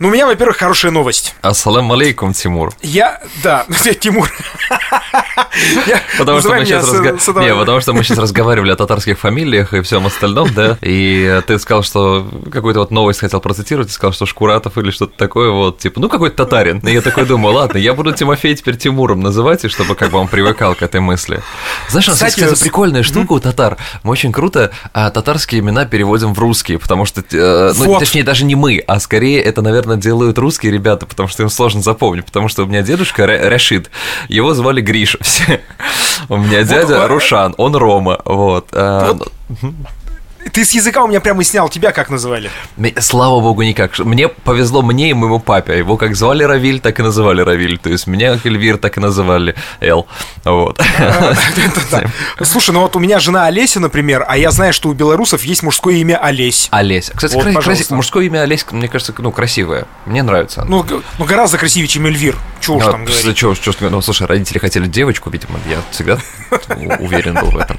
Ну, 0.00 0.06
у 0.06 0.10
меня, 0.12 0.26
во-первых, 0.26 0.58
хорошая 0.58 0.92
новость. 0.92 1.34
Ассалам 1.42 1.90
алейкум, 1.90 2.32
Тимур. 2.32 2.72
Я, 2.82 3.20
да, 3.42 3.66
Тимур. 4.00 4.30
Потому 6.18 6.38
что, 6.38 6.54
мы 6.54 6.64
сейчас. 6.64 6.92
Не, 6.92 7.52
потому 7.52 7.80
что 7.80 7.92
мы 7.92 8.04
сейчас 8.04 8.18
разговаривали 8.18 8.70
о 8.70 8.76
татарских 8.76 9.18
фамилиях 9.18 9.74
и 9.74 9.80
всем 9.80 10.06
остальном, 10.06 10.54
да, 10.54 10.78
и 10.82 11.42
ты 11.48 11.58
сказал, 11.58 11.82
что 11.82 12.30
какую-то 12.48 12.78
вот 12.78 12.92
новость 12.92 13.18
хотел 13.18 13.40
процитировать, 13.40 13.88
ты 13.88 13.94
сказал, 13.94 14.12
что 14.12 14.24
Шкуратов 14.24 14.78
или 14.78 14.92
что-то 14.92 15.18
такое, 15.18 15.50
вот, 15.50 15.80
типа, 15.80 15.98
ну, 15.98 16.08
какой-то 16.08 16.44
татарин. 16.44 16.78
И 16.78 16.92
я 16.92 17.00
такой 17.00 17.26
думаю, 17.26 17.56
ладно, 17.56 17.78
я 17.78 17.92
буду 17.92 18.12
Тимофей 18.12 18.54
теперь 18.54 18.76
Тимуром 18.76 19.18
называть, 19.20 19.64
и 19.64 19.68
чтобы 19.68 19.96
как 19.96 20.12
бы 20.12 20.18
он 20.18 20.28
привыкал 20.28 20.76
к 20.76 20.82
этой 20.82 21.00
мысли. 21.00 21.42
Знаешь, 21.88 22.06
у 22.06 22.12
нас 22.12 22.22
есть 22.22 22.36
какая-то 22.36 22.60
прикольная 22.60 23.02
штука 23.02 23.32
у 23.32 23.40
татар. 23.40 23.76
Мы 24.04 24.12
очень 24.12 24.30
круто 24.30 24.70
а, 24.92 25.10
татарские 25.10 25.60
имена 25.60 25.86
переводим 25.86 26.34
в 26.34 26.38
русские, 26.38 26.78
потому 26.78 27.04
что, 27.04 27.20
э, 27.20 27.72
ну, 27.76 27.98
точнее, 27.98 28.22
даже 28.22 28.44
не 28.44 28.54
мы, 28.54 28.78
а 28.86 29.00
скорее 29.00 29.42
это, 29.42 29.60
наверное, 29.60 29.87
делают 29.96 30.38
русские 30.38 30.72
ребята, 30.72 31.06
потому 31.06 31.28
что 31.28 31.42
им 31.42 31.50
сложно 31.50 31.82
запомнить, 31.82 32.24
потому 32.24 32.48
что 32.48 32.64
у 32.64 32.66
меня 32.66 32.82
дедушка 32.82 33.26
Рашид, 33.26 33.90
его 34.28 34.54
звали 34.54 34.80
Гриша 34.80 35.18
все. 35.22 35.60
У 36.28 36.36
меня 36.36 36.62
дядя 36.64 37.06
Рушан, 37.08 37.54
он 37.56 37.76
Рома, 37.76 38.20
вот. 38.24 38.68
Ты 40.52 40.64
с 40.64 40.72
языка 40.72 41.02
у 41.02 41.08
меня 41.08 41.20
прямо 41.20 41.42
снял, 41.44 41.68
тебя 41.68 41.92
как 41.92 42.10
называли? 42.10 42.50
Слава 43.00 43.40
богу, 43.40 43.62
никак. 43.62 43.98
Мне 43.98 44.28
повезло 44.28 44.82
мне 44.82 45.10
и 45.10 45.14
моему 45.14 45.40
папе. 45.40 45.78
Его 45.78 45.96
как 45.96 46.16
звали 46.16 46.44
Равиль, 46.44 46.80
так 46.80 46.98
и 47.00 47.02
называли 47.02 47.42
Равиль. 47.42 47.78
То 47.78 47.90
есть 47.90 48.06
меня 48.06 48.34
как 48.34 48.46
Эльвир 48.46 48.78
так 48.78 48.96
и 48.96 49.00
называли 49.00 49.54
Эл. 49.80 50.06
Вот. 50.44 50.80
Слушай, 52.42 52.70
ну 52.70 52.80
вот 52.80 52.94
у 52.96 52.98
меня 52.98 53.18
жена 53.20 53.46
Олеся, 53.46 53.80
например, 53.80 54.24
а 54.26 54.36
я 54.36 54.50
знаю, 54.50 54.72
что 54.72 54.88
у 54.88 54.92
белорусов 54.92 55.42
есть 55.44 55.62
мужское 55.62 55.96
имя 55.96 56.18
Олесь. 56.18 56.68
Олесь. 56.70 57.10
Кстати, 57.14 57.92
мужское 57.92 58.26
имя 58.26 58.42
Олесь, 58.42 58.64
мне 58.70 58.88
кажется, 58.88 59.14
ну, 59.18 59.32
красивое. 59.32 59.86
Мне 60.06 60.22
нравится. 60.22 60.64
Ну, 60.68 60.84
ну 61.18 61.24
гораздо 61.24 61.58
красивее, 61.58 61.88
чем 61.88 62.06
Эльвир. 62.06 62.36
Чего 62.60 62.76
уж 62.76 62.84
там 62.84 63.04
говорить. 63.04 63.36
Чего, 63.36 63.54
чего, 63.54 63.90
ну, 63.90 64.00
слушай, 64.00 64.26
родители 64.26 64.58
хотели 64.58 64.86
девочку, 64.86 65.30
видимо, 65.30 65.58
я 65.68 65.78
всегда 65.90 66.18
уверен 67.00 67.34
был 67.34 67.50
в 67.50 67.58
этом. 67.58 67.78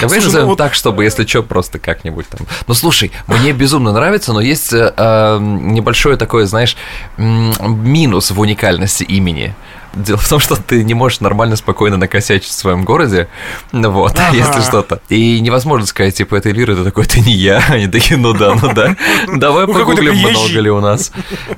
Давай 0.00 0.20
назовем 0.20 0.48
ну 0.48 0.56
так, 0.56 0.74
чтобы, 0.74 1.04
если 1.04 1.26
что, 1.26 1.42
просто 1.56 1.78
как-нибудь 1.78 2.28
там. 2.28 2.46
Ну, 2.66 2.74
слушай, 2.74 3.10
мне 3.26 3.52
безумно 3.52 3.90
нравится, 3.90 4.34
но 4.34 4.42
есть 4.42 4.74
э, 4.74 4.92
э 4.94 5.38
небольшое 5.40 6.18
такое, 6.18 6.44
знаешь, 6.44 6.76
минус 7.16 8.30
в 8.30 8.38
уникальности 8.38 9.04
имени. 9.04 9.54
Дело 9.96 10.18
в 10.18 10.28
том, 10.28 10.40
что 10.40 10.56
ты 10.56 10.84
не 10.84 10.92
можешь 10.92 11.20
нормально, 11.20 11.56
спокойно 11.56 11.96
накосячить 11.96 12.50
в 12.50 12.52
своем 12.52 12.84
городе, 12.84 13.28
ну 13.72 13.90
вот, 13.90 14.12
ага. 14.18 14.36
если 14.36 14.60
что-то. 14.60 15.00
И 15.08 15.40
невозможно 15.40 15.86
сказать, 15.86 16.14
типа, 16.14 16.36
это 16.36 16.50
Эльвира, 16.50 16.72
это 16.72 16.84
такой, 16.84 17.04
это 17.04 17.20
не 17.20 17.32
я. 17.32 17.64
Они 17.68 17.88
такие, 17.88 18.18
ну 18.18 18.34
да, 18.34 18.54
ну 18.54 18.74
да. 18.74 18.94
Давай 19.34 19.66
ну, 19.66 19.72
погуглим, 19.72 20.16
много 20.16 20.60
ли 20.60 20.70
у 20.70 20.80
нас. 20.80 21.12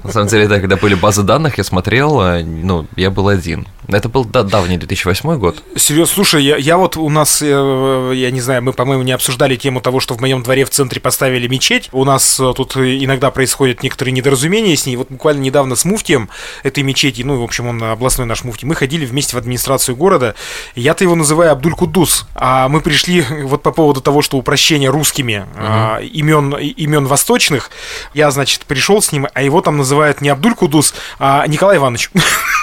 На 0.04 0.12
самом 0.12 0.28
деле, 0.28 0.46
да, 0.46 0.60
когда 0.60 0.76
были 0.76 0.94
базы 0.94 1.22
данных, 1.22 1.58
я 1.58 1.64
смотрел, 1.64 2.20
а, 2.20 2.40
ну, 2.40 2.86
я 2.96 3.10
был 3.10 3.28
один. 3.28 3.66
Это 3.88 4.10
был 4.10 4.24
да, 4.24 4.42
давний 4.42 4.76
2008 4.76 5.38
год. 5.38 5.62
Серьезно, 5.74 6.14
слушай, 6.14 6.44
я, 6.44 6.56
я 6.58 6.76
вот 6.76 6.98
у 6.98 7.08
нас, 7.08 7.40
э, 7.42 8.12
я 8.14 8.30
не 8.30 8.40
знаю, 8.42 8.62
мы, 8.62 8.74
по-моему, 8.74 9.02
не 9.02 9.12
обсуждали 9.12 9.56
тему 9.56 9.80
того, 9.80 9.98
что 9.98 10.14
в 10.14 10.20
моем 10.20 10.42
дворе 10.42 10.66
в 10.66 10.70
центре 10.70 11.00
поставили 11.00 11.48
мечеть. 11.48 11.88
У 11.92 12.04
нас 12.04 12.38
э, 12.38 12.52
тут 12.54 12.76
иногда 12.76 13.30
происходят 13.30 13.82
некоторые 13.82 14.12
недоразумения 14.12 14.76
с 14.76 14.84
ней. 14.84 14.96
Вот 14.96 15.08
буквально 15.10 15.40
недавно 15.40 15.74
с 15.74 15.86
муфтием 15.86 16.28
этой 16.62 16.82
мечети, 16.82 17.22
ну, 17.22 17.40
в 17.40 17.42
общем, 17.42 17.66
он 17.66 17.82
областной 17.82 18.26
наш 18.28 18.44
муфти, 18.44 18.64
мы 18.64 18.74
ходили 18.74 19.04
вместе 19.04 19.34
в 19.34 19.38
администрацию 19.38 19.96
города. 19.96 20.34
Я-то 20.74 21.04
его 21.04 21.14
называю 21.14 21.52
Абдуль 21.52 21.74
Кудус. 21.74 22.26
А 22.34 22.68
мы 22.68 22.80
пришли 22.80 23.24
вот 23.44 23.62
по 23.62 23.72
поводу 23.72 24.00
того, 24.00 24.22
что 24.22 24.36
упрощение 24.36 24.90
русскими 24.90 25.46
uh-huh. 25.54 25.56
а, 25.56 25.98
имен, 26.00 26.54
имен 26.54 27.06
восточных. 27.06 27.70
Я, 28.14 28.30
значит, 28.30 28.66
пришел 28.66 29.02
с 29.02 29.12
ним, 29.12 29.26
а 29.32 29.42
его 29.42 29.60
там 29.60 29.76
называют 29.76 30.20
не 30.20 30.28
Абдуль 30.28 30.54
Кудус, 30.54 30.94
а 31.18 31.46
Николай 31.46 31.78
Иванович. 31.78 32.10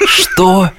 Что? 0.08 0.72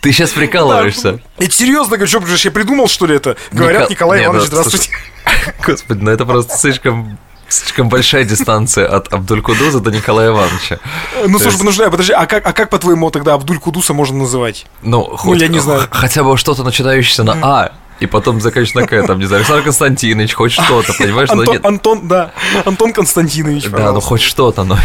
Ты 0.00 0.12
сейчас 0.12 0.30
прикалываешься. 0.30 1.20
Это 1.38 1.52
серьезно, 1.52 2.06
что, 2.06 2.20
я 2.20 2.50
придумал, 2.50 2.88
что 2.88 3.06
ли, 3.06 3.16
это? 3.16 3.36
Говорят. 3.52 3.90
Николай 3.90 4.24
Иванович, 4.24 4.42
ну, 4.42 4.46
здравствуйте. 4.46 4.90
Господи, 5.66 6.00
ну 6.02 6.10
это 6.10 6.24
просто 6.24 6.56
слишком 6.56 7.18
Слишком 7.50 7.88
большая 7.88 8.24
дистанция 8.24 8.86
от 8.86 9.12
Абдуль-Кудуза 9.12 9.80
до 9.80 9.90
Николая 9.90 10.30
Ивановича. 10.30 10.78
Ну, 11.26 11.38
слушай, 11.38 11.46
есть... 11.46 11.58
подожди, 11.58 11.84
подожди, 11.90 12.12
а 12.12 12.26
как, 12.26 12.46
а 12.46 12.52
как 12.52 12.70
по-твоему 12.70 13.10
тогда 13.10 13.34
Абдуль-Кудуса 13.34 13.92
можно 13.92 14.18
называть? 14.18 14.66
Ну, 14.82 15.08
ну 15.10 15.16
хоть, 15.16 15.40
я 15.40 15.48
не 15.48 15.58
знаю. 15.58 15.82
Хотя 15.90 16.22
бы 16.22 16.36
что-то 16.36 16.62
начинающееся 16.62 17.24
на 17.24 17.36
А, 17.42 17.72
и 17.98 18.06
потом 18.06 18.40
заканчиваешь 18.40 18.74
на 18.74 18.86
К, 18.86 19.06
там, 19.06 19.18
не 19.18 19.26
знаю, 19.26 19.40
Александр 19.40 19.64
Константинович, 19.64 20.34
хоть 20.34 20.52
что-то, 20.52 20.92
понимаешь? 20.94 21.28
Антон, 21.30 21.54
нет... 21.54 21.66
Антон, 21.66 22.08
да, 22.08 22.32
Антон 22.64 22.92
Константинович, 22.92 23.68
Да, 23.68 23.92
ну 23.92 24.00
хоть 24.00 24.22
что-то, 24.22 24.62
но, 24.62 24.78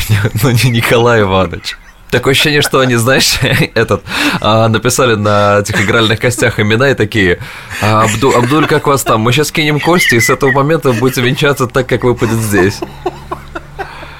но 0.44 0.52
не 0.52 0.72
Николай 0.72 1.22
Иванович. 1.22 1.78
Такое 2.12 2.32
ощущение, 2.32 2.62
что 2.62 2.80
они, 2.80 2.96
знаешь, 2.96 3.40
этот, 3.74 4.04
а, 4.42 4.68
написали 4.68 5.16
на 5.16 5.60
этих 5.60 5.82
игральных 5.82 6.20
костях 6.20 6.60
имена 6.60 6.92
и 6.92 6.94
такие, 6.94 7.40
а, 7.82 8.04
Абду, 8.04 8.32
Абдуль, 8.32 8.68
как 8.68 8.88
вас 8.88 9.04
там? 9.04 9.22
Мы 9.22 9.34
сейчас 9.34 9.52
кинем 9.52 9.80
кости, 9.80 10.16
и 10.16 10.20
с 10.20 10.30
этого 10.30 10.52
момента 10.52 10.94
будете 10.94 11.22
венчаться 11.22 11.68
так, 11.68 11.88
как 11.88 12.04
выпадет 12.04 12.38
здесь. 12.38 12.80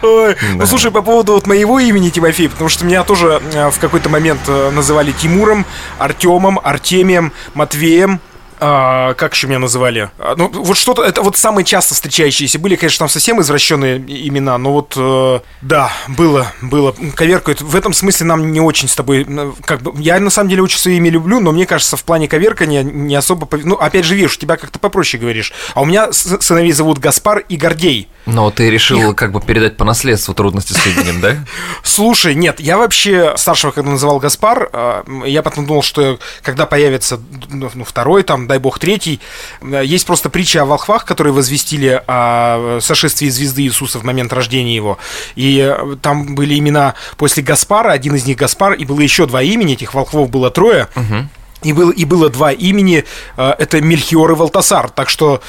Ой. 0.06 0.36
Да. 0.36 0.48
Ну 0.60 0.66
слушай, 0.66 0.92
по 0.92 1.02
поводу 1.02 1.34
вот 1.34 1.48
моего 1.48 1.80
имени 1.80 2.10
Тимофей, 2.10 2.50
потому 2.50 2.70
что 2.70 2.86
меня 2.86 3.04
тоже 3.04 3.42
э, 3.54 3.70
в 3.72 3.80
какой-то 3.80 4.10
момент 4.10 4.42
э, 4.48 4.72
называли 4.72 5.12
Тимуром, 5.12 5.66
Артемом, 5.98 6.60
Артемием, 6.64 7.32
Матвеем. 7.54 8.20
А, 8.60 9.14
как 9.16 9.34
еще 9.34 9.48
меня 9.48 9.60
называли? 9.60 10.10
А, 10.18 10.36
ну, 10.38 10.50
вот 10.50 10.78
что-то, 10.78 11.04
это 11.04 11.22
вот 11.22 11.38
самые 11.38 11.66
часто 11.66 11.94
встречающиеся. 11.94 12.60
Были, 12.60 12.76
конечно, 12.76 13.00
там 13.00 13.10
совсем 13.10 13.42
извращенные 13.42 13.98
имена, 13.98 14.58
но 14.58 14.74
вот, 14.74 14.94
э, 14.98 15.40
да, 15.62 15.92
было, 16.08 16.52
было. 16.62 16.96
Коверкают. 17.16 17.62
В 17.62 17.76
этом 17.76 17.94
смысле 17.94 18.28
нам 18.28 18.52
не 18.52 18.62
очень 18.62 18.88
с 18.88 18.96
тобой, 18.96 19.28
как 19.66 19.82
бы, 19.82 19.94
я 20.02 20.20
на 20.20 20.30
самом 20.30 20.50
деле 20.50 20.64
очень 20.64 20.80
свои 20.80 20.98
имя 20.98 21.10
люблю, 21.10 21.40
но 21.40 21.52
мне 21.52 21.66
кажется, 21.66 21.98
в 21.98 22.04
плане 22.04 22.28
коверкания 22.28 22.84
не 22.84 23.16
особо, 23.16 23.48
ну, 23.64 23.76
опять 23.76 24.06
же, 24.06 24.16
видишь, 24.16 24.38
тебя 24.38 24.58
как-то 24.58 24.80
попроще 24.80 25.20
говоришь. 25.22 25.54
А 25.74 25.82
у 25.82 25.86
меня 25.86 26.12
сыновей 26.14 26.72
зовут 26.72 27.00
Гаспар 27.00 27.40
и 27.40 27.58
Гордей. 27.58 28.08
Но 28.26 28.50
ты 28.50 28.70
решил 28.70 29.14
как 29.14 29.32
бы 29.32 29.42
передать 29.42 29.78
по 29.78 29.86
наследству 29.86 30.34
трудности 30.34 30.74
с 30.74 30.88
именем, 30.88 31.22
да? 31.22 31.38
Слушай, 31.84 32.36
нет, 32.36 32.60
я 32.60 32.78
вообще 32.78 33.34
старшего, 33.38 33.72
когда 33.72 33.92
называл 33.92 34.20
Гаспар, 34.20 34.70
э, 34.72 35.04
я 35.28 35.44
потом 35.44 35.66
думал, 35.66 35.84
что 35.84 36.20
когда 36.42 36.66
появится 36.66 37.20
ну, 37.50 37.70
второй, 37.86 38.24
там, 38.24 38.48
дай 38.48 38.58
бог, 38.58 38.80
третий, 38.80 39.20
э, 39.62 39.84
есть 39.86 40.06
просто 40.06 40.30
притча 40.30 40.64
о 40.64 40.66
волхвах, 40.66 41.06
которые 41.06 41.34
возвестили 41.34 42.02
о 42.08 42.80
сошествии 42.82 43.30
звезды 43.30 43.64
Иисуса 43.64 44.00
в 44.00 44.04
момент 44.04 44.34
рождения 44.34 44.76
его. 44.76 44.98
И 45.36 45.60
э, 45.60 45.96
там 46.02 46.36
были 46.36 46.58
имена 46.58 46.96
после 47.18 47.44
Гаспара, 47.44 47.92
один 47.92 48.16
из 48.16 48.26
них 48.26 48.38
Гаспар, 48.38 48.74
и 48.74 48.86
было 48.86 49.02
еще 49.02 49.28
два 49.28 49.44
имени, 49.44 49.74
этих 49.74 49.94
волхвов 49.94 50.30
было 50.30 50.50
трое. 50.50 50.88
Угу. 50.96 51.30
И 51.64 51.74
было, 51.74 51.92
и 51.92 52.06
было 52.06 52.30
два 52.30 52.52
имени, 52.52 53.06
это 53.38 53.82
Мельхиор 53.82 54.32
и 54.32 54.36
Валтасар. 54.36 54.90
Так 54.90 55.10
что 55.10 55.42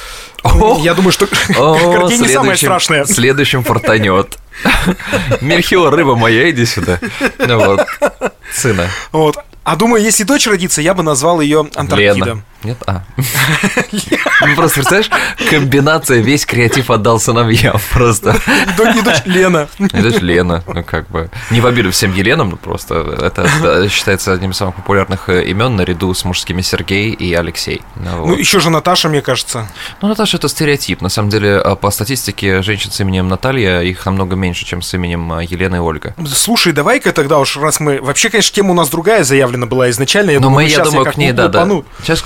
о, 0.43 0.79
я 0.81 0.95
думаю, 0.95 1.13
что 1.13 1.27
картина 1.27 2.23
не 2.23 2.29
самое 2.29 2.57
страшное. 2.57 3.05
Следующим 3.05 3.63
фортанет. 3.65 4.39
Мельхиор, 5.41 5.95
рыба 5.95 6.17
моя, 6.17 6.51
иди 6.51 6.65
сюда. 6.65 6.99
Ну 7.39 7.59
вот, 7.59 7.87
сына. 8.53 8.89
Вот. 9.13 9.37
А 9.67 9.75
думаю, 9.75 10.01
если 10.01 10.23
дочь 10.23 10.47
родится, 10.47 10.81
я 10.81 10.95
бы 10.95 11.03
назвал 11.03 11.41
ее 11.41 11.69
Антарктида. 11.75 12.25
Лена. 12.25 12.43
Нет? 12.63 12.79
А. 12.87 13.03
Ну, 14.43 14.55
просто, 14.55 14.75
представляешь, 14.75 15.11
комбинация, 15.51 16.21
весь 16.21 16.45
креатив 16.45 16.91
отдал 16.91 17.19
сыновьям 17.19 17.81
просто. 17.91 18.31
И 18.97 19.03
дочь 19.03 19.23
Лена. 19.25 19.69
И 19.79 20.01
дочь 20.01 20.21
Лена, 20.21 20.63
ну, 20.67 20.85
как 20.85 21.09
бы. 21.09 21.31
Не 21.51 21.61
в 21.61 21.67
обиду 21.67 21.91
всем 21.91 22.13
Еленам, 22.13 22.51
но 22.51 22.57
просто 22.57 22.95
это 22.95 23.89
считается 23.89 24.33
одним 24.33 24.51
из 24.51 24.57
самых 24.57 24.75
популярных 24.75 25.29
э, 25.31 25.45
имен 25.47 25.77
наряду 25.77 26.13
с 26.13 26.25
мужскими 26.25 26.61
Сергей 26.61 27.11
и 27.11 27.33
Алексей. 27.35 27.83
Ну, 27.97 28.27
ну 28.27 28.37
еще 28.37 28.61
же 28.61 28.71
Наташа, 28.71 29.09
мне 29.09 29.23
кажется. 29.23 29.69
Ну, 30.03 30.09
Наташа 30.09 30.37
это 30.37 30.49
стереотип. 30.49 31.01
На 31.01 31.09
самом 31.09 31.31
деле, 31.31 31.57
а, 31.57 31.77
по 31.77 31.91
статистике, 31.91 32.63
женщин 32.63 32.91
с 32.91 33.01
именем 33.01 33.29
Наталья, 33.29 33.81
их 33.81 34.05
намного 34.05 34.37
меньше, 34.37 34.67
чем 34.67 34.83
с 34.83 34.93
именем 34.95 35.33
а, 35.33 35.43
Елена 35.43 35.77
и 35.77 35.81
Ольга. 35.81 36.15
Слушай, 36.27 36.73
давай-ка 36.73 37.13
тогда 37.13 37.39
уж, 37.39 37.57
раз 37.57 37.81
мы... 37.81 38.01
Вообще, 38.03 38.29
конечно, 38.29 38.55
тема 38.55 38.73
у 38.73 38.75
нас 38.75 38.91
другая 38.91 39.25
заявлена 39.25 39.56
была 39.65 39.89
изначально. 39.89 40.33
Я 40.33 40.41
Но 40.41 40.49
думаю, 40.49 40.67
мы, 40.67 40.71
я 40.71 40.85
думаю, 40.85 41.11
к 41.11 41.17
ней, 41.17 41.33
да, 41.33 41.49
да. 41.49 41.67
Сейчас, 42.03 42.23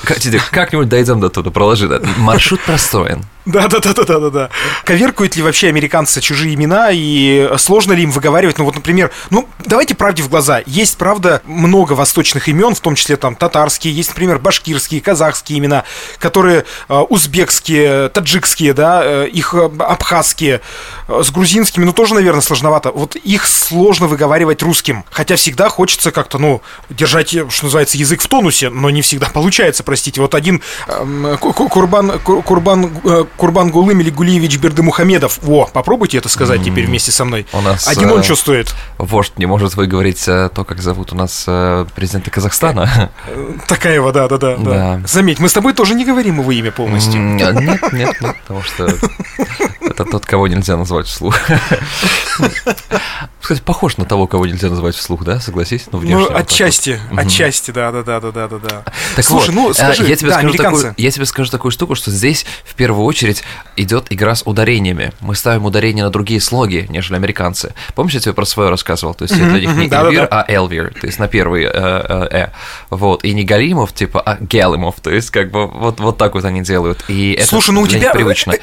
как-нибудь 0.50 0.88
дойдем 0.88 1.21
до 1.21 1.29
туда, 1.29 1.50
проложи. 1.50 2.03
Маршрут 2.17 2.61
простроен. 2.62 3.25
Да, 3.47 3.69
да, 3.69 3.81
да, 3.81 3.95
да, 3.95 4.05
да, 4.05 4.19
да, 4.19 4.31
да. 4.31 4.51
Коверкуют 4.85 5.35
ли 5.35 5.43
вообще 5.43 5.69
американцы 5.69 6.21
чужие 6.21 6.55
имена 6.55 6.91
и 6.93 7.51
сложно 7.57 7.95
ли 7.95 8.03
им 8.03 8.11
выговаривать? 8.11 8.59
Ну 8.59 8.65
вот, 8.65 8.75
например, 8.75 9.11
ну 9.31 9.49
давайте 9.65 9.95
правде 9.95 10.23
в 10.23 10.29
глаза. 10.29 10.63
Есть, 10.67 10.99
правда, 10.99 11.41
много 11.47 11.95
восточных 11.95 12.49
имен, 12.49 12.75
в 12.75 12.81
том 12.81 12.95
числе 12.95 13.17
там 13.17 13.35
татарские, 13.35 13.95
есть, 13.95 14.11
например, 14.11 14.39
башкирские, 14.39 15.01
казахские 15.01 15.59
имена, 15.59 15.85
которые 16.19 16.67
э, 16.89 16.95
узбекские, 16.95 18.11
таджикские, 18.11 18.75
да, 18.75 19.01
э, 19.03 19.29
их 19.29 19.55
э, 19.55 19.71
абхазские, 19.79 20.61
э, 21.09 21.23
с 21.25 21.31
грузинскими, 21.31 21.85
ну 21.85 21.95
тоже, 21.95 22.15
наверное, 22.15 22.43
сложновато. 22.43 22.93
Вот 22.93 23.17
их 23.17 23.47
сложно 23.47 24.07
выговаривать 24.07 24.63
русским, 24.63 25.05
хотя 25.11 25.37
всегда 25.37 25.71
хочется 25.71 26.11
как-то, 26.11 26.39
ну, 26.39 26.61
держать, 26.91 27.31
что 27.31 27.65
называется, 27.65 27.97
язык 27.97 28.21
в 28.21 28.29
тонусе, 28.29 28.69
но 28.69 28.91
не 28.91 29.01
всегда 29.01 29.29
получается, 29.31 29.83
простите. 29.83 30.21
Вот 30.21 30.35
один 30.35 30.61
э, 30.89 31.37
Курбан, 31.41 32.19
Курбан 32.21 32.91
Курбан 33.37 33.71
Гулым 33.71 34.00
или 34.00 34.11
Гулиевич 34.11 34.59
Бердымухамедов. 34.59 35.38
Во, 35.43 35.67
попробуйте 35.67 36.19
это 36.19 36.29
сказать 36.29 36.62
теперь 36.62 36.87
вместе 36.87 37.12
со 37.12 37.25
мной. 37.25 37.47
У 37.53 37.61
нас, 37.61 37.88
Один 37.88 38.11
он 38.11 38.21
э, 38.21 38.23
что 38.23 38.37
стоит? 38.37 38.75
Вождь 38.99 39.38
не 39.38 39.47
может 39.47 39.75
выговорить 39.75 40.27
э, 40.29 40.50
то, 40.55 40.65
как 40.65 40.81
зовут 40.82 41.12
у 41.12 41.17
нас 41.17 41.44
э, 41.47 41.87
президента 41.94 42.31
Казахстана. 42.31 43.11
Такая 43.67 44.00
да, 44.12 44.29
да, 44.29 44.38
да, 44.38 44.56
да. 44.56 44.71
Да. 44.71 45.00
Заметь, 45.06 45.38
мы 45.38 45.49
с 45.49 45.53
тобой 45.53 45.73
тоже 45.73 45.94
не 45.94 46.05
говорим 46.05 46.41
его 46.41 46.53
имя 46.53 46.71
полностью. 46.71 47.21
Нет, 47.21 47.61
нет, 47.61 47.93
нет, 47.93 48.17
потому 48.43 48.62
что 48.62 48.88
это 49.81 50.05
тот, 50.05 50.27
кого 50.27 50.49
нельзя 50.49 50.77
назвать 50.77 51.06
вслух. 51.06 51.37
Кстати, 53.50 53.67
похож 53.67 53.97
на 53.97 54.05
того, 54.05 54.29
кого 54.29 54.47
нельзя 54.47 54.69
назвать 54.69 54.94
вслух, 54.94 55.25
да? 55.25 55.41
Согласись? 55.41 55.88
Ну, 55.91 55.99
внешне 55.99 56.19
Ну, 56.19 56.20
вот 56.20 56.32
так 56.35 56.43
отчасти, 56.43 57.00
вот. 57.11 57.19
Отчасти, 57.19 57.73
да, 57.73 57.91
да, 57.91 58.05
да, 58.05 58.20
да, 58.20 58.31
да, 58.31 58.47
да, 58.47 58.58
да. 58.58 58.85
Так 59.17 59.25
Слушай, 59.25 59.49
вот, 59.49 59.55
ну 59.56 59.70
э, 59.70 59.75
скажи, 59.75 60.06
я 60.06 60.14
тебе, 60.14 60.31
да, 60.31 60.38
скажу 60.38 60.55
такую, 60.55 60.94
я 60.97 61.11
тебе 61.11 61.26
скажу 61.26 61.50
такую 61.50 61.73
штуку, 61.73 61.97
что 61.97 62.12
здесь 62.12 62.47
в 62.64 62.76
первую 62.76 63.05
очередь 63.05 63.43
идет 63.75 64.06
игра 64.11 64.37
с 64.37 64.44
ударениями. 64.47 65.12
Мы 65.19 65.35
ставим 65.35 65.64
ударение 65.64 66.05
на 66.05 66.11
другие 66.11 66.41
слоги, 66.41 66.87
нежели 66.91 67.17
американцы. 67.17 67.75
Помнишь, 67.97 68.14
я 68.14 68.20
тебе 68.20 68.35
про 68.35 68.44
свое 68.44 68.70
рассказывал? 68.70 69.14
То 69.14 69.25
есть 69.25 69.35
это 69.35 69.50
для 69.50 69.61
них 69.62 69.75
не 69.75 69.88
да-да-да. 69.88 70.11
Эльвир, 70.11 70.29
а 70.31 70.44
Элвир, 70.46 70.94
то 71.00 71.06
есть 71.08 71.19
на 71.19 71.26
первый 71.26 71.64
э, 71.64 71.70
э, 71.73 72.29
э. 72.31 72.49
Вот. 72.91 73.25
И 73.25 73.35
не 73.35 73.43
Галимов, 73.43 73.93
типа, 73.93 74.20
а 74.20 74.37
Гелимов. 74.41 75.00
То 75.00 75.11
есть 75.11 75.31
как 75.31 75.50
бы 75.50 75.67
вот, 75.67 75.99
вот 75.99 76.19
так 76.19 76.35
вот 76.35 76.44
они 76.44 76.61
делают. 76.61 77.05
И 77.08 77.32
это 77.32 77.49
Слушай, 77.49 77.73
ну 77.73 77.81
у 77.81 77.88
тебя- 77.88 78.12
привычно. 78.12 78.55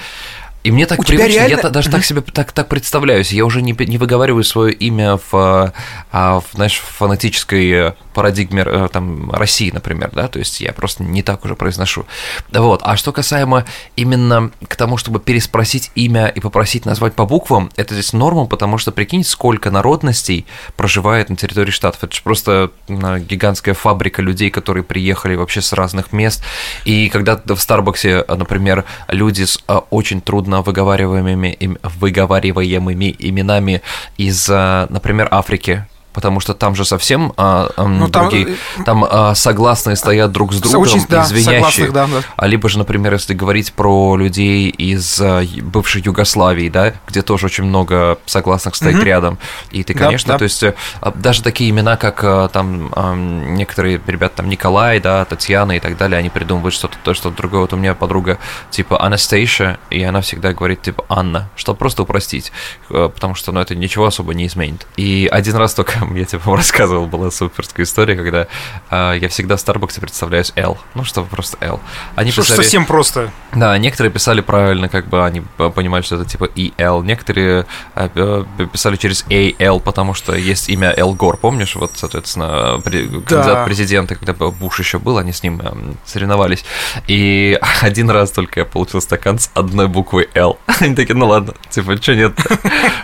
И 0.68 0.72
мне 0.72 0.86
так 0.86 1.00
у 1.00 1.04
привычно, 1.04 1.32
я 1.34 1.48
реально- 1.48 1.62
та- 1.64 1.70
даже 1.70 1.90
так 1.90 2.06
себе 2.06 2.22
так, 2.22 2.52
так 2.52 2.68
представляюсь. 2.68 3.32
Я 3.32 3.46
уже 3.46 3.62
не, 3.62 3.74
не 3.88 3.98
выговариваю 3.98 4.44
свое 4.44 4.74
имя 4.74 5.20
в, 5.32 5.74
а, 6.12 6.40
в, 6.42 6.46
знаешь, 6.54 6.78
в 6.80 6.84
фонетической 6.98 7.70
э, 7.72 7.94
парадигме 8.18 8.64
э, 8.66 8.90
там, 8.92 9.30
России, 9.30 9.70
например, 9.70 10.10
да, 10.12 10.28
то 10.28 10.40
есть 10.40 10.60
я 10.60 10.74
просто 10.74 11.04
не 11.04 11.22
так 11.22 11.46
уже 11.46 11.56
произношу. 11.56 12.08
Вот. 12.52 12.82
А 12.84 12.98
что 12.98 13.12
касаемо 13.12 13.64
именно 13.96 14.50
к 14.68 14.76
тому, 14.76 14.98
чтобы 14.98 15.20
переспросить 15.20 15.92
имя 15.94 16.26
и 16.26 16.40
попросить 16.40 16.88
назвать 16.88 17.14
по 17.14 17.28
буквам, 17.28 17.70
это 17.76 17.94
здесь 17.94 18.14
норма, 18.14 18.48
потому 18.48 18.80
что 18.80 18.92
прикинь, 18.92 19.24
сколько 19.24 19.70
народностей 19.70 20.48
проживает 20.76 21.30
на 21.30 21.36
территории 21.36 21.70
штатов. 21.70 22.04
Это 22.04 22.16
же 22.16 22.24
просто 22.24 22.72
гигантская 22.88 23.76
фабрика 23.76 24.24
людей, 24.24 24.50
которые 24.50 24.84
приехали 24.84 25.36
вообще 25.36 25.62
с 25.62 25.72
разных 25.74 26.12
мест. 26.12 26.42
И 26.86 27.10
когда 27.10 27.40
в 27.46 27.60
Старбаксе, 27.60 28.26
например, 28.28 28.86
люди 29.10 29.44
с 29.44 29.60
э, 29.68 29.80
очень 29.92 30.22
трудно 30.22 30.64
выговариваемыми, 30.64 31.78
выговариваемыми 31.84 33.16
именами 33.20 33.84
из, 34.18 34.50
э, 34.50 34.88
например, 34.90 35.28
Африки, 35.30 35.86
потому 36.18 36.40
что 36.40 36.56
там 36.56 36.74
же 36.74 36.84
совсем 36.84 37.32
а, 37.38 37.70
ам, 37.78 38.00
Ну, 38.00 38.10
там, 38.10 38.30
другие, 38.30 38.56
там 38.86 39.06
а, 39.08 39.36
согласные 39.36 39.96
стоят 39.96 40.32
друг 40.32 40.52
с 40.52 40.60
другом, 40.60 40.82
Очень, 40.82 41.06
да, 41.08 41.22
и 41.22 41.26
звенящие. 41.28 41.54
согласных, 41.62 41.94
да, 41.94 42.08
да. 42.08 42.22
А 42.36 42.48
либо 42.48 42.68
же, 42.70 42.80
например, 42.80 43.14
если 43.14 43.36
говорить 43.36 43.72
про 43.74 44.16
людей 44.16 44.68
из 44.70 45.22
а, 45.22 45.44
бывшей 45.62 46.02
Югославии, 46.02 46.70
да, 46.70 46.94
где 47.08 47.22
тоже 47.22 47.46
очень 47.46 47.66
много 47.66 48.18
согласных 48.26 48.74
стоит 48.74 48.96
Мгм. 48.96 49.04
рядом. 49.06 49.38
И 49.70 49.84
ты, 49.84 49.94
Да, 49.94 50.06
конечно, 50.06 50.34
да. 50.34 50.40
то 50.40 50.44
есть 50.46 50.64
э, 50.64 50.74
а, 51.02 51.12
даже 51.12 51.44
такие 51.44 51.70
имена, 51.70 51.98
как 51.98 52.24
а, 52.24 52.48
там 52.48 52.92
ам, 52.96 53.54
некоторые 53.54 54.02
ребята, 54.08 54.38
там 54.38 54.50
Николай, 54.50 55.00
да, 55.00 55.24
Татьяна 55.26 55.74
и 55.74 55.80
так 55.80 55.98
далее, 55.98 56.18
они 56.18 56.32
придумывают 56.32 56.74
что-то, 56.74 56.98
то, 57.04 57.14
что 57.14 57.30
другое. 57.30 57.62
Вот 57.62 57.74
у 57.74 57.78
меня 57.78 57.94
подруга 57.94 58.40
типа 58.72 59.00
Анастейша, 59.04 59.78
и 59.92 60.02
она 60.02 60.22
всегда 60.22 60.52
говорит 60.54 60.82
типа 60.82 61.06
Анна, 61.10 61.52
чтобы 61.56 61.78
просто 61.78 62.02
упростить, 62.02 62.52
э, 62.90 63.08
потому 63.14 63.36
что, 63.36 63.52
ну, 63.52 63.60
это 63.60 63.76
ничего 63.76 64.08
особо 64.08 64.34
не 64.34 64.48
изменит. 64.48 64.88
И 64.98 65.30
один 65.32 65.56
раз 65.58 65.76
только, 65.76 66.07
я 66.16 66.26
тебе 66.26 66.40
по-моему, 66.40 66.58
рассказывал, 66.58 67.06
была 67.08 67.32
суперская 67.32 67.86
история, 67.86 68.16
когда 68.16 68.48
а, 68.90 69.14
я 69.14 69.30
всегда 69.30 69.58
в 69.58 69.60
Старбаксе 69.60 70.02
представляюсь 70.02 70.52
L, 70.56 70.78
ну, 70.96 71.04
чтобы 71.04 71.28
просто 71.28 71.58
L. 71.62 71.80
Они 72.16 72.32
Слушай, 72.32 72.50
писали- 72.50 72.64
совсем 72.64 72.86
просто. 72.86 73.32
да, 73.54 73.78
некоторые 73.78 74.12
писали 74.12 74.42
правильно, 74.42 74.90
как 74.90 75.08
бы 75.08 75.26
они 75.26 75.42
п- 75.42 75.70
понимают, 75.70 76.06
что 76.06 76.16
это 76.16 76.26
типа 76.26 76.46
EL. 76.56 77.04
Некоторые 77.04 77.66
э, 77.96 78.10
э, 78.16 78.46
писали 78.72 78.96
через 78.96 79.26
AL, 79.30 79.80
потому 79.80 80.14
что 80.14 80.34
есть 80.36 80.70
имя 80.70 80.94
Эл 80.96 81.14
Гор, 81.14 81.38
помнишь? 81.38 81.76
Вот, 81.76 81.92
соответственно, 81.96 82.82
при- 82.84 83.08
кандидат 83.08 83.64
в 83.64 83.66
президенты, 83.66 84.16
когда 84.16 84.34
Буш 84.34 84.80
еще 84.80 85.00
был, 85.00 85.18
они 85.18 85.32
с 85.34 85.44
ним 85.44 85.60
эм, 85.62 85.98
соревновались. 86.06 86.66
И 87.08 87.60
один 87.82 88.10
раз 88.10 88.32
только 88.32 88.62
я 88.62 88.66
получил 88.66 89.02
стакан 89.02 89.40
с 89.40 89.50
одной 89.54 89.88
буквой 89.88 90.30
L. 90.34 90.58
Они 90.80 90.96
такие, 90.96 91.16
ну 91.16 91.28
ладно, 91.28 91.54
типа, 91.70 92.02
что 92.02 92.16
нет 92.16 92.34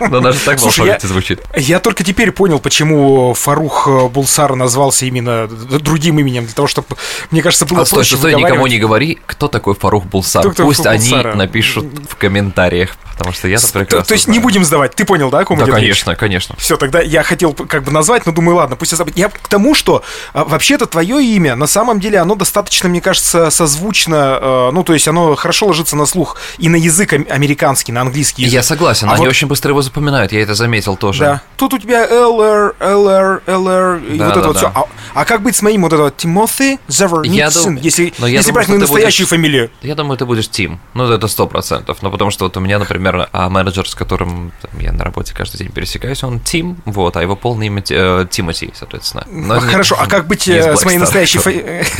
Но 0.00 0.20
даже 0.20 0.38
так 0.40 0.58
в 0.58 0.64
алфавите 0.64 1.06
звучит. 1.06 1.40
Я 1.56 1.80
только 1.80 2.04
теперь 2.04 2.30
понял, 2.32 2.58
почему 2.58 2.93
Фарух 3.34 3.86
э, 3.88 4.08
Булсар 4.08 4.54
назвался 4.54 5.06
именно 5.06 5.46
другим 5.46 6.18
именем, 6.18 6.44
для 6.44 6.54
того, 6.54 6.68
чтобы, 6.68 6.88
мне 7.30 7.42
кажется, 7.42 7.66
было 7.66 7.82
А 7.82 7.86
стой, 7.86 7.98
проще 7.98 8.16
стой, 8.16 8.30
никому 8.32 8.44
выговаривать. 8.44 8.72
не 8.72 8.78
говори, 8.78 9.18
кто 9.26 9.48
такой 9.48 9.74
Фарух 9.74 10.04
Булсар. 10.04 10.42
Кто 10.42 10.50
такой 10.52 10.66
Пусть 10.66 10.86
они 10.86 11.08
Булсара? 11.10 11.34
напишут 11.34 11.86
в 12.08 12.16
комментариях, 12.16 12.96
потому 13.12 13.32
что 13.32 13.48
я-то 13.48 13.66
То, 13.72 13.78
прекрасно 13.80 14.04
то 14.06 14.14
есть 14.14 14.28
не 14.28 14.38
будем 14.38 14.64
сдавать, 14.64 14.94
ты 14.94 15.04
понял, 15.04 15.30
да, 15.30 15.40
о 15.40 15.44
ком 15.44 15.58
Да, 15.58 15.64
идет 15.64 15.74
речь? 15.76 15.82
конечно, 15.82 16.16
конечно. 16.16 16.56
Все, 16.58 16.76
тогда 16.76 17.00
я 17.00 17.22
хотел 17.22 17.52
как 17.52 17.84
бы 17.84 17.92
назвать, 17.92 18.26
но 18.26 18.32
думаю, 18.32 18.56
ладно, 18.56 18.76
пусть 18.76 18.92
я 18.92 18.98
забуду. 18.98 19.16
Я 19.18 19.28
к 19.28 19.48
тому, 19.48 19.74
что 19.74 20.02
а, 20.32 20.44
вообще-то 20.44 20.86
твое 20.86 21.22
имя, 21.24 21.54
на 21.56 21.66
самом 21.66 22.00
деле, 22.00 22.18
оно 22.18 22.34
достаточно, 22.34 22.88
мне 22.88 23.00
кажется, 23.00 23.50
созвучно, 23.50 24.38
э, 24.40 24.70
ну, 24.72 24.82
то 24.84 24.92
есть 24.94 25.06
оно 25.08 25.34
хорошо 25.34 25.66
ложится 25.66 25.96
на 25.96 26.06
слух 26.06 26.36
и 26.58 26.68
на 26.68 26.76
язык 26.76 27.12
ам- 27.12 27.26
американский, 27.30 27.92
на 27.92 28.00
английский 28.02 28.42
язык. 28.42 28.54
Я 28.54 28.62
согласен, 28.62 29.08
А 29.08 29.12
они 29.14 29.20
вот- 29.26 29.28
очень 29.30 29.46
быстро 29.48 29.70
его 29.70 29.82
запоминают, 29.82 30.32
я 30.32 30.42
это 30.42 30.54
заметил 30.54 30.96
тоже. 30.96 31.20
Да. 31.20 31.42
Тут 31.56 31.74
у 31.74 31.78
тебя 31.78 32.06
LR, 32.06 32.74
LR, 32.84 33.42
LR, 33.46 34.14
и 34.14 34.18
Да, 34.18 34.26
вот 34.26 34.34
да, 34.34 34.40
это 34.40 34.48
вот 34.48 34.54
да. 34.54 34.58
все. 34.58 34.72
А, 34.74 34.84
а 35.14 35.24
как 35.24 35.42
быть 35.42 35.56
с 35.56 35.62
моим 35.62 35.82
вот 35.82 35.92
это 35.92 36.02
вот 36.04 36.16
Тимофи 36.16 36.78
Заверницын, 36.88 37.74
дум- 37.76 37.82
если, 37.82 38.12
но 38.18 38.26
если 38.26 38.48
думаю, 38.50 38.54
брать 38.54 38.68
мою 38.68 38.80
настоящую 38.80 39.26
будешь- 39.26 39.30
фамилию? 39.30 39.70
Я 39.82 39.94
думаю, 39.94 40.16
ты 40.18 40.24
будешь 40.26 40.48
Тим. 40.48 40.78
Ну, 40.94 41.10
это 41.10 41.26
сто 41.28 41.46
процентов. 41.46 41.98
Ну, 42.02 42.10
потому 42.10 42.30
что 42.30 42.44
вот 42.44 42.56
у 42.56 42.60
меня, 42.60 42.78
например, 42.78 43.28
а, 43.32 43.48
менеджер, 43.50 43.88
с 43.88 43.94
которым 43.94 44.52
там, 44.62 44.70
я 44.80 44.92
на 44.92 45.04
работе 45.04 45.34
каждый 45.34 45.58
день 45.58 45.70
пересекаюсь, 45.70 46.22
он 46.22 46.40
Тим, 46.40 46.76
вот, 46.84 47.16
а 47.16 47.22
его 47.22 47.36
полное 47.36 47.66
имя 47.66 47.82
э, 47.88 48.26
Тимоти, 48.30 48.70
соответственно. 48.74 49.24
Но 49.30 49.54
А, 49.54 49.60
не- 49.60 49.66
Хорошо, 49.70 49.96
а 49.98 50.06
как 50.06 50.26
быть 50.26 50.46
э, 50.48 50.76
с 50.76 50.84
моей 50.84 50.98
настоящей 50.98 51.38
фамилией? 51.38 51.84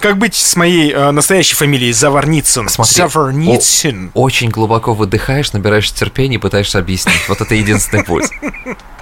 Как 0.00 0.16
быть 0.16 0.34
с 0.34 0.56
моей 0.56 0.90
э, 0.92 1.10
настоящей 1.10 1.54
фамилией 1.54 1.92
Заварницын? 1.92 2.68
Смотри, 2.68 2.94
Заварницын. 2.94 4.10
Очень 4.14 4.48
глубоко 4.50 4.94
выдыхаешь, 4.94 5.52
набираешь 5.52 5.90
терпение 5.92 6.38
и 6.38 6.40
пытаешься 6.40 6.78
объяснить. 6.78 7.28
Вот 7.28 7.40
это 7.40 7.54
единственный 7.54 8.02
путь. 8.04 8.24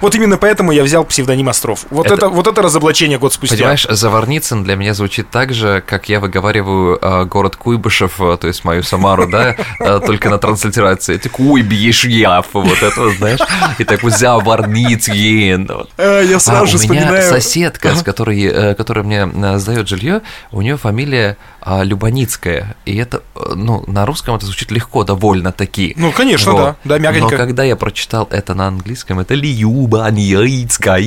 Вот 0.01 0.13
именно 0.13 0.37
поэтому 0.37 0.71
я 0.71 0.83
взял 0.83 1.05
псевдоним 1.05 1.47
Остров. 1.47 1.85
Вот 1.89 2.05
Это- 2.07 2.15
это, 2.15 2.29
вот 2.29 2.47
это 2.47 2.61
разоблачение 2.61 3.17
год 3.17 3.33
спустя. 3.33 3.55
Понимаешь, 3.55 3.87
Заварницын 3.89 4.63
для 4.63 4.75
меня 4.75 4.93
звучит 4.93 5.29
так 5.29 5.53
же, 5.53 5.81
как 5.85 6.09
я 6.09 6.19
выговариваю 6.19 6.99
э, 7.01 7.25
город 7.25 7.55
Куйбышев, 7.55 8.19
э, 8.19 8.37
то 8.37 8.47
есть 8.47 8.65
мою 8.65 8.83
Самару, 8.83 9.27
да, 9.27 9.55
э, 9.79 9.99
только 10.05 10.29
на 10.29 10.37
транслитерации. 10.37 11.17
Ты 11.17 11.29
Куйбишьяв, 11.29 12.47
вот 12.53 12.83
это, 12.83 13.09
знаешь, 13.11 13.39
и 13.77 13.83
так 13.83 14.03
вот 14.03 14.13
Заварницын. 14.13 15.69
Э, 15.97 16.23
я 16.27 16.37
А 16.37 16.39
сразу 16.39 16.65
же 16.67 16.77
у 16.77 16.91
меня 16.91 17.01
вспоминаю... 17.01 17.29
соседка, 17.29 17.95
с 17.95 18.03
которой, 18.03 18.41
э, 18.43 18.75
которая 18.75 19.03
мне 19.05 19.29
э, 19.33 19.57
сдает 19.59 19.87
жилье, 19.87 20.21
у 20.51 20.61
нее 20.61 20.77
фамилия 20.77 21.37
а, 21.67 21.83
Любаницкая. 21.83 22.75
И 22.85 22.95
это, 22.95 23.23
э, 23.35 23.53
ну, 23.55 23.83
на 23.87 24.05
русском 24.05 24.35
это 24.35 24.45
звучит 24.45 24.69
легко, 24.69 25.03
довольно 25.03 25.51
таки. 25.51 25.95
Ну, 25.97 26.11
конечно, 26.11 26.51
Вот. 26.51 26.61
да. 26.61 26.75
Да, 26.83 26.99
Но 26.99 27.11
мягонько. 27.11 27.37
когда 27.37 27.63
я 27.63 27.75
прочитал 27.75 28.27
это 28.29 28.53
на 28.53 28.67
английском, 28.67 29.19
это 29.19 29.33
Любаницкая. 29.33 31.01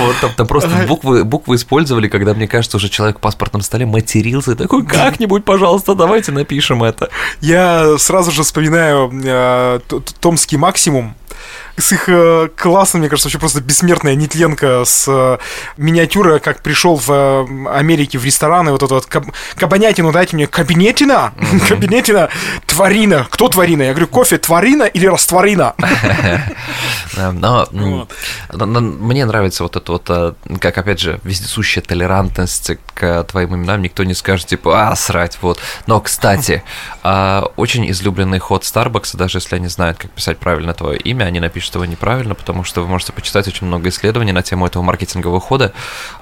Вот 0.00 0.16
там, 0.20 0.32
там 0.36 0.46
просто 0.48 0.70
буквы, 0.88 1.22
буквы 1.22 1.54
использовали, 1.54 2.08
когда, 2.08 2.34
мне 2.34 2.48
кажется, 2.48 2.78
уже 2.78 2.88
человек 2.88 3.18
в 3.18 3.20
паспортном 3.20 3.62
столе 3.62 3.86
матерился 3.86 4.52
и 4.52 4.54
такой, 4.56 4.84
как-нибудь, 4.84 5.44
пожалуйста, 5.44 5.94
давайте 5.94 6.32
напишем 6.32 6.82
это. 6.82 7.08
Я 7.40 7.96
сразу 7.98 8.32
же 8.32 8.42
вспоминаю 8.42 9.08
э, 9.24 9.78
Томский 10.18 10.56
максимум. 10.56 11.14
С 11.80 11.92
их 11.92 12.08
э, 12.08 12.48
классом, 12.56 13.00
мне 13.00 13.08
кажется, 13.08 13.28
вообще 13.28 13.38
просто 13.38 13.60
бессмертная 13.60 14.14
нетленка 14.14 14.84
с 14.84 15.06
э, 15.08 15.38
миниатюра, 15.76 16.38
как 16.38 16.62
пришел 16.62 16.96
в 16.96 17.10
э, 17.10 17.68
Америке 17.70 18.18
в 18.18 18.24
рестораны, 18.24 18.72
вот 18.72 18.82
это 18.82 18.94
вот 18.94 19.06
каб- 19.06 19.32
кабанятину 19.56 20.12
дайте 20.12 20.36
мне, 20.36 20.46
кабинетина, 20.46 21.32
кабинетина, 21.68 22.28
тварина. 22.66 23.26
Кто 23.30 23.48
тварина? 23.48 23.82
Я 23.82 23.90
говорю, 23.90 24.08
кофе 24.08 24.38
тварина 24.38 24.84
или 24.84 25.06
растворина? 25.06 25.74
Но 28.52 28.80
мне 28.80 29.24
нравится 29.24 29.62
вот 29.62 29.76
это 29.76 29.92
вот, 29.92 30.36
как, 30.60 30.78
опять 30.78 31.00
же, 31.00 31.20
вездесущая 31.24 31.82
толерантность 31.82 32.72
к 32.94 33.24
твоим 33.24 33.56
именам. 33.56 33.82
Никто 33.82 34.04
не 34.04 34.14
скажет, 34.14 34.46
типа, 34.46 34.90
а, 34.90 34.96
срать, 34.96 35.38
вот. 35.40 35.58
Но, 35.86 36.00
кстати, 36.00 36.62
а, 37.02 37.50
очень 37.56 37.90
излюбленный 37.90 38.38
ход 38.38 38.62
Starbucks, 38.62 39.16
даже 39.16 39.38
если 39.38 39.56
они 39.56 39.68
знают, 39.68 39.98
как 39.98 40.10
писать 40.10 40.38
правильно 40.38 40.74
твое 40.74 40.98
имя, 40.98 41.24
они 41.24 41.40
напишут 41.40 41.69
его 41.78 41.84
неправильно, 41.84 42.34
потому 42.34 42.64
что 42.64 42.80
вы 42.82 42.88
можете 42.88 43.12
почитать 43.12 43.48
очень 43.48 43.66
много 43.66 43.88
исследований 43.88 44.32
на 44.32 44.42
тему 44.42 44.66
этого 44.66 44.82
маркетингового 44.82 45.40
хода 45.40 45.72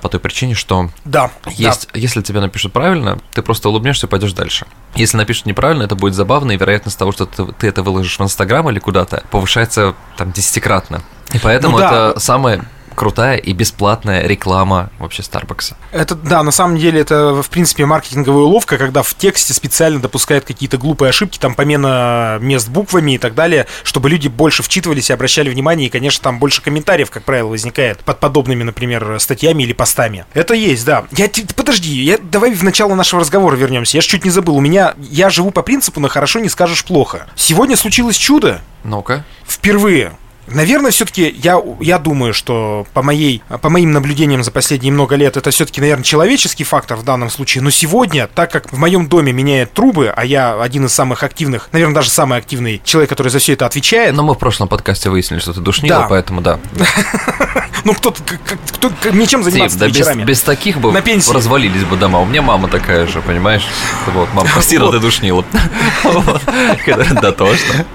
по 0.02 0.08
той 0.08 0.20
причине, 0.20 0.54
что 0.54 0.90
Да, 1.04 1.30
есть, 1.46 1.88
если 1.94 2.22
тебе 2.22 2.40
напишут 2.40 2.72
правильно, 2.72 3.18
ты 3.32 3.42
просто 3.42 3.68
улыбнешься 3.68 4.06
и 4.06 4.10
пойдешь 4.10 4.32
дальше. 4.32 4.66
Если 4.94 5.16
напишут 5.16 5.46
неправильно, 5.46 5.82
это 5.82 5.94
будет 5.94 6.14
забавно, 6.14 6.52
и 6.52 6.56
вероятность 6.56 6.98
того, 6.98 7.12
что 7.12 7.26
ты, 7.26 7.46
ты 7.52 7.68
это 7.68 7.82
выложишь 7.82 8.18
в 8.18 8.22
Инстаграм 8.22 8.68
или 8.70 8.78
куда-то, 8.78 9.22
повышается 9.30 9.94
там 10.16 10.32
десятикратно. 10.32 11.02
И 11.32 11.38
поэтому 11.38 11.74
Ну 11.74 11.78
да. 11.78 12.10
это 12.10 12.20
самое 12.20 12.64
крутая 12.98 13.36
и 13.36 13.52
бесплатная 13.52 14.26
реклама 14.26 14.90
вообще 14.98 15.22
Старбакса. 15.22 15.76
Это, 15.92 16.16
да, 16.16 16.42
на 16.42 16.50
самом 16.50 16.78
деле 16.78 17.00
это, 17.00 17.42
в 17.42 17.48
принципе, 17.48 17.86
маркетинговая 17.86 18.42
уловка, 18.42 18.76
когда 18.76 19.04
в 19.04 19.14
тексте 19.14 19.54
специально 19.54 20.00
допускают 20.00 20.44
какие-то 20.44 20.78
глупые 20.78 21.10
ошибки, 21.10 21.38
там 21.38 21.54
помена 21.54 22.38
мест 22.40 22.68
буквами 22.68 23.12
и 23.12 23.18
так 23.18 23.36
далее, 23.36 23.68
чтобы 23.84 24.10
люди 24.10 24.26
больше 24.26 24.64
вчитывались 24.64 25.10
и 25.10 25.12
обращали 25.12 25.48
внимание, 25.48 25.86
и, 25.86 25.90
конечно, 25.90 26.24
там 26.24 26.40
больше 26.40 26.60
комментариев, 26.60 27.12
как 27.12 27.22
правило, 27.22 27.48
возникает 27.48 28.00
под 28.00 28.18
подобными, 28.18 28.64
например, 28.64 29.20
статьями 29.20 29.62
или 29.62 29.72
постами. 29.72 30.26
Это 30.34 30.54
есть, 30.54 30.84
да. 30.84 31.04
Я, 31.12 31.30
подожди, 31.54 31.90
я, 32.02 32.18
давай 32.18 32.52
в 32.52 32.64
начало 32.64 32.96
нашего 32.96 33.20
разговора 33.20 33.54
вернемся. 33.54 33.98
Я 33.98 34.00
ж 34.00 34.06
чуть 34.06 34.24
не 34.24 34.30
забыл. 34.30 34.56
У 34.56 34.60
меня, 34.60 34.94
я 34.98 35.30
живу 35.30 35.52
по 35.52 35.62
принципу 35.62 36.00
на 36.00 36.08
хорошо 36.08 36.40
не 36.40 36.48
скажешь 36.48 36.84
плохо. 36.84 37.28
Сегодня 37.36 37.76
случилось 37.76 38.16
чудо. 38.16 38.60
Ну-ка. 38.82 39.24
Впервые 39.46 40.14
Наверное, 40.52 40.90
все-таки 40.90 41.34
я, 41.42 41.60
я 41.80 41.98
думаю, 41.98 42.32
что 42.34 42.86
по, 42.94 43.02
моей, 43.02 43.42
по 43.60 43.68
моим 43.68 43.92
наблюдениям 43.92 44.42
за 44.42 44.50
последние 44.50 44.92
много 44.92 45.16
лет 45.16 45.36
это 45.36 45.50
все-таки, 45.50 45.80
наверное, 45.80 46.04
человеческий 46.04 46.64
фактор 46.64 46.96
в 46.96 47.04
данном 47.04 47.30
случае. 47.30 47.62
Но 47.62 47.70
сегодня, 47.70 48.28
так 48.32 48.50
как 48.50 48.72
в 48.72 48.78
моем 48.78 49.08
доме 49.08 49.32
меняют 49.32 49.72
трубы, 49.72 50.12
а 50.14 50.24
я 50.24 50.60
один 50.60 50.86
из 50.86 50.92
самых 50.92 51.22
активных, 51.22 51.68
наверное, 51.72 51.94
даже 51.94 52.10
самый 52.10 52.38
активный 52.38 52.80
человек, 52.84 53.10
который 53.10 53.28
за 53.28 53.38
все 53.38 53.52
это 53.54 53.66
отвечает. 53.66 54.14
Но 54.14 54.22
мы 54.22 54.34
в 54.34 54.38
прошлом 54.38 54.68
подкасте 54.68 55.10
выяснили, 55.10 55.40
что 55.40 55.52
ты 55.52 55.60
душнила, 55.60 56.00
да. 56.00 56.06
поэтому 56.08 56.40
да. 56.40 56.58
Ну, 57.84 57.94
кто-то, 57.94 58.22
кто, 58.22 58.90
ничем 59.12 59.42
заниматься 59.42 59.86
вечерами. 59.86 60.24
Без 60.24 60.42
таких 60.42 60.78
бы 60.78 60.92
развалились 61.32 61.84
бы 61.84 61.96
дома. 61.96 62.20
У 62.20 62.26
меня 62.26 62.42
мама 62.42 62.68
такая 62.68 63.06
же, 63.06 63.22
понимаешь? 63.22 63.66
Вот, 64.06 64.28
мама 64.34 64.48
постирала, 64.54 64.92
ты 64.92 64.98
душнила. 65.00 65.44
Да, 67.22 67.32
точно. 67.32 67.86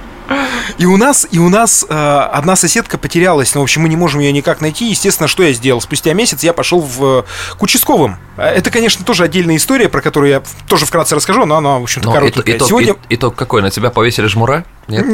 И 0.77 0.85
у 0.85 0.97
нас, 0.97 1.27
и 1.31 1.39
у 1.39 1.49
нас 1.49 1.85
э, 1.87 1.93
одна 1.93 2.55
соседка 2.55 2.97
потерялась, 2.97 3.53
но, 3.55 3.61
в 3.61 3.63
общем, 3.63 3.81
мы 3.81 3.89
не 3.89 3.95
можем 3.95 4.21
ее 4.21 4.31
никак 4.31 4.61
найти. 4.61 4.89
Естественно, 4.89 5.27
что 5.27 5.43
я 5.43 5.53
сделал? 5.53 5.81
Спустя 5.81 6.13
месяц 6.13 6.43
я 6.43 6.53
пошел 6.53 6.79
в, 6.79 7.03
э, 7.03 7.23
к 7.57 7.61
участковым. 7.61 8.17
Э, 8.37 8.43
это, 8.43 8.71
конечно, 8.71 9.05
тоже 9.05 9.23
отдельная 9.23 9.57
история, 9.57 9.89
про 9.89 10.01
которую 10.01 10.31
я 10.31 10.43
тоже 10.67 10.85
вкратце 10.85 11.15
расскажу, 11.15 11.45
но 11.45 11.55
она, 11.55 11.79
в 11.79 11.83
общем-то, 11.83 12.11
коротенькая. 12.11 12.57
Итог, 12.57 12.67
Сегодня... 12.67 12.95
итог 13.09 13.35
какой? 13.35 13.61
На 13.61 13.69
тебя 13.69 13.89
повесили 13.89 14.27
жмура? 14.27 14.65
Нет? 14.87 15.05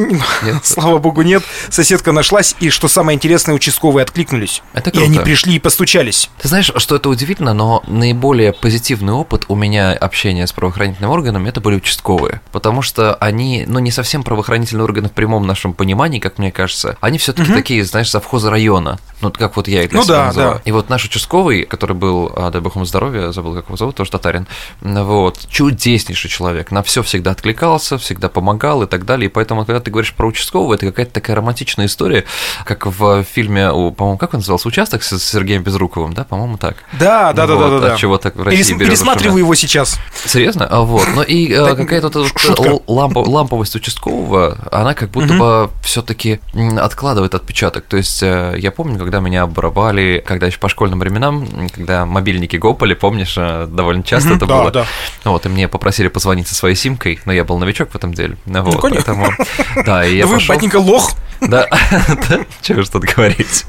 нет? 0.44 0.58
Слава 0.63 0.98
богу, 0.98 1.22
нет. 1.22 1.44
Соседка 1.70 2.12
нашлась, 2.12 2.56
и 2.60 2.70
что 2.70 2.88
самое 2.88 3.15
интересное, 3.15 3.53
участковые 3.56 4.03
откликнулись. 4.03 4.63
Это 4.74 4.91
круто. 4.91 5.00
И 5.00 5.03
они 5.06 5.20
пришли 5.20 5.56
и 5.56 5.60
постучались. 5.60 6.29
Ты 6.39 6.48
знаешь, 6.48 6.72
что 6.75 6.96
это 6.96 7.10
удивительно, 7.10 7.53
но 7.53 7.84
наиболее 7.88 8.53
позитивный 8.53 9.13
опыт 9.13 9.46
у 9.48 9.56
меня 9.56 9.94
общения 9.94 10.48
с 10.48 10.51
правоохранительным 10.51 11.12
органом 11.12 11.46
это 11.46 11.62
были 11.62 11.75
участковые. 11.75 12.41
Потому 12.51 12.82
что 12.82 13.15
они, 13.15 13.65
ну, 13.68 13.79
не 13.79 13.91
совсем 13.91 14.24
правоохранительные 14.24 14.84
органы 14.84 15.10
в 15.10 15.12
прямом 15.12 15.38
нашем 15.46 15.74
понимании, 15.74 16.19
как 16.19 16.38
мне 16.38 16.51
кажется. 16.51 16.98
Они 17.01 17.17
все-таки 17.17 17.50
угу. 17.50 17.58
такие, 17.58 17.84
знаешь, 17.84 18.10
совхозы 18.10 18.50
района. 18.50 19.00
Ну, 19.22 19.31
как 19.31 19.58
вот 19.58 19.67
я 19.67 19.84
их 19.84 19.89
для 19.89 20.00
ну, 20.00 20.05
себя 20.05 20.15
да, 20.15 20.25
называю. 20.27 20.53
Да. 20.55 20.62
И 20.63 20.72
вот 20.72 20.89
наш 20.89 21.05
участковый, 21.05 21.63
который 21.63 21.96
был, 21.96 22.31
а, 22.36 22.51
дай 22.51 22.62
бог 22.62 22.75
ему 22.75 22.86
здоровья, 22.86 23.31
забыл, 23.31 23.53
как 23.53 23.65
его 23.65 23.75
зовут, 23.75 23.96
тоже 23.96 24.12
татарин, 24.12 24.48
вот, 24.81 25.39
чудеснейший 25.50 26.29
человек. 26.29 26.72
На 26.72 26.84
все 26.84 27.03
всегда 27.03 27.31
откликался, 27.31 27.98
всегда 27.98 28.29
помогал 28.29 28.84
и 28.84 28.88
так 28.88 29.05
далее. 29.05 29.29
И 29.29 29.29
поэтому, 29.29 29.65
когда 29.65 29.81
ты 29.81 29.91
говоришь 29.91 30.13
про 30.13 30.27
участкового, 30.27 30.74
это 30.75 30.86
какая-то 30.86 31.12
такая 31.12 31.36
романтичная 31.36 31.88
история, 31.88 32.24
как 32.65 32.86
в 32.86 33.24
фильме, 33.24 33.69
по-моему, 33.69 34.17
как 34.17 34.34
он 34.34 34.39
назывался, 34.39 34.67
«Участок» 34.67 35.03
с 35.03 35.19
Сергеем 35.19 35.63
Безруковым, 35.63 36.13
да, 36.13 36.24
по-моему, 36.24 36.58
так. 36.58 36.77
Да, 36.93 37.34
да, 37.34 37.46
вот, 37.46 37.60
да, 37.60 37.69
да, 37.69 37.79
да. 37.79 37.93
От 37.93 38.00
чего 38.00 38.17
так 38.17 38.36
в 38.36 38.43
России 38.43 38.74
Перес, 38.74 38.89
Пересматриваю 38.89 39.39
его 39.39 39.55
сейчас. 39.55 40.00
Серьезно? 40.25 40.65
А 40.65 40.81
вот, 40.81 41.08
ну 41.13 41.24
и 41.24 41.51
э, 41.51 41.75
какая-то 41.75 42.25
ламповость 42.88 43.75
участкового, 43.75 44.58
она 44.72 44.93
как 44.93 45.10
будто 45.10 45.28
бы 45.38 45.69
все-таки 45.83 46.39
откладывает 46.77 47.36
отпечаток. 47.36 47.86
То 47.86 47.98
есть 47.98 48.21
э, 48.24 48.55
я 48.57 48.71
помню, 48.71 48.98
когда 48.98 49.19
меня 49.19 49.43
обрабали, 49.43 50.24
когда 50.25 50.48
еще 50.48 50.59
по 50.59 50.69
школьным 50.69 51.00
временам, 51.00 51.48
когда 51.74 52.05
мобильники 52.05 52.55
гопали, 52.55 52.93
помнишь, 52.93 53.36
э, 53.38 53.67
довольно 53.69 54.03
часто 54.03 54.36
это 54.36 54.45
было. 54.45 54.71
Да. 54.71 54.86
Вот, 55.24 55.45
и 55.45 55.50
мне 55.50 55.67
попросили 55.67 56.07
позвонить 56.07 56.48
со 56.48 56.55
своей 56.55 56.75
симкой, 56.75 57.19
но 57.25 57.33
я 57.33 57.43
был 57.43 57.57
новичок 57.57 57.91
в 57.91 57.95
этом 57.95 58.13
деле. 58.13 58.38
Ну, 58.45 58.63
вот, 58.63 58.81
поэтому, 58.81 59.27
да, 59.86 60.05
и 60.05 60.17
я 60.17 60.27
Вы, 60.27 60.36
пошел... 60.36 60.55
батенька, 60.55 60.77
лох. 60.77 61.12
Да, 61.41 61.67
чего 62.62 62.83
что-то 62.83 63.07
говорить. 63.07 63.65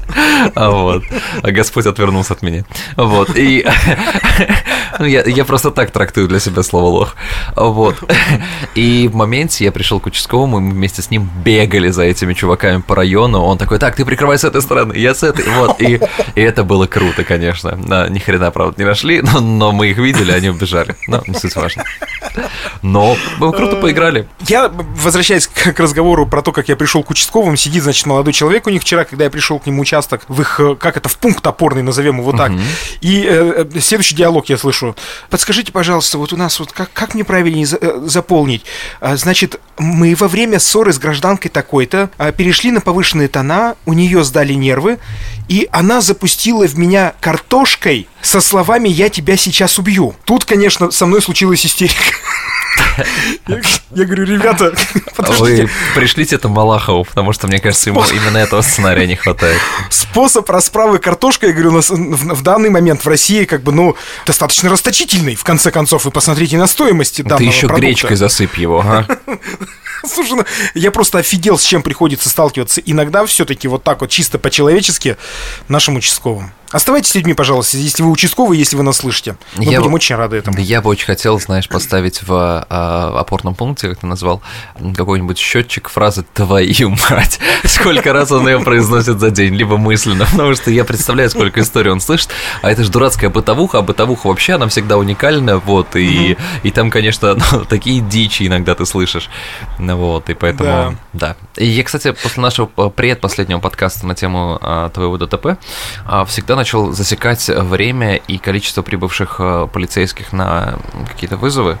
А 0.55 0.69
вот. 0.71 1.03
А 1.41 1.51
Господь 1.51 1.85
отвернулся 1.85 2.33
от 2.33 2.41
меня. 2.41 2.65
Вот. 2.97 3.37
И 3.37 3.65
ну, 4.99 5.05
я, 5.05 5.23
я 5.23 5.45
просто 5.45 5.71
так 5.71 5.91
трактую 5.91 6.27
для 6.27 6.39
себя 6.39 6.63
слово 6.63 6.85
лох. 6.87 7.15
Вот. 7.55 7.95
И 8.75 9.07
в 9.07 9.15
моменте 9.15 9.63
я 9.63 9.71
пришел 9.71 9.99
к 9.99 10.05
участковому, 10.05 10.57
и 10.57 10.61
мы 10.61 10.71
вместе 10.71 11.01
с 11.01 11.09
ним 11.09 11.29
бегали 11.51 11.89
за 11.89 12.03
этими 12.03 12.33
чуваками 12.33 12.81
по 12.81 12.95
району. 12.95 13.41
Он 13.41 13.57
такой, 13.57 13.77
так, 13.77 13.95
ты 13.95 14.05
прикрывай 14.05 14.37
с 14.37 14.45
этой 14.45 14.61
стороны, 14.61 14.93
я 14.93 15.13
с 15.13 15.21
этой. 15.23 15.45
Вот. 15.49 15.81
И, 15.81 15.99
и 16.35 16.41
это 16.41 16.63
было 16.63 16.87
круто, 16.87 17.25
конечно. 17.25 17.77
Да, 17.87 18.07
ни 18.07 18.19
хрена, 18.19 18.51
правда, 18.51 18.75
не 18.77 18.85
нашли, 18.85 19.21
но, 19.21 19.41
но 19.41 19.71
мы 19.73 19.87
их 19.87 19.97
видели, 19.97 20.31
они 20.31 20.49
убежали. 20.49 20.95
Но 21.07 21.21
не 21.27 21.35
суть 21.35 21.55
важно. 21.55 21.83
Но 22.81 23.17
мы 23.37 23.51
круто 23.51 23.75
поиграли. 23.75 24.27
Я, 24.47 24.69
возвращаясь 24.69 25.47
к 25.47 25.77
разговору 25.77 26.25
про 26.25 26.41
то, 26.41 26.53
как 26.53 26.69
я 26.69 26.75
пришел 26.75 27.03
к 27.03 27.09
участковым, 27.09 27.57
сидит, 27.57 27.83
значит, 27.83 28.05
молодой 28.05 28.31
человек 28.31 28.67
у 28.67 28.69
них 28.69 28.81
вчера, 28.81 29.03
когда 29.03 29.25
я 29.25 29.29
пришел 29.29 29.59
к 29.59 29.65
нему 29.65 29.81
участок, 29.81 30.21
в 30.29 30.39
их, 30.39 30.59
э, 30.59 30.75
как 30.75 30.95
это, 30.95 31.09
в 31.09 31.17
пункт 31.17 31.45
опорный, 31.45 31.83
назовем 31.83 32.19
его 32.19 32.31
так. 32.31 32.51
Uh-huh. 32.51 32.61
И 33.01 33.25
э, 33.27 33.65
э, 33.73 33.79
следующий 33.79 34.15
диалог 34.15 34.47
я 34.47 34.57
слышу. 34.57 34.95
Подскажите, 35.29 35.71
пожалуйста, 35.71 36.17
вот 36.17 36.31
у 36.31 36.37
нас 36.37 36.59
вот 36.59 36.71
как, 36.71 36.93
как 36.93 37.13
мне 37.13 37.25
правильнее 37.25 37.65
за, 37.65 37.77
э, 37.81 38.01
заполнить? 38.05 38.63
А, 39.01 39.17
значит, 39.17 39.59
мы 39.77 40.15
во 40.15 40.27
время 40.27 40.59
ссоры 40.59 40.93
с 40.93 40.99
гражданкой 40.99 41.40
такой-то 41.49 42.09
а, 42.17 42.31
перешли 42.31 42.71
на 42.71 42.81
повышенные 42.81 43.27
тона, 43.27 43.75
у 43.85 43.93
нее 43.93 44.23
сдали 44.23 44.53
нервы, 44.53 44.99
и 45.47 45.67
она 45.71 46.01
запустила 46.01 46.67
в 46.67 46.77
меня 46.77 47.13
картошкой 47.19 48.07
со 48.21 48.41
словами 48.41 48.89
«я 48.89 49.09
тебя 49.09 49.37
сейчас 49.37 49.79
убью». 49.79 50.15
Тут, 50.25 50.45
конечно, 50.45 50.91
со 50.91 51.05
мной 51.05 51.21
случилась 51.21 51.65
истерика. 51.65 52.01
Я 53.91 54.05
говорю, 54.05 54.25
ребята, 54.25 54.73
Вы 55.17 55.69
пришлите 55.95 56.35
это 56.35 56.49
Малахову, 56.49 57.03
потому 57.03 57.33
что, 57.33 57.47
мне 57.47 57.59
кажется, 57.59 57.89
ему 57.89 58.03
именно 58.03 58.37
этого 58.37 58.61
сценария 58.61 59.07
не 59.07 59.15
хватает. 59.15 59.59
Способ 59.89 60.49
расправы 60.49 60.99
картошкой, 60.99 61.49
я 61.49 61.55
говорю, 61.55 61.81
в 61.81 62.41
данный 62.41 62.69
момент 62.69 63.03
в 63.03 63.07
России 63.07 63.45
как 63.45 63.63
бы, 63.63 63.71
ну, 63.71 63.95
достаточно 64.25 64.69
расточительный. 64.69 65.35
В 65.35 65.43
конце 65.43 65.71
концов, 65.71 66.05
вы 66.05 66.11
посмотрите 66.11 66.57
на 66.57 66.67
стоимости 66.67 67.21
данного 67.21 67.39
Ты 67.39 67.45
еще 67.45 67.67
гречкой 67.67 68.15
засыпь 68.15 68.57
его, 68.57 68.81
а? 68.85 69.05
Слушай, 70.07 70.37
ну, 70.37 70.45
я 70.73 70.91
просто 70.91 71.19
офигел, 71.19 71.59
с 71.59 71.63
чем 71.63 71.83
приходится 71.83 72.29
сталкиваться 72.29 72.81
иногда 72.81 73.25
все-таки 73.25 73.67
вот 73.67 73.83
так 73.83 74.01
вот 74.01 74.09
чисто 74.09 74.39
по-человечески 74.39 75.17
нашим 75.67 75.95
участковым. 75.97 76.51
Оставайтесь 76.71 77.11
с 77.11 77.15
людьми, 77.15 77.33
пожалуйста, 77.33 77.77
если 77.77 78.03
вы 78.03 78.11
участковый, 78.11 78.57
если 78.57 78.75
вы 78.75 78.83
нас 78.83 78.97
слышите. 78.97 79.35
Мы 79.57 79.65
я 79.65 79.79
будем 79.79 79.93
очень 79.93 80.15
рады 80.15 80.37
этому. 80.37 80.57
Я 80.59 80.81
бы 80.81 80.89
очень 80.89 81.05
хотел, 81.05 81.39
знаешь, 81.39 81.67
поставить 81.67 82.23
в 82.23 82.65
а, 82.69 83.19
опорном 83.19 83.55
пункте, 83.55 83.89
как 83.89 83.99
ты 83.99 84.07
назвал, 84.07 84.41
какой-нибудь 84.95 85.37
счетчик 85.37 85.89
фразы 85.89 86.23
«твою 86.33 86.95
мать». 87.09 87.39
Сколько 87.65 88.13
раз 88.13 88.31
он 88.31 88.47
ее 88.47 88.59
произносит 88.59 89.19
за 89.19 89.31
день, 89.31 89.53
либо 89.55 89.77
мысленно, 89.77 90.25
потому 90.25 90.55
что 90.55 90.71
я 90.71 90.85
представляю, 90.85 91.29
сколько 91.29 91.61
историй 91.61 91.91
он 91.91 91.99
слышит, 91.99 92.29
а 92.61 92.71
это 92.71 92.83
же 92.83 92.91
дурацкая 92.91 93.29
бытовуха, 93.29 93.79
а 93.79 93.81
бытовуха 93.81 94.27
вообще, 94.27 94.53
она 94.53 94.67
всегда 94.67 94.97
уникальна, 94.97 95.57
вот, 95.57 95.95
и, 95.95 96.37
и 96.63 96.71
там, 96.71 96.89
конечно, 96.89 97.35
ну, 97.51 97.65
такие 97.65 98.01
дичи 98.01 98.47
иногда 98.47 98.75
ты 98.75 98.85
слышишь, 98.85 99.29
вот, 99.77 100.29
и 100.29 100.33
поэтому, 100.33 100.95
да. 101.13 101.35
да. 101.35 101.61
И 101.61 101.65
я, 101.65 101.83
кстати, 101.83 102.11
после 102.11 102.41
нашего 102.41 102.67
предпоследнего 102.67 103.59
подкаста 103.59 104.05
на 104.07 104.15
тему 104.15 104.57
а, 104.61 104.89
твоего 104.89 105.17
ДТП 105.17 105.57
а, 106.05 106.25
всегда 106.25 106.55
начал 106.61 106.91
засекать 106.91 107.49
время 107.49 108.17
и 108.17 108.37
количество 108.37 108.83
прибывших 108.83 109.37
э, 109.39 109.67
полицейских 109.73 110.31
на 110.31 110.75
какие-то 111.07 111.35
вызовы. 111.37 111.79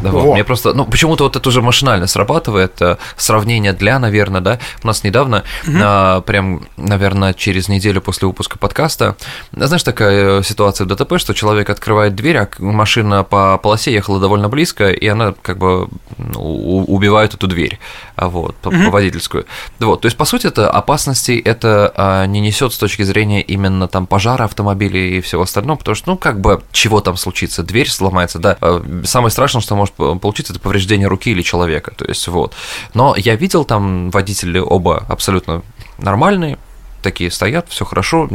Да, 0.00 0.10
вот. 0.10 0.32
Мне 0.32 0.42
просто, 0.42 0.72
ну, 0.72 0.86
почему-то 0.86 1.24
вот 1.24 1.36
это 1.36 1.46
уже 1.46 1.60
машинально 1.60 2.06
срабатывает. 2.06 2.80
Э, 2.80 2.96
сравнение 3.18 3.74
для, 3.74 3.98
наверное, 3.98 4.40
да. 4.40 4.58
У 4.82 4.86
нас 4.86 5.04
недавно, 5.04 5.44
угу. 5.68 5.76
а, 5.82 6.22
прям, 6.22 6.62
наверное, 6.78 7.34
через 7.34 7.68
неделю 7.68 8.00
после 8.00 8.26
выпуска 8.26 8.58
подкаста, 8.58 9.16
знаешь, 9.52 9.82
такая 9.82 10.42
ситуация 10.42 10.86
в 10.86 10.88
ДТП, 10.88 11.18
что 11.18 11.34
человек 11.34 11.68
открывает 11.68 12.14
дверь, 12.14 12.38
а 12.38 12.48
машина 12.58 13.24
по 13.24 13.58
полосе 13.58 13.92
ехала 13.92 14.18
довольно 14.18 14.48
близко, 14.48 14.90
и 14.90 15.06
она 15.08 15.34
как 15.42 15.58
бы 15.58 15.88
ну, 16.16 16.84
убивает 16.88 17.34
эту 17.34 17.46
дверь, 17.48 17.78
а 18.16 18.28
вот, 18.28 18.56
по, 18.56 18.68
угу. 18.68 18.90
водительскую. 18.90 19.44
Вот, 19.78 20.00
то 20.00 20.06
есть, 20.06 20.16
по 20.16 20.24
сути, 20.24 20.46
это 20.46 20.70
опасностей 20.70 21.38
это 21.38 21.92
а, 21.96 22.24
не 22.24 22.40
несет 22.40 22.72
с 22.72 22.78
точки 22.78 23.02
зрения 23.02 23.42
именно 23.42 23.88
там 23.88 24.06
пожара 24.06 24.21
пожара 24.22 24.44
автомобиля 24.44 25.00
и 25.00 25.20
всего 25.20 25.42
остального, 25.42 25.78
потому 25.78 25.96
что, 25.96 26.10
ну, 26.10 26.16
как 26.16 26.40
бы, 26.40 26.62
чего 26.70 27.00
там 27.00 27.16
случится, 27.16 27.64
дверь 27.64 27.88
сломается, 27.88 28.38
да, 28.38 28.56
э, 28.60 29.02
самое 29.04 29.32
страшное, 29.32 29.62
что 29.62 29.74
может 29.74 29.94
получиться, 29.94 30.52
это 30.52 30.62
повреждение 30.62 31.08
руки 31.08 31.32
или 31.32 31.42
человека, 31.42 31.92
то 31.96 32.04
есть, 32.04 32.28
вот. 32.28 32.54
Но 32.94 33.16
я 33.16 33.34
видел 33.34 33.64
там 33.64 34.10
водители 34.10 34.60
оба 34.60 35.04
абсолютно 35.08 35.62
нормальные, 35.98 36.58
такие 37.02 37.30
стоят, 37.30 37.68
все 37.68 37.84
хорошо. 37.84 38.28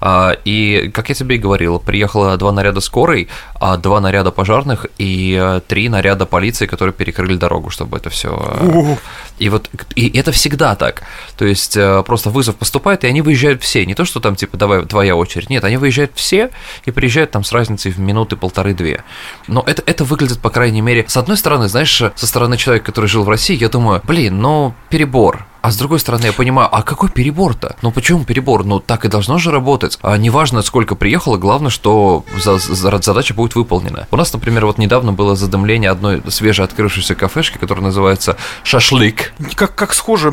А, 0.00 0.32
и, 0.44 0.90
как 0.92 1.08
я 1.08 1.14
тебе 1.14 1.36
и 1.36 1.38
говорил, 1.38 1.78
приехало 1.78 2.36
два 2.36 2.52
наряда 2.52 2.80
скорой, 2.80 3.28
а 3.54 3.76
два 3.76 4.00
наряда 4.00 4.30
пожарных 4.30 4.86
и 4.98 5.38
э, 5.40 5.60
три 5.66 5.88
наряда 5.88 6.26
полиции, 6.26 6.66
которые 6.66 6.92
перекрыли 6.92 7.36
дорогу, 7.36 7.70
чтобы 7.70 7.98
это 7.98 8.10
все. 8.10 8.30
Э, 8.60 8.96
и 9.38 9.48
вот 9.48 9.68
и 9.94 10.16
это 10.18 10.32
всегда 10.32 10.74
так. 10.74 11.02
То 11.36 11.44
есть 11.44 11.76
э, 11.76 12.02
просто 12.04 12.30
вызов 12.30 12.56
поступает, 12.56 13.04
и 13.04 13.06
они 13.06 13.22
выезжают 13.22 13.62
все. 13.62 13.84
Не 13.84 13.94
то, 13.94 14.04
что 14.04 14.20
там 14.20 14.36
типа 14.36 14.56
давай 14.56 14.84
твоя 14.86 15.14
очередь. 15.16 15.50
Нет, 15.50 15.64
они 15.64 15.76
выезжают 15.76 16.12
все 16.14 16.50
и 16.84 16.90
приезжают 16.90 17.30
там 17.30 17.44
с 17.44 17.52
разницей 17.52 17.92
в 17.92 17.98
минуты 17.98 18.36
полторы-две. 18.36 19.04
Но 19.46 19.62
это, 19.66 19.82
это 19.86 20.04
выглядит, 20.04 20.40
по 20.40 20.50
крайней 20.50 20.80
мере, 20.80 21.04
с 21.06 21.16
одной 21.16 21.36
стороны, 21.36 21.68
знаешь, 21.68 22.02
со 22.14 22.26
стороны 22.26 22.56
человека, 22.56 22.86
который 22.86 23.06
жил 23.06 23.24
в 23.24 23.28
России, 23.28 23.56
я 23.56 23.68
думаю, 23.68 24.00
блин, 24.04 24.40
ну 24.40 24.74
перебор. 24.88 25.46
А 25.62 25.70
с 25.70 25.76
другой 25.76 26.00
стороны, 26.00 26.26
я 26.26 26.32
понимаю, 26.32 26.68
а 26.72 26.82
какой 26.82 27.10
перебор-то? 27.10 27.76
Ну 27.82 27.90
почему 27.90 28.24
перебор? 28.24 28.64
Ну 28.64 28.80
так 28.80 29.04
и 29.04 29.08
должно 29.08 29.38
же 29.38 29.50
работать. 29.50 29.98
А 30.02 30.16
неважно, 30.16 30.62
сколько 30.62 30.94
приехало, 30.94 31.36
главное, 31.36 31.70
что 31.70 32.24
за, 32.38 32.58
за, 32.58 33.02
задача 33.02 33.34
будет 33.34 33.54
выполнена. 33.54 34.06
У 34.10 34.16
нас, 34.16 34.32
например, 34.32 34.66
вот 34.66 34.78
недавно 34.78 35.12
было 35.12 35.36
задымление 35.36 35.90
одной 35.90 36.22
свежеоткрывшейся 36.26 37.14
кафешки, 37.14 37.58
которая 37.58 37.84
называется 37.84 38.36
«Шашлык». 38.62 39.32
Как, 39.54 39.74
как 39.74 39.94
схоже, 39.94 40.32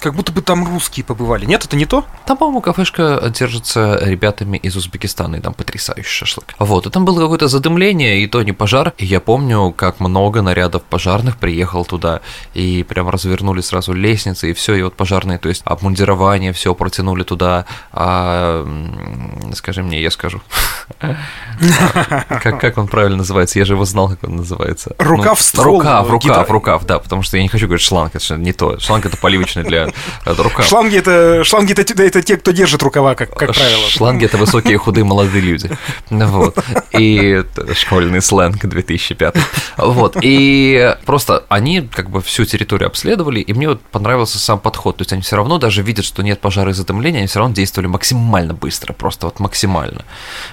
как 0.00 0.14
будто 0.14 0.32
бы 0.32 0.42
там 0.42 0.66
русские 0.66 1.04
побывали. 1.04 1.44
Нет, 1.44 1.64
это 1.64 1.76
не 1.76 1.86
то? 1.86 2.04
Там, 2.26 2.36
по-моему, 2.36 2.60
кафешка 2.60 3.32
держится 3.34 3.98
ребятами 4.02 4.58
из 4.58 4.76
Узбекистана, 4.76 5.36
и 5.36 5.40
там 5.40 5.54
потрясающий 5.54 6.08
шашлык. 6.08 6.54
Вот, 6.58 6.86
и 6.86 6.90
там 6.90 7.04
было 7.04 7.20
какое-то 7.20 7.48
задымление, 7.48 8.22
и 8.22 8.26
то 8.26 8.42
не 8.42 8.52
пожар. 8.52 8.92
И 8.98 9.06
я 9.06 9.20
помню, 9.20 9.72
как 9.72 10.00
много 10.00 10.42
нарядов 10.42 10.82
пожарных 10.82 11.36
приехал 11.36 11.84
туда, 11.84 12.20
и 12.54 12.84
прям 12.84 13.08
развернули 13.08 13.60
сразу 13.60 13.92
лестницы, 13.92 14.50
и 14.50 14.52
все 14.52 14.67
все, 14.68 14.74
и 14.74 14.82
вот 14.82 14.94
пожарные, 14.94 15.38
то 15.38 15.48
есть 15.48 15.62
обмундирование, 15.64 16.52
все 16.52 16.74
протянули 16.74 17.22
туда, 17.22 17.64
а, 17.90 18.66
скажи 19.54 19.82
мне, 19.82 20.02
я 20.02 20.10
скажу. 20.10 20.42
Как, 22.28 22.60
как 22.60 22.78
он 22.78 22.86
правильно 22.86 23.16
называется? 23.16 23.58
Я 23.58 23.64
же 23.64 23.74
его 23.74 23.84
знал, 23.84 24.10
как 24.10 24.24
он 24.24 24.36
называется. 24.36 24.94
Рукав, 24.98 25.38
ну, 25.38 25.42
ствол. 25.42 25.78
Рукав, 25.78 26.10
рукав, 26.10 26.50
рукав, 26.50 26.86
да, 26.86 26.98
потому 26.98 27.22
что 27.22 27.36
я 27.36 27.42
не 27.42 27.48
хочу 27.48 27.66
говорить 27.66 27.84
шланг, 27.84 28.14
это 28.14 28.36
не 28.36 28.52
то. 28.52 28.78
Шланг 28.78 29.06
это 29.06 29.16
поливочный 29.16 29.64
для 29.64 29.88
рукав. 30.26 30.66
Шланги 30.66 30.98
это, 30.98 31.44
шланги 31.44 31.72
это, 31.72 32.02
это 32.02 32.22
те, 32.22 32.36
кто 32.36 32.50
держит 32.50 32.82
рукава, 32.82 33.14
как, 33.14 33.30
как 33.30 33.54
правило. 33.54 33.88
Шланги 33.88 34.26
это 34.26 34.36
высокие, 34.36 34.76
худые, 34.78 35.04
молодые 35.04 35.40
люди. 35.40 35.70
Вот. 36.10 36.58
И 36.92 37.42
школьный 37.74 38.20
сленг 38.20 38.64
2005. 38.64 39.34
Вот. 39.78 40.16
И 40.20 40.94
просто 41.06 41.44
они 41.48 41.80
как 41.80 42.10
бы 42.10 42.20
всю 42.20 42.44
территорию 42.44 42.88
обследовали, 42.88 43.40
и 43.40 43.52
мне 43.52 43.68
вот 43.68 43.80
понравился 43.80 44.38
сам 44.38 44.57
подход. 44.58 44.96
То 44.96 45.02
есть 45.02 45.12
они 45.12 45.22
все 45.22 45.36
равно 45.36 45.58
даже 45.58 45.82
видят, 45.82 46.04
что 46.04 46.22
нет 46.22 46.40
пожара 46.40 46.70
и 46.70 46.74
затемления, 46.74 47.18
они 47.20 47.28
все 47.28 47.38
равно 47.38 47.54
действовали 47.54 47.88
максимально 47.88 48.54
быстро, 48.54 48.92
просто 48.92 49.26
вот 49.26 49.40
максимально. 49.40 50.04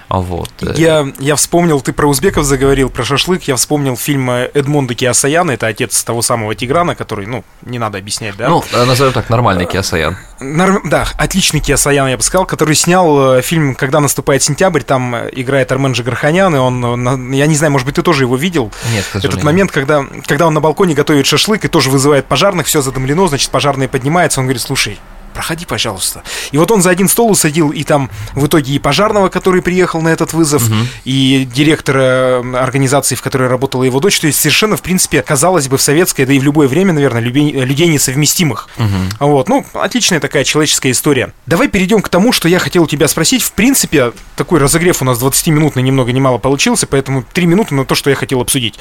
Вот. 0.09 0.51
Я, 0.75 1.11
я 1.19 1.35
вспомнил, 1.35 1.81
ты 1.81 1.93
про 1.93 2.07
узбеков 2.07 2.45
заговорил, 2.45 2.89
про 2.89 3.03
шашлык, 3.03 3.43
я 3.43 3.55
вспомнил 3.55 3.97
фильм 3.97 4.29
Эдмонда 4.29 4.95
Киасаяна, 4.95 5.51
это 5.51 5.67
отец 5.67 6.03
того 6.03 6.21
самого 6.21 6.55
Тиграна, 6.55 6.95
который, 6.95 7.25
ну, 7.25 7.43
не 7.63 7.79
надо 7.79 7.97
объяснять, 7.97 8.37
да? 8.37 8.49
Ну, 8.49 8.63
назовем 8.73 9.13
так, 9.13 9.29
нормальный 9.29 9.65
Киасаян. 9.65 10.17
Норм... 10.39 10.81
Да, 10.83 11.07
отличный 11.17 11.61
Киасаян, 11.61 12.07
я 12.07 12.17
бы 12.17 12.23
сказал, 12.23 12.45
который 12.45 12.75
снял 12.75 13.35
э, 13.37 13.41
фильм 13.41 13.73
«Когда 13.73 13.99
наступает 13.99 14.43
сентябрь», 14.43 14.81
там 14.81 15.15
э, 15.15 15.29
играет 15.31 15.71
Армен 15.71 15.93
Джигарханян, 15.93 16.53
и 16.55 16.59
он, 16.59 17.07
э, 17.31 17.35
я 17.37 17.47
не 17.47 17.55
знаю, 17.55 17.71
может 17.71 17.85
быть, 17.85 17.95
ты 17.95 18.01
тоже 18.01 18.23
его 18.23 18.35
видел? 18.35 18.71
Нет, 18.91 19.05
Этот 19.13 19.43
момент, 19.43 19.71
когда, 19.71 20.05
когда 20.25 20.47
он 20.47 20.53
на 20.53 20.59
балконе 20.59 20.93
готовит 20.93 21.25
шашлык 21.25 21.63
и 21.63 21.67
тоже 21.69 21.89
вызывает 21.89 22.25
пожарных, 22.25 22.67
все 22.67 22.81
задымлено, 22.81 23.27
значит, 23.27 23.49
пожарные 23.49 23.87
поднимаются, 23.87 24.41
он 24.41 24.47
говорит, 24.47 24.61
слушай, 24.61 24.99
проходи, 25.35 25.65
пожалуйста. 25.65 26.23
И 26.51 26.57
вот 26.57 26.71
он 26.71 26.81
за 26.81 26.89
один 26.89 27.07
стол 27.07 27.29
усадил 27.29 27.69
и 27.69 27.83
там 27.83 28.09
в 28.33 28.47
итоге 28.47 28.73
и 28.73 28.79
пожарного, 28.79 29.29
который 29.29 29.61
приехал 29.61 30.01
на 30.01 30.09
этот 30.09 30.33
вызов, 30.33 30.65
угу. 30.65 30.75
и 31.03 31.47
директора 31.53 32.43
организации, 32.55 33.15
в 33.15 33.21
которой 33.21 33.49
работала 33.49 33.83
его 33.83 33.99
дочь. 33.99 34.19
То 34.19 34.27
есть 34.27 34.39
совершенно, 34.39 34.77
в 34.77 34.81
принципе, 34.81 35.21
казалось 35.21 35.67
бы, 35.67 35.77
в 35.77 35.81
советское, 35.81 36.25
да 36.25 36.33
и 36.33 36.39
в 36.39 36.43
любое 36.43 36.67
время, 36.67 36.93
наверное, 36.93 37.21
людей, 37.21 37.51
людей 37.51 37.87
несовместимых. 37.87 38.69
Угу. 38.77 39.27
Вот, 39.27 39.49
ну, 39.49 39.65
отличная 39.73 40.19
такая 40.19 40.43
человеческая 40.43 40.91
история. 40.91 41.33
Давай 41.45 41.67
перейдем 41.67 42.01
к 42.01 42.09
тому, 42.09 42.31
что 42.31 42.47
я 42.47 42.59
хотел 42.59 42.83
у 42.83 42.87
тебя 42.87 43.07
спросить. 43.07 43.43
В 43.43 43.51
принципе, 43.51 44.13
такой 44.35 44.59
разогрев 44.59 45.01
у 45.01 45.05
нас 45.05 45.19
20-минутный 45.19 45.83
ни 45.83 45.91
много 45.91 46.11
ни 46.11 46.19
мало 46.19 46.37
получился, 46.37 46.87
поэтому 46.87 47.23
3 47.33 47.45
минуты 47.45 47.75
на 47.75 47.85
то, 47.85 47.95
что 47.95 48.09
я 48.09 48.15
хотел 48.15 48.41
обсудить. 48.41 48.79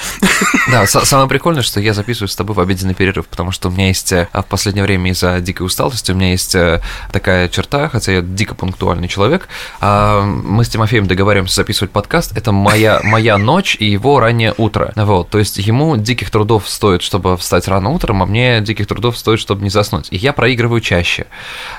Да, 0.70 0.86
самое 0.86 1.28
прикольное, 1.28 1.62
что 1.62 1.80
я 1.80 1.94
записываю 1.94 2.28
с 2.28 2.36
тобой 2.36 2.54
в 2.54 2.60
обеденный 2.60 2.94
перерыв, 2.94 3.26
потому 3.26 3.50
что 3.50 3.68
у 3.68 3.72
меня 3.72 3.88
есть 3.88 4.12
э, 4.12 4.28
в 4.32 4.42
последнее 4.42 4.84
время 4.84 5.10
из-за 5.10 5.40
дикой 5.40 5.66
усталости, 5.66 6.12
у 6.12 6.14
меня 6.14 6.30
есть 6.30 6.43
есть 6.44 6.54
э, 6.54 6.80
такая 7.10 7.48
черта, 7.48 7.88
хотя 7.88 8.12
я 8.12 8.20
дико 8.20 8.54
пунктуальный 8.54 9.08
человек. 9.08 9.48
А, 9.80 10.22
мы 10.22 10.64
с 10.64 10.68
Тимофеем 10.68 11.06
договариваемся 11.06 11.56
записывать 11.56 11.90
подкаст. 11.90 12.36
Это 12.36 12.52
моя, 12.52 13.00
моя 13.02 13.38
ночь 13.38 13.76
и 13.78 13.86
его 13.86 14.20
раннее 14.20 14.54
утро. 14.56 14.92
Вот, 14.94 15.30
то 15.30 15.38
есть 15.38 15.58
ему 15.58 15.96
диких 15.96 16.30
трудов 16.30 16.68
стоит, 16.68 17.02
чтобы 17.02 17.36
встать 17.36 17.68
рано 17.68 17.90
утром, 17.90 18.22
а 18.22 18.26
мне 18.26 18.60
диких 18.60 18.86
трудов 18.86 19.16
стоит, 19.16 19.40
чтобы 19.40 19.62
не 19.62 19.70
заснуть. 19.70 20.08
И 20.10 20.16
я 20.16 20.32
проигрываю 20.32 20.80
чаще. 20.80 21.26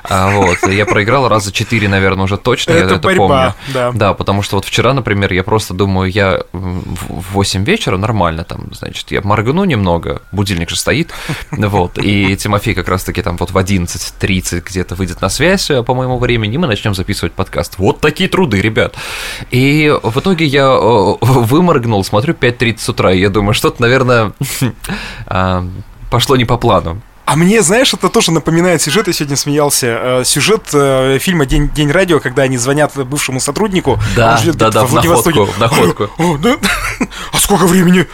А, 0.03 0.31
вот, 0.31 0.57
я 0.67 0.85
проиграл 0.85 1.27
раза 1.29 1.51
четыре, 1.51 1.87
наверное, 1.87 2.25
уже 2.25 2.37
точно, 2.37 2.71
это 2.71 2.79
я 2.79 2.85
это 2.85 2.99
борьба, 2.99 3.27
помню. 3.27 3.53
Да. 3.73 3.91
да, 3.93 4.13
потому 4.13 4.41
что 4.41 4.55
вот 4.55 4.65
вчера, 4.65 4.93
например, 4.93 5.31
я 5.33 5.43
просто 5.43 5.73
думаю, 5.73 6.11
я 6.11 6.43
в 6.51 7.33
8 7.33 7.63
вечера 7.63 7.97
нормально 7.97 8.43
там, 8.43 8.73
значит, 8.73 9.11
я 9.11 9.21
моргну 9.21 9.63
немного, 9.65 10.21
будильник 10.31 10.69
же 10.69 10.75
стоит, 10.75 11.11
вот, 11.51 11.97
и 11.97 12.35
Тимофей 12.35 12.73
как 12.73 12.87
раз-таки 12.87 13.21
там 13.21 13.37
вот 13.37 13.51
в 13.51 13.57
11.30 13.57 14.54
где-то 14.59 14.95
выйдет 14.95 15.21
на 15.21 15.29
связь 15.29 15.69
э, 15.69 15.83
по 15.83 15.93
моему 15.93 16.17
времени, 16.17 16.55
и 16.55 16.57
мы 16.57 16.67
начнем 16.67 16.93
записывать 16.93 17.33
подкаст. 17.33 17.75
Вот 17.77 18.01
такие 18.01 18.29
труды, 18.29 18.61
ребят. 18.61 18.95
И 19.51 19.93
в 20.03 20.19
итоге 20.19 20.45
я 20.45 20.65
э, 20.65 21.15
выморгнул, 21.21 22.03
смотрю 22.03 22.33
5.30 22.33 22.91
утра, 22.91 23.13
и 23.13 23.19
я 23.19 23.29
думаю, 23.29 23.53
что-то, 23.53 23.81
наверное, 23.81 24.33
а, 25.27 25.67
пошло 26.09 26.35
не 26.35 26.45
по 26.45 26.57
плану. 26.57 27.01
А 27.25 27.35
мне, 27.35 27.63
знаешь, 27.63 27.91
это 27.93 28.09
тоже 28.09 28.31
напоминает 28.31 28.83
сюжет, 28.83 29.07
я 29.07 29.13
сегодня 29.13 29.35
смеялся, 29.35 29.87
э, 29.87 30.23
сюжет 30.25 30.67
фильма 30.69 31.45
«День, 31.45 31.69
День 31.69 31.91
радио», 31.91 32.19
когда 32.19 32.43
они 32.43 32.57
звонят 32.57 32.95
бывшему 32.95 33.39
сотруднику, 33.39 33.99
да, 34.15 34.39
да, 34.53 34.69
да, 34.69 34.85
в 34.85 34.93
находку, 34.93 35.45
в 35.45 35.59
находку. 35.59 36.09
А 37.33 37.37
сколько 37.37 37.65
времени? 37.65 38.07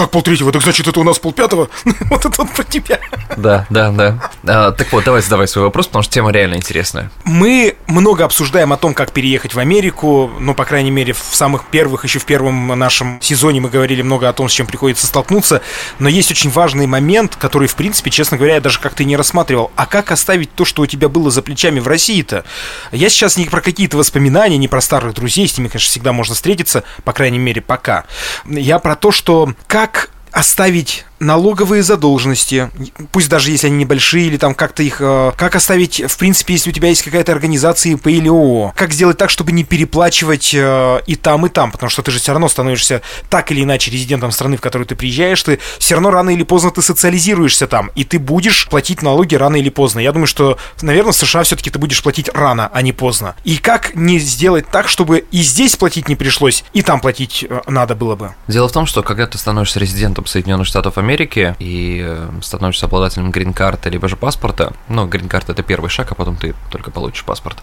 Как 0.00 0.12
полтретьего? 0.12 0.50
Так 0.50 0.62
значит, 0.62 0.88
это 0.88 0.98
у 0.98 1.04
нас 1.04 1.18
полпятого? 1.18 1.68
вот 1.84 2.24
это 2.24 2.34
вот 2.38 2.50
про 2.52 2.64
тебя. 2.64 2.98
Да, 3.36 3.66
да, 3.68 3.90
да. 3.90 4.30
А, 4.46 4.72
так 4.72 4.90
вот, 4.94 5.04
давай 5.04 5.20
задавай 5.20 5.46
свой 5.46 5.66
вопрос, 5.66 5.88
потому 5.88 6.02
что 6.02 6.14
тема 6.14 6.32
реально 6.32 6.54
интересная. 6.54 7.10
Мы 7.24 7.76
много 7.86 8.24
обсуждаем 8.24 8.72
о 8.72 8.78
том, 8.78 8.94
как 8.94 9.12
переехать 9.12 9.52
в 9.52 9.58
Америку. 9.58 10.30
Ну, 10.40 10.54
по 10.54 10.64
крайней 10.64 10.90
мере, 10.90 11.12
в 11.12 11.18
самых 11.18 11.66
первых, 11.66 12.04
еще 12.04 12.18
в 12.18 12.24
первом 12.24 12.68
нашем 12.78 13.20
сезоне 13.20 13.60
мы 13.60 13.68
говорили 13.68 14.00
много 14.00 14.26
о 14.26 14.32
том, 14.32 14.48
с 14.48 14.52
чем 14.52 14.66
приходится 14.66 15.06
столкнуться. 15.06 15.60
Но 15.98 16.08
есть 16.08 16.30
очень 16.30 16.48
важный 16.48 16.86
момент, 16.86 17.36
который, 17.36 17.68
в 17.68 17.74
принципе, 17.74 18.10
честно 18.10 18.38
говоря, 18.38 18.54
я 18.54 18.60
даже 18.62 18.80
как-то 18.80 19.04
не 19.04 19.18
рассматривал. 19.18 19.70
А 19.76 19.84
как 19.84 20.12
оставить 20.12 20.54
то, 20.54 20.64
что 20.64 20.80
у 20.80 20.86
тебя 20.86 21.10
было 21.10 21.30
за 21.30 21.42
плечами 21.42 21.78
в 21.78 21.86
России-то? 21.86 22.46
Я 22.90 23.10
сейчас 23.10 23.36
не 23.36 23.44
про 23.44 23.60
какие-то 23.60 23.98
воспоминания, 23.98 24.56
не 24.56 24.66
про 24.66 24.80
старых 24.80 25.12
друзей, 25.12 25.46
с 25.46 25.58
ними, 25.58 25.68
конечно, 25.68 25.90
всегда 25.90 26.14
можно 26.14 26.34
встретиться, 26.34 26.84
по 27.04 27.12
крайней 27.12 27.38
мере, 27.38 27.60
пока. 27.60 28.04
Я 28.46 28.78
про 28.78 28.96
то, 28.96 29.12
что 29.12 29.52
как 29.66 29.89
оставить 30.32 31.04
налоговые 31.20 31.82
задолженности, 31.82 32.70
пусть 33.12 33.28
даже 33.28 33.50
если 33.50 33.68
они 33.68 33.76
небольшие, 33.76 34.26
или 34.26 34.38
там 34.38 34.54
как-то 34.54 34.82
их... 34.82 34.96
Э, 35.00 35.32
как 35.36 35.54
оставить, 35.54 36.02
в 36.10 36.16
принципе, 36.16 36.54
если 36.54 36.70
у 36.70 36.72
тебя 36.72 36.88
есть 36.88 37.02
какая-то 37.02 37.30
организация 37.32 37.92
ИП 37.92 38.08
или 38.08 38.28
ООО? 38.28 38.72
Как 38.74 38.92
сделать 38.92 39.18
так, 39.18 39.28
чтобы 39.28 39.52
не 39.52 39.62
переплачивать 39.62 40.54
э, 40.54 41.00
и 41.06 41.14
там, 41.14 41.46
и 41.46 41.50
там? 41.50 41.70
Потому 41.70 41.90
что 41.90 42.02
ты 42.02 42.10
же 42.10 42.18
все 42.18 42.32
равно 42.32 42.48
становишься 42.48 43.02
так 43.28 43.52
или 43.52 43.62
иначе 43.62 43.90
резидентом 43.90 44.32
страны, 44.32 44.56
в 44.56 44.62
которую 44.62 44.86
ты 44.86 44.96
приезжаешь, 44.96 45.42
ты 45.42 45.58
все 45.78 45.94
равно 45.94 46.10
рано 46.10 46.30
или 46.30 46.42
поздно 46.42 46.70
ты 46.70 46.80
социализируешься 46.80 47.66
там, 47.66 47.90
и 47.94 48.04
ты 48.04 48.18
будешь 48.18 48.66
платить 48.68 49.02
налоги 49.02 49.34
рано 49.34 49.56
или 49.56 49.68
поздно. 49.68 50.00
Я 50.00 50.12
думаю, 50.12 50.26
что, 50.26 50.56
наверное, 50.80 51.12
в 51.12 51.16
США 51.16 51.42
все-таки 51.42 51.68
ты 51.68 51.78
будешь 51.78 52.02
платить 52.02 52.30
рано, 52.32 52.70
а 52.72 52.80
не 52.80 52.92
поздно. 52.92 53.36
И 53.44 53.58
как 53.58 53.94
не 53.94 54.18
сделать 54.18 54.66
так, 54.68 54.88
чтобы 54.88 55.26
и 55.30 55.42
здесь 55.42 55.76
платить 55.76 56.08
не 56.08 56.16
пришлось, 56.16 56.64
и 56.72 56.80
там 56.80 57.00
платить 57.00 57.44
э, 57.48 57.60
надо 57.66 57.94
было 57.94 58.16
бы? 58.16 58.34
Дело 58.48 58.68
в 58.68 58.72
том, 58.72 58.86
что 58.86 59.02
когда 59.02 59.26
ты 59.26 59.36
становишься 59.36 59.78
резидентом 59.78 60.24
Соединенных 60.24 60.66
Штатов 60.66 60.96
Америки, 60.96 61.09
Америки 61.10 61.56
и 61.58 62.02
э, 62.04 62.30
становишься 62.40 62.86
обладателем 62.86 63.32
грин-карты, 63.32 63.90
либо 63.90 64.06
же 64.06 64.16
паспорта, 64.16 64.72
ну, 64.88 65.08
грин-карта 65.08 65.52
это 65.52 65.64
первый 65.64 65.90
шаг, 65.90 66.12
а 66.12 66.14
потом 66.14 66.36
ты 66.36 66.54
только 66.70 66.92
получишь 66.92 67.24
паспорт, 67.24 67.58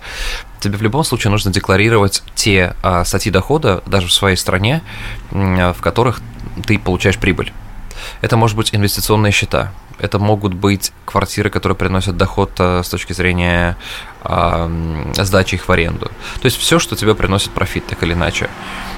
тебе 0.59 0.77
в 0.77 0.81
любом 0.81 1.05
случае 1.05 1.31
нужно 1.31 1.49
декларировать 1.51 2.23
те 2.35 2.75
а, 2.83 3.05
статьи 3.05 3.31
дохода, 3.31 3.81
даже 3.85 4.07
в 4.07 4.13
своей 4.13 4.35
стране, 4.35 4.81
в 5.31 5.77
которых 5.79 6.21
ты 6.65 6.77
получаешь 6.77 7.17
прибыль. 7.17 7.53
Это 8.19 8.35
может 8.35 8.57
быть 8.57 8.75
инвестиционные 8.75 9.31
счета, 9.31 9.71
это 9.99 10.19
могут 10.19 10.53
быть 10.53 10.91
квартиры, 11.05 11.49
которые 11.49 11.75
приносят 11.75 12.17
доход 12.17 12.51
э, 12.59 12.81
с 12.83 12.89
точки 12.89 13.13
зрения 13.13 13.77
э, 14.23 15.13
сдачи 15.15 15.55
их 15.55 15.67
в 15.67 15.71
аренду. 15.71 16.11
То 16.41 16.45
есть 16.45 16.57
все, 16.57 16.79
что 16.79 16.95
тебе 16.95 17.15
приносит 17.15 17.51
профит, 17.51 17.85
так 17.87 18.03
или 18.03 18.13
иначе. 18.13 18.49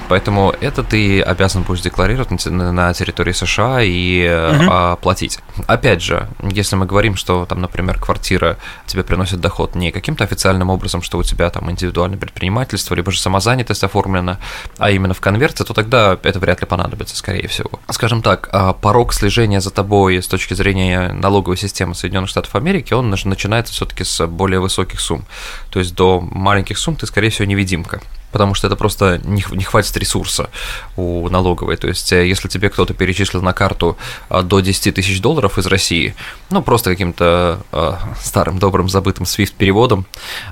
Поэтому 0.08 0.52
это 0.60 0.82
ты 0.82 1.22
обязан 1.22 1.62
будешь 1.62 1.82
декларировать 1.82 2.30
на 2.46 2.92
территории 2.94 3.30
США 3.30 3.80
и 3.80 4.28
угу. 4.28 4.96
платить. 5.00 5.38
Опять 5.68 6.02
же, 6.02 6.26
если 6.42 6.74
мы 6.74 6.84
говорим, 6.84 7.14
что 7.14 7.46
там, 7.46 7.60
например, 7.60 7.96
квартира 8.00 8.56
тебе 8.86 9.04
приносит 9.04 9.40
доход 9.40 9.76
не 9.76 9.92
каким-то 9.92 10.24
официальным 10.24 10.68
образом, 10.68 11.00
что 11.02 11.16
у 11.16 11.22
тебя 11.22 11.48
там 11.50 11.70
индивидуальное 11.70 12.18
предпринимательство, 12.18 12.96
либо 12.96 13.12
же 13.12 13.20
самозанятость 13.20 13.84
оформлена, 13.84 14.38
а 14.78 14.90
именно 14.90 15.14
в 15.14 15.20
конверте, 15.20 15.62
то 15.62 15.74
тогда 15.74 16.18
это 16.20 16.40
вряд 16.40 16.60
ли 16.60 16.66
понадобится, 16.66 17.16
скорее 17.16 17.46
всего. 17.46 17.70
Скажем 17.90 18.20
так, 18.20 18.48
а, 18.50 18.72
порог 18.72 19.12
слежения 19.12 19.60
за 19.60 19.70
тобой 19.70 20.20
с 20.20 20.26
точки 20.26 20.54
зрения 20.54 20.89
налоговой 20.96 21.56
системы 21.56 21.94
Соединенных 21.94 22.30
Штатов 22.30 22.54
Америки, 22.54 22.92
он 22.92 23.10
начинается 23.10 23.72
все-таки 23.72 24.04
с 24.04 24.26
более 24.26 24.60
высоких 24.60 25.00
сумм. 25.00 25.24
То 25.70 25.78
есть 25.78 25.94
до 25.94 26.20
маленьких 26.20 26.78
сумм 26.78 26.96
ты, 26.96 27.06
скорее 27.06 27.30
всего, 27.30 27.46
невидимка 27.46 28.00
потому 28.32 28.54
что 28.54 28.66
это 28.66 28.76
просто 28.76 29.20
не, 29.24 29.44
не 29.52 29.64
хватит 29.64 29.96
ресурса 29.96 30.50
у 30.96 31.28
налоговой. 31.28 31.76
То 31.76 31.88
есть, 31.88 32.12
э, 32.12 32.26
если 32.26 32.48
тебе 32.48 32.70
кто-то 32.70 32.94
перечислил 32.94 33.42
на 33.42 33.52
карту 33.52 33.96
а, 34.28 34.42
до 34.42 34.60
10 34.60 34.94
тысяч 34.94 35.20
долларов 35.20 35.58
из 35.58 35.66
России, 35.66 36.14
ну, 36.50 36.62
просто 36.62 36.90
каким-то 36.90 37.60
э, 37.72 37.92
старым, 38.22 38.58
добрым, 38.58 38.88
забытым 38.88 39.24
SWIFT-переводом, 39.24 40.06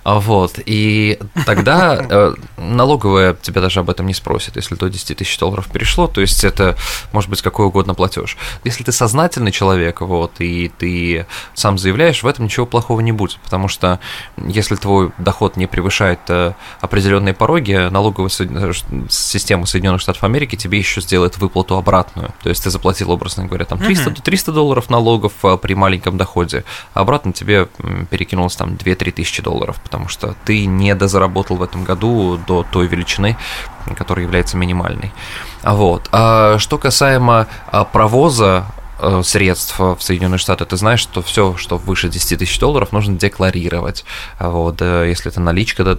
а, 0.05 0.19
вот, 0.21 0.59
и 0.64 1.19
тогда 1.47 1.99
э, 1.99 2.35
налоговая 2.57 3.35
тебя 3.35 3.61
даже 3.61 3.81
об 3.81 3.91
этом 3.91 4.07
не 4.07 4.14
спросит, 4.14 4.57
если 4.57 4.75
до 4.75 4.88
10 4.88 5.17
тысяч 5.17 5.38
долларов 5.38 5.69
перешло, 5.73 6.07
то 6.07 6.21
есть 6.21 6.45
это 6.45 6.77
может 7.12 7.31
быть 7.31 7.43
какой 7.43 7.67
угодно 7.67 7.95
платеж. 7.95 8.37
Если 8.64 8.85
ты 8.85 8.93
сознательный 8.93 9.53
человек, 9.53 10.01
вот, 10.01 10.33
и 10.41 10.71
ты 10.79 11.27
сам 11.55 11.79
заявляешь, 11.79 12.23
в 12.23 12.27
этом 12.27 12.47
ничего 12.47 12.67
плохого 12.67 13.01
не 13.01 13.12
будет, 13.12 13.38
потому 13.45 13.69
что 13.69 14.01
если 14.37 14.77
твой 14.77 15.12
доход 15.19 15.57
не 15.57 15.67
превышает 15.67 16.21
э, 16.29 16.53
определенные 16.81 17.35
пороги, 17.35 17.68
итоге 17.69 17.91
налоговая 17.91 18.31
э, 18.39 18.73
система 19.09 19.67
Соединенных 19.67 20.01
Штатов 20.01 20.25
Америки 20.25 20.57
тебе 20.57 20.79
еще 20.79 21.01
сделает 21.01 21.39
выплату 21.39 21.77
обратную. 21.77 22.33
То 22.43 22.49
есть 22.49 22.65
ты 22.65 22.71
заплатил, 22.71 23.11
образно 23.11 23.47
говоря, 23.47 23.65
там 23.65 23.79
300, 23.79 24.23
300 24.23 24.53
долларов 24.53 24.91
налогов 24.91 25.33
а, 25.43 25.57
при 25.57 25.75
маленьком 25.75 26.17
доходе, 26.17 26.65
а 26.95 27.01
обратно 27.01 27.33
тебе 27.33 27.69
перекинулось 28.11 28.57
там 28.57 28.71
2-3 28.71 29.13
тысячи 29.13 29.43
долларов, 29.43 29.81
потому 29.83 30.09
что 30.09 30.35
ты 30.45 30.67
не 30.67 30.95
дозаработал 30.95 31.57
в 31.57 31.63
этом 31.63 31.85
году 31.85 32.39
до 32.47 32.65
той 32.71 32.87
величины, 32.87 33.37
которая 33.97 34.25
является 34.25 34.57
минимальной. 34.57 35.13
Вот. 35.63 36.09
А 36.13 36.59
что 36.59 36.79
касаемо 36.79 37.47
а, 37.71 37.85
провоза 37.85 38.67
Э, 38.69 38.78
средств 39.23 39.79
в 39.79 39.99
Соединенные 40.01 40.39
Штаты, 40.39 40.65
ты 40.65 40.77
знаешь, 40.77 41.01
что 41.01 41.23
все, 41.23 41.57
что 41.57 41.77
выше 41.79 42.09
10 42.09 42.39
тысяч 42.39 42.59
долларов, 42.59 42.93
нужно 42.93 43.17
декларировать. 43.17 44.05
Вот, 44.39 44.81
если 44.81 45.31
это 45.31 45.41
наличка, 45.41 45.85
то 45.85 45.99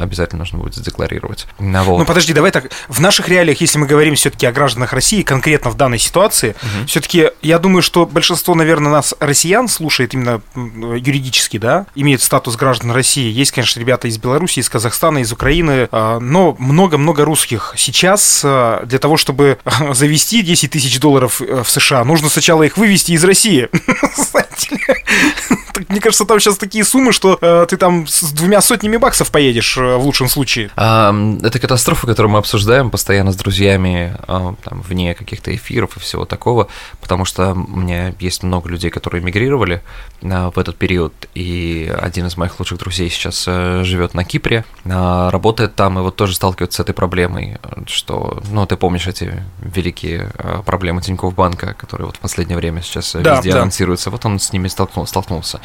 обязательно 0.00 0.40
нужно 0.40 0.58
будет 0.58 0.74
задекларировать. 0.74 1.46
Вот. 1.58 1.98
Ну 1.98 2.04
подожди, 2.04 2.32
давай 2.32 2.50
так. 2.50 2.70
В 2.88 3.00
наших 3.00 3.28
реалиях, 3.28 3.60
если 3.60 3.78
мы 3.78 3.86
говорим 3.86 4.14
все-таки 4.14 4.46
о 4.46 4.52
гражданах 4.52 4.92
России, 4.92 5.22
конкретно 5.22 5.70
в 5.70 5.76
данной 5.76 5.98
ситуации, 5.98 6.50
угу. 6.50 6.86
все-таки 6.86 7.30
я 7.42 7.58
думаю, 7.58 7.82
что 7.82 8.06
большинство, 8.06 8.54
наверное, 8.54 8.90
нас 8.90 9.14
россиян 9.20 9.68
слушает 9.68 10.14
именно 10.14 10.40
юридически, 10.54 11.58
да, 11.58 11.86
имеют 11.94 12.22
статус 12.22 12.56
граждан 12.56 12.90
России. 12.90 13.30
Есть, 13.30 13.52
конечно, 13.52 13.80
ребята 13.80 14.08
из 14.08 14.18
Беларуси, 14.18 14.60
из 14.60 14.68
Казахстана, 14.68 15.18
из 15.18 15.32
Украины, 15.32 15.88
а, 15.92 16.18
но 16.18 16.56
много-много 16.58 17.24
русских. 17.24 17.74
Сейчас 17.76 18.42
а, 18.44 18.84
для 18.84 18.98
того, 18.98 19.16
чтобы 19.16 19.58
завести 19.92 20.42
10 20.42 20.70
тысяч 20.70 20.98
долларов 21.00 21.40
э, 21.40 21.62
в 21.62 21.70
США, 21.70 22.04
нужно 22.04 22.25
нужно 22.26 22.32
сначала 22.32 22.64
их 22.64 22.76
вывести 22.76 23.12
из 23.12 23.24
России. 23.24 23.68
Мне 25.88 26.00
кажется, 26.00 26.24
там 26.24 26.40
сейчас 26.40 26.56
такие 26.56 26.84
суммы, 26.84 27.12
что 27.12 27.38
э, 27.40 27.66
ты 27.68 27.76
там 27.76 28.06
с 28.06 28.32
двумя 28.32 28.60
сотнями 28.60 28.96
баксов 28.96 29.30
поедешь 29.30 29.76
э, 29.76 29.96
в 29.96 30.04
лучшем 30.04 30.28
случае. 30.28 30.70
А, 30.76 31.14
это 31.42 31.58
катастрофа, 31.58 32.06
которую 32.06 32.32
мы 32.32 32.38
обсуждаем 32.38 32.90
постоянно 32.90 33.32
с 33.32 33.36
друзьями, 33.36 34.16
а, 34.26 34.54
там, 34.62 34.80
вне 34.82 35.14
каких-то 35.14 35.54
эфиров 35.54 35.96
и 35.96 36.00
всего 36.00 36.24
такого, 36.24 36.68
потому 37.00 37.24
что 37.24 37.52
у 37.52 37.76
меня 37.76 38.14
есть 38.20 38.42
много 38.42 38.68
людей, 38.68 38.90
которые 38.90 39.22
эмигрировали 39.22 39.82
а, 40.22 40.50
в 40.50 40.58
этот 40.58 40.76
период, 40.76 41.12
и 41.34 41.92
один 42.00 42.26
из 42.26 42.36
моих 42.36 42.58
лучших 42.58 42.78
друзей 42.78 43.10
сейчас 43.10 43.44
а, 43.46 43.82
живет 43.84 44.14
на 44.14 44.24
Кипре, 44.24 44.64
а, 44.84 45.30
работает 45.30 45.74
там, 45.74 45.98
и 45.98 46.02
вот 46.02 46.16
тоже 46.16 46.34
сталкивается 46.34 46.78
с 46.78 46.80
этой 46.80 46.94
проблемой, 46.94 47.58
что, 47.86 48.42
ну, 48.50 48.66
ты 48.66 48.76
помнишь 48.76 49.06
эти 49.06 49.42
великие 49.60 50.30
а, 50.38 50.62
проблемы 50.62 51.02
Тинькофф 51.02 51.34
банка, 51.34 51.74
которые 51.74 52.06
вот 52.06 52.16
в 52.16 52.20
последнее 52.20 52.56
время 52.56 52.82
сейчас 52.82 53.14
да, 53.14 53.36
везде 53.36 53.52
да. 53.52 53.58
анонсируются, 53.58 54.10
вот 54.10 54.24
он 54.24 54.38
с 54.46 54.52
ними 54.52 54.68
столкнулся, 54.68 55.10
столкнулся 55.10 55.60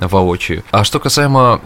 воочию. 0.00 0.62
А 0.70 0.84
что 0.84 1.00
касаемо 1.00 1.60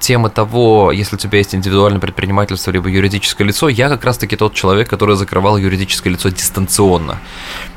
темы 0.00 0.30
того, 0.30 0.92
если 0.92 1.16
у 1.16 1.18
тебя 1.18 1.38
есть 1.38 1.54
индивидуальное 1.54 2.00
предпринимательство 2.00 2.70
либо 2.70 2.88
юридическое 2.88 3.46
лицо, 3.46 3.68
я 3.68 3.88
как 3.88 4.04
раз-таки 4.04 4.36
тот 4.36 4.54
человек, 4.54 4.88
который 4.88 5.16
закрывал 5.16 5.56
юридическое 5.56 6.12
лицо 6.12 6.28
дистанционно. 6.28 7.18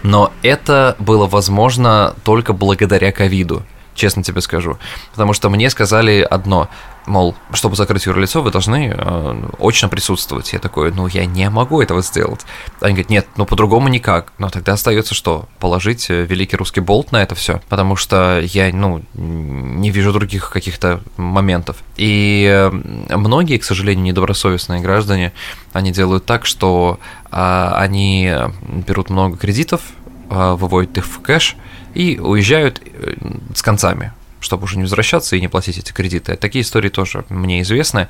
Но 0.04 0.32
это 0.42 0.96
было 1.00 1.28
возможно 1.28 2.14
только 2.24 2.54
благодаря 2.54 3.12
ковиду 3.12 3.64
честно 4.00 4.24
тебе 4.24 4.42
скажу. 4.42 4.78
Потому 5.12 5.34
что 5.34 5.50
мне 5.50 5.70
сказали 5.70 6.22
одно, 6.22 6.70
мол, 7.10 7.36
чтобы 7.54 7.76
закрыть 7.76 8.06
юрлицо, 8.06 8.42
вы 8.42 8.52
должны 8.52 8.94
э, 8.96 9.50
очно 9.60 9.90
присутствовать. 9.90 10.54
Я 10.54 10.60
такой, 10.60 10.92
ну, 10.92 11.08
я 11.08 11.26
не 11.26 11.50
могу 11.50 11.82
этого 11.82 12.02
сделать. 12.02 12.42
Они 12.80 12.94
говорят, 12.94 13.10
нет, 13.10 13.28
ну, 13.36 13.46
по-другому 13.46 13.90
никак. 13.90 14.32
Но 14.38 14.50
тогда 14.50 14.74
остается 14.74 15.16
что? 15.16 15.50
Положить 15.60 16.10
э, 16.10 16.26
великий 16.26 16.56
русский 16.56 16.80
болт 16.80 17.12
на 17.12 17.22
это 17.22 17.36
все, 17.36 17.62
потому 17.68 17.96
что 17.96 18.40
я, 18.42 18.72
ну, 18.72 19.02
не 19.14 19.90
вижу 19.90 20.14
других 20.14 20.52
каких-то 20.52 21.02
моментов. 21.18 21.78
И 21.98 22.48
э, 22.48 22.70
многие, 23.16 23.58
к 23.58 23.64
сожалению, 23.64 24.06
недобросовестные 24.06 24.80
граждане, 24.80 25.34
они 25.74 25.92
делают 25.92 26.26
так, 26.26 26.46
что 26.46 27.00
э, 27.32 27.72
они 27.76 28.32
берут 28.62 29.10
много 29.10 29.36
кредитов, 29.36 29.82
э, 30.30 30.54
выводят 30.54 30.98
их 30.98 31.06
в 31.06 31.20
кэш 31.22 31.58
и 31.96 32.20
уезжают 32.20 32.82
э, 32.86 33.16
с 33.56 33.64
концами 33.64 34.14
чтобы 34.40 34.64
уже 34.66 34.78
не 34.78 34.84
возвращаться 34.84 35.36
и 35.36 35.42
не 35.42 35.48
платить 35.48 35.78
эти 35.78 35.92
кредиты. 35.92 36.36
Такие 36.36 36.64
истории 36.64 36.90
тоже 36.90 37.26
мне 37.30 37.62
известны, 37.62 38.08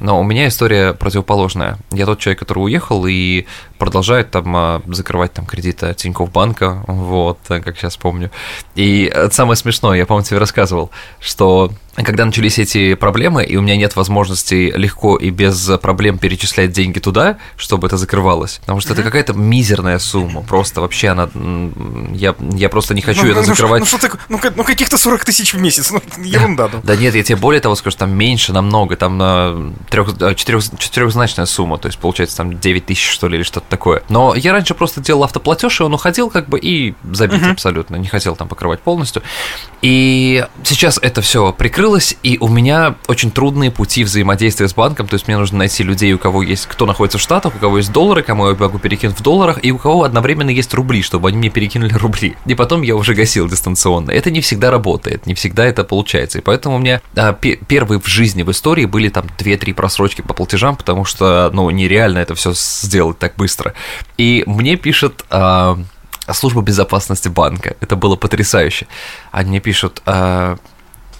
но 0.00 0.20
у 0.20 0.24
меня 0.24 0.48
история 0.48 0.94
противоположная. 0.94 1.78
Я 1.90 2.06
тот 2.06 2.18
человек, 2.18 2.40
который 2.40 2.60
уехал 2.60 3.06
и 3.06 3.46
продолжает 3.78 4.30
там 4.30 4.54
а, 4.56 4.82
закрывать 4.86 5.32
там 5.32 5.46
кредиты 5.46 5.94
Тинькофф 5.94 6.30
банка, 6.30 6.84
вот, 6.86 7.38
как 7.46 7.76
сейчас 7.78 7.96
помню. 7.96 8.30
И 8.74 9.12
самое 9.30 9.56
смешное, 9.56 9.98
я, 9.98 10.06
по-моему, 10.06 10.26
тебе 10.26 10.38
рассказывал, 10.38 10.90
что 11.20 11.72
когда 12.04 12.24
начались 12.24 12.58
эти 12.58 12.94
проблемы, 12.94 13.44
и 13.44 13.56
у 13.56 13.62
меня 13.62 13.76
нет 13.76 13.96
возможности 13.96 14.72
легко 14.74 15.16
и 15.16 15.30
без 15.30 15.70
проблем 15.80 16.18
перечислять 16.18 16.72
деньги 16.72 16.98
туда, 16.98 17.38
чтобы 17.56 17.86
это 17.86 17.96
закрывалось, 17.96 18.58
потому 18.60 18.80
что 18.80 18.90
mm-hmm. 18.90 18.94
это 18.94 19.02
какая-то 19.02 19.32
мизерная 19.34 19.98
сумма, 19.98 20.42
просто 20.42 20.80
вообще 20.80 21.08
она... 21.08 21.28
Я, 22.12 22.34
я 22.54 22.68
просто 22.68 22.94
не 22.94 23.02
хочу 23.02 23.24
ну, 23.24 23.30
это 23.30 23.40
ну, 23.40 23.46
закрывать. 23.46 23.80
Ну, 23.80 23.86
что 23.86 23.98
ты, 23.98 24.10
ну, 24.28 24.40
ну 24.56 24.64
каких-то 24.64 24.96
40 24.96 25.24
тысяч 25.24 25.54
в 25.54 25.60
месяц, 25.60 25.90
ну, 25.90 26.00
ерунда. 26.22 26.68
Да. 26.68 26.80
да 26.82 26.96
нет, 26.96 27.14
я 27.14 27.22
тебе 27.22 27.36
более 27.36 27.60
того 27.60 27.74
скажу, 27.74 27.96
там 27.96 28.12
меньше 28.12 28.52
намного, 28.52 28.96
там 28.96 29.18
на 29.18 29.72
трех, 29.90 30.10
четырех, 30.36 30.62
четырехзначная 30.78 31.46
сумма, 31.46 31.78
то 31.78 31.88
есть 31.88 31.98
получается 31.98 32.36
там 32.36 32.58
9 32.58 32.86
тысяч, 32.86 33.08
что 33.08 33.28
ли, 33.28 33.36
или 33.36 33.42
что-то 33.42 33.66
такое. 33.68 34.02
Но 34.08 34.34
я 34.34 34.52
раньше 34.52 34.74
просто 34.74 35.00
делал 35.00 35.24
автоплатеж, 35.24 35.80
и 35.80 35.82
он 35.82 35.94
уходил 35.94 36.30
как 36.30 36.48
бы 36.48 36.58
и 36.58 36.94
забить 37.12 37.42
mm-hmm. 37.42 37.52
абсолютно, 37.52 37.96
не 37.96 38.08
хотел 38.08 38.36
там 38.36 38.48
покрывать 38.48 38.80
полностью. 38.80 39.22
И 39.82 40.46
сейчас 40.64 40.98
это 41.00 41.22
все 41.22 41.52
прикрылось, 41.88 42.16
и 42.22 42.36
у 42.38 42.48
меня 42.48 42.96
очень 43.06 43.30
трудные 43.30 43.70
пути 43.70 44.04
взаимодействия 44.04 44.68
с 44.68 44.74
банком, 44.74 45.06
то 45.06 45.14
есть 45.14 45.26
мне 45.26 45.38
нужно 45.38 45.58
найти 45.58 45.82
людей, 45.82 46.12
у 46.12 46.18
кого 46.18 46.42
есть, 46.42 46.66
кто 46.66 46.84
находится 46.84 47.16
в 47.16 47.20
Штатах, 47.22 47.54
у 47.56 47.58
кого 47.58 47.78
есть 47.78 47.92
доллары, 47.92 48.22
кому 48.22 48.48
я 48.48 48.54
могу 48.54 48.78
перекинуть 48.78 49.18
в 49.18 49.22
долларах, 49.22 49.58
и 49.62 49.72
у 49.72 49.78
кого 49.78 50.04
одновременно 50.04 50.50
есть 50.50 50.74
рубли, 50.74 51.02
чтобы 51.02 51.28
они 51.28 51.38
мне 51.38 51.48
перекинули 51.48 51.94
рубли. 51.98 52.36
И 52.44 52.54
потом 52.54 52.82
я 52.82 52.94
уже 52.94 53.14
гасил 53.14 53.48
дистанционно. 53.48 54.10
Это 54.10 54.30
не 54.30 54.42
всегда 54.42 54.70
работает, 54.70 55.26
не 55.26 55.34
всегда 55.34 55.64
это 55.64 55.82
получается. 55.82 56.38
И 56.38 56.42
поэтому 56.42 56.76
у 56.76 56.78
меня 56.78 57.00
а, 57.16 57.32
первые 57.32 58.00
в 58.00 58.06
жизни 58.06 58.42
в 58.42 58.50
истории 58.50 58.84
были 58.84 59.08
там 59.08 59.24
2-3 59.38 59.72
просрочки 59.72 60.20
по 60.20 60.34
платежам, 60.34 60.76
потому 60.76 61.06
что, 61.06 61.50
ну, 61.54 61.70
нереально 61.70 62.18
это 62.18 62.34
все 62.34 62.52
сделать 62.54 63.18
так 63.18 63.34
быстро. 63.36 63.72
И 64.18 64.44
мне 64.46 64.76
пишет 64.76 65.24
а, 65.30 65.78
служба 66.32 66.60
безопасности 66.60 67.28
банка. 67.28 67.76
Это 67.80 67.96
было 67.96 68.16
потрясающе. 68.16 68.86
Они 69.32 69.60
пишут, 69.60 70.02
а, 70.04 70.58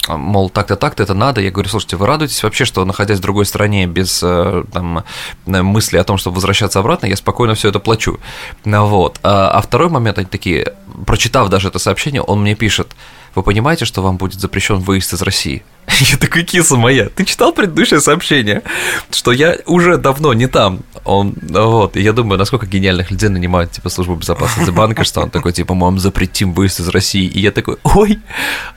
мол, 0.08 0.50
так-то, 0.50 0.76
так-то, 0.76 1.02
это 1.02 1.14
надо. 1.14 1.40
Я 1.40 1.50
говорю, 1.50 1.68
слушайте, 1.68 1.96
вы 1.96 2.06
радуетесь 2.06 2.42
вообще, 2.42 2.64
что 2.64 2.84
находясь 2.84 3.18
в 3.18 3.22
другой 3.22 3.46
стране 3.46 3.87
без 3.87 4.22
э, 4.22 4.64
там, 4.72 5.04
мысли 5.46 5.98
о 5.98 6.04
том, 6.04 6.18
чтобы 6.18 6.37
возвращаться 6.37 6.78
обратно, 6.78 7.06
я 7.06 7.16
спокойно 7.16 7.54
все 7.54 7.68
это 7.68 7.78
плачу. 7.78 8.18
Вот. 8.64 9.20
А, 9.22 9.50
а 9.50 9.61
второй 9.61 9.88
момент, 9.88 10.18
они 10.18 10.26
такие, 10.26 10.74
прочитав 11.06 11.48
даже 11.48 11.68
это 11.68 11.78
сообщение, 11.78 12.22
он 12.22 12.42
мне 12.42 12.54
пишет, 12.54 12.94
вы 13.38 13.44
понимаете, 13.44 13.85
что 13.85 14.03
вам 14.03 14.16
будет 14.16 14.40
запрещен 14.40 14.81
выезд 14.81 15.12
из 15.12 15.22
России? 15.22 15.62
Я 16.01 16.16
такой, 16.16 16.42
киса 16.42 16.77
моя, 16.77 17.09
ты 17.09 17.24
читал 17.24 17.53
предыдущее 17.53 18.01
сообщение? 18.01 18.62
Что 19.11 19.33
я 19.33 19.57
уже 19.66 19.96
давно 19.96 20.35
не 20.35 20.48
там. 20.48 20.81
Он, 21.05 21.35
вот, 21.40 21.96
и 21.96 22.03
я 22.03 22.12
думаю, 22.12 22.38
насколько 22.38 22.66
гениальных 22.66 23.11
людей 23.11 23.29
нанимают, 23.29 23.72
типа, 23.72 23.88
службу 23.88 24.16
безопасности 24.16 24.70
банка, 24.70 25.05
что 25.05 25.22
он 25.22 25.31
такой, 25.31 25.53
типа, 25.53 25.74
мы 25.74 25.87
вам 25.87 25.98
запретим 25.98 26.53
выезд 26.53 26.81
из 26.81 26.88
России. 26.88 27.27
И 27.27 27.40
я 27.40 27.51
такой, 27.51 27.79
ой, 27.85 28.18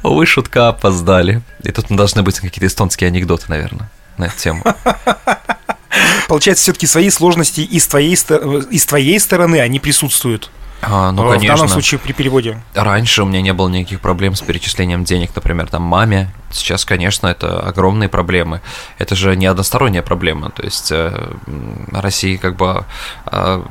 вы 0.04 0.26
шутка 0.26 0.70
опоздали. 0.70 1.42
И 1.64 1.72
тут 1.72 1.88
должны 1.90 2.22
быть 2.24 2.40
какие-то 2.40 2.68
эстонские 2.68 3.08
анекдоты, 3.08 3.46
наверное, 3.50 3.92
на 4.18 4.26
эту 4.26 4.38
тему. 4.38 4.64
Получается, 6.28 6.64
все-таки 6.64 6.88
свои 6.88 7.10
сложности 7.10 7.62
и 7.62 7.80
с 7.80 7.88
твоей, 7.88 8.14
и 8.14 8.78
с 8.78 8.86
твоей 8.86 9.20
стороны 9.20 9.60
они 9.60 9.80
присутствуют. 9.80 10.50
А, 10.82 11.12
ну, 11.12 11.24
в 11.24 11.30
конечно. 11.30 11.54
В 11.54 11.58
данном 11.58 11.70
случае 11.70 12.00
при 12.00 12.14
переводе. 12.14 12.62
Раньше 12.74 13.24
у 13.24 13.26
меня 13.26 13.42
не 13.42 13.54
было 13.54 13.70
никаких 13.70 14.02
проблем 14.02 14.36
с 14.36 14.42
перечислением 14.42 15.04
денег, 15.04 15.32
например, 15.36 15.68
там 15.68 15.84
маме. 15.84 16.32
Сейчас, 16.50 16.86
конечно, 16.86 17.28
это 17.28 17.60
огромные 17.60 18.10
проблемы. 18.10 18.62
Это 18.98 19.16
же 19.16 19.36
не 19.36 19.46
односторонняя 19.46 20.02
проблема. 20.02 20.50
То 20.50 20.64
есть 20.64 20.92
э, 20.92 21.34
Россия 21.92 22.38
как 22.38 22.56
бы 22.58 22.86
э, 23.32 23.64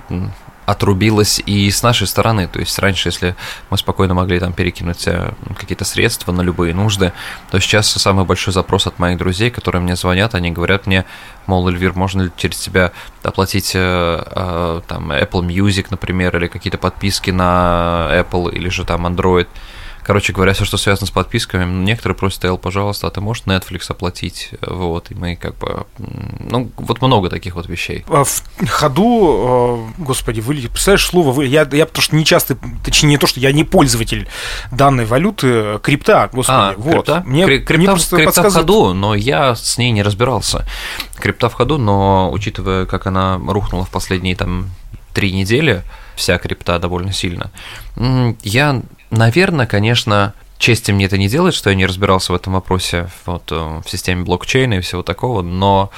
отрубилась 0.71 1.43
и 1.45 1.71
с 1.71 1.83
нашей 1.83 2.07
стороны. 2.07 2.47
То 2.47 2.61
есть 2.61 2.79
раньше, 2.79 3.09
если 3.09 3.35
мы 3.71 3.79
спокойно 3.79 4.15
могли 4.15 4.39
там 4.39 4.53
перекинуть 4.53 5.07
э, 5.07 5.33
какие-то 5.59 5.85
средства 5.85 6.33
на 6.33 6.43
любые 6.43 6.75
нужды, 6.75 7.13
то 7.51 7.59
сейчас 7.59 7.89
самый 7.89 8.25
большой 8.25 8.55
запрос 8.55 8.87
от 8.87 8.99
моих 8.99 9.19
друзей, 9.19 9.51
которые 9.51 9.83
мне 9.83 9.97
звонят, 9.97 10.35
они 10.35 10.51
говорят 10.51 10.87
мне, 10.87 11.05
мол, 11.47 11.69
Эльвир, 11.69 11.95
можно 11.95 12.23
ли 12.23 12.31
через 12.37 12.59
тебя 12.59 12.93
оплатить 13.23 13.73
э, 13.75 13.79
э, 13.81 14.81
там 14.87 15.13
Apple 15.13 15.47
Music, 15.47 15.87
например, 15.91 16.37
или 16.37 16.47
какие-то 16.47 16.79
подписки 16.79 17.31
на 17.31 18.09
Apple 18.13 18.53
или 18.53 18.69
же 18.69 18.85
там 18.85 19.07
Android. 19.07 19.49
Короче 20.11 20.33
говоря, 20.33 20.55
все, 20.55 20.65
что 20.65 20.77
связано 20.77 21.07
с 21.07 21.13
подписками, 21.13 21.65
некоторые 21.85 22.17
просят, 22.17 22.45
Эл, 22.45 22.59
пожалуйста, 22.59 23.07
а 23.07 23.11
ты 23.13 23.21
можешь 23.21 23.45
Netflix 23.45 23.83
оплатить? 23.91 24.51
Вот, 24.61 25.13
и 25.13 25.15
мы 25.15 25.37
как 25.37 25.57
бы, 25.59 25.87
ну, 26.41 26.69
вот 26.79 27.01
много 27.01 27.31
таких 27.31 27.55
вот 27.55 27.69
вещей. 27.69 28.05
А 28.09 28.25
в 28.25 28.43
ходу, 28.69 29.87
э, 29.97 30.03
господи, 30.03 30.41
вы, 30.41 30.55
представляешь, 30.63 31.07
слово, 31.07 31.31
вы, 31.31 31.47
я, 31.47 31.61
я 31.71 31.87
потому 31.87 32.03
что 32.03 32.17
не 32.17 32.25
часто, 32.25 32.59
точнее 32.85 33.11
не 33.11 33.19
то, 33.19 33.29
что 33.29 33.39
я 33.39 33.53
не 33.53 33.63
пользователь 33.63 34.27
данной 34.73 35.05
валюты, 35.05 35.79
крипта, 35.81 36.29
господи, 36.33 36.59
а, 36.59 36.75
вот. 36.77 36.93
Крипта? 36.93 37.23
Мне, 37.25 37.47
крипта, 37.47 37.75
мне 37.75 37.87
просто 37.87 38.17
крипта 38.17 38.51
в 38.51 38.53
ходу, 38.53 38.93
но 38.95 39.15
я 39.15 39.55
с 39.55 39.79
ней 39.79 39.93
не 39.93 40.03
разбирался. 40.03 40.67
Крипта 41.21 41.49
в 41.49 41.55
ходу, 41.55 41.79
но 41.79 42.33
учитывая, 42.33 42.85
как 42.85 43.07
она 43.07 43.41
рухнула 43.47 43.85
в 43.85 43.91
последние 43.91 44.35
там 44.35 44.71
три 45.15 45.31
недели, 45.31 45.85
вся 46.17 46.37
крипта 46.39 46.81
довольно 46.81 47.13
сильно, 47.13 47.53
я 48.43 48.83
Наверное, 49.11 49.67
конечно, 49.67 50.35
чести 50.59 50.93
мне 50.93 51.07
это 51.07 51.19
не 51.19 51.29
делает, 51.29 51.55
что 51.55 51.71
я 51.71 51.77
не 51.77 51.87
разбирался 51.87 52.33
в 52.33 52.37
этом 52.37 52.53
вопросе 52.53 53.09
вот, 53.27 53.51
э, 53.51 53.81
в 53.85 53.91
системе 53.91 54.25
блокчейна 54.25 54.75
и 54.75 54.81
всего 54.81 55.03
такого, 55.03 55.43
но 55.43 55.91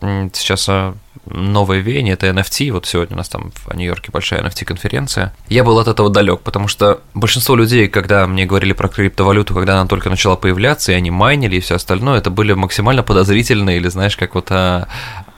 сейчас 0.00 0.68
э, 0.68 0.94
новое 1.26 1.78
веяние, 1.78 2.14
это 2.14 2.28
NFT, 2.28 2.70
вот 2.72 2.86
сегодня 2.86 3.16
у 3.16 3.18
нас 3.18 3.28
там 3.28 3.52
в 3.52 3.74
Нью-Йорке 3.74 4.10
большая 4.12 4.42
NFT-конференция. 4.42 5.34
Я 5.48 5.64
был 5.64 5.78
от 5.78 5.88
этого 5.88 6.10
далек, 6.10 6.40
потому 6.40 6.68
что 6.68 7.00
большинство 7.14 7.56
людей, 7.56 7.88
когда 7.88 8.26
мне 8.26 8.46
говорили 8.46 8.72
про 8.72 8.88
криптовалюту, 8.88 9.54
когда 9.54 9.80
она 9.80 9.88
только 9.88 10.10
начала 10.10 10.36
появляться, 10.36 10.92
и 10.92 10.94
они 10.94 11.10
майнили 11.10 11.56
и 11.56 11.60
все 11.60 11.74
остальное, 11.74 12.18
это 12.18 12.30
были 12.30 12.52
максимально 12.52 13.02
подозрительные 13.02 13.78
или, 13.78 13.88
знаешь, 13.88 14.16
как 14.16 14.34
вот 14.34 14.48
а, 14.50 14.88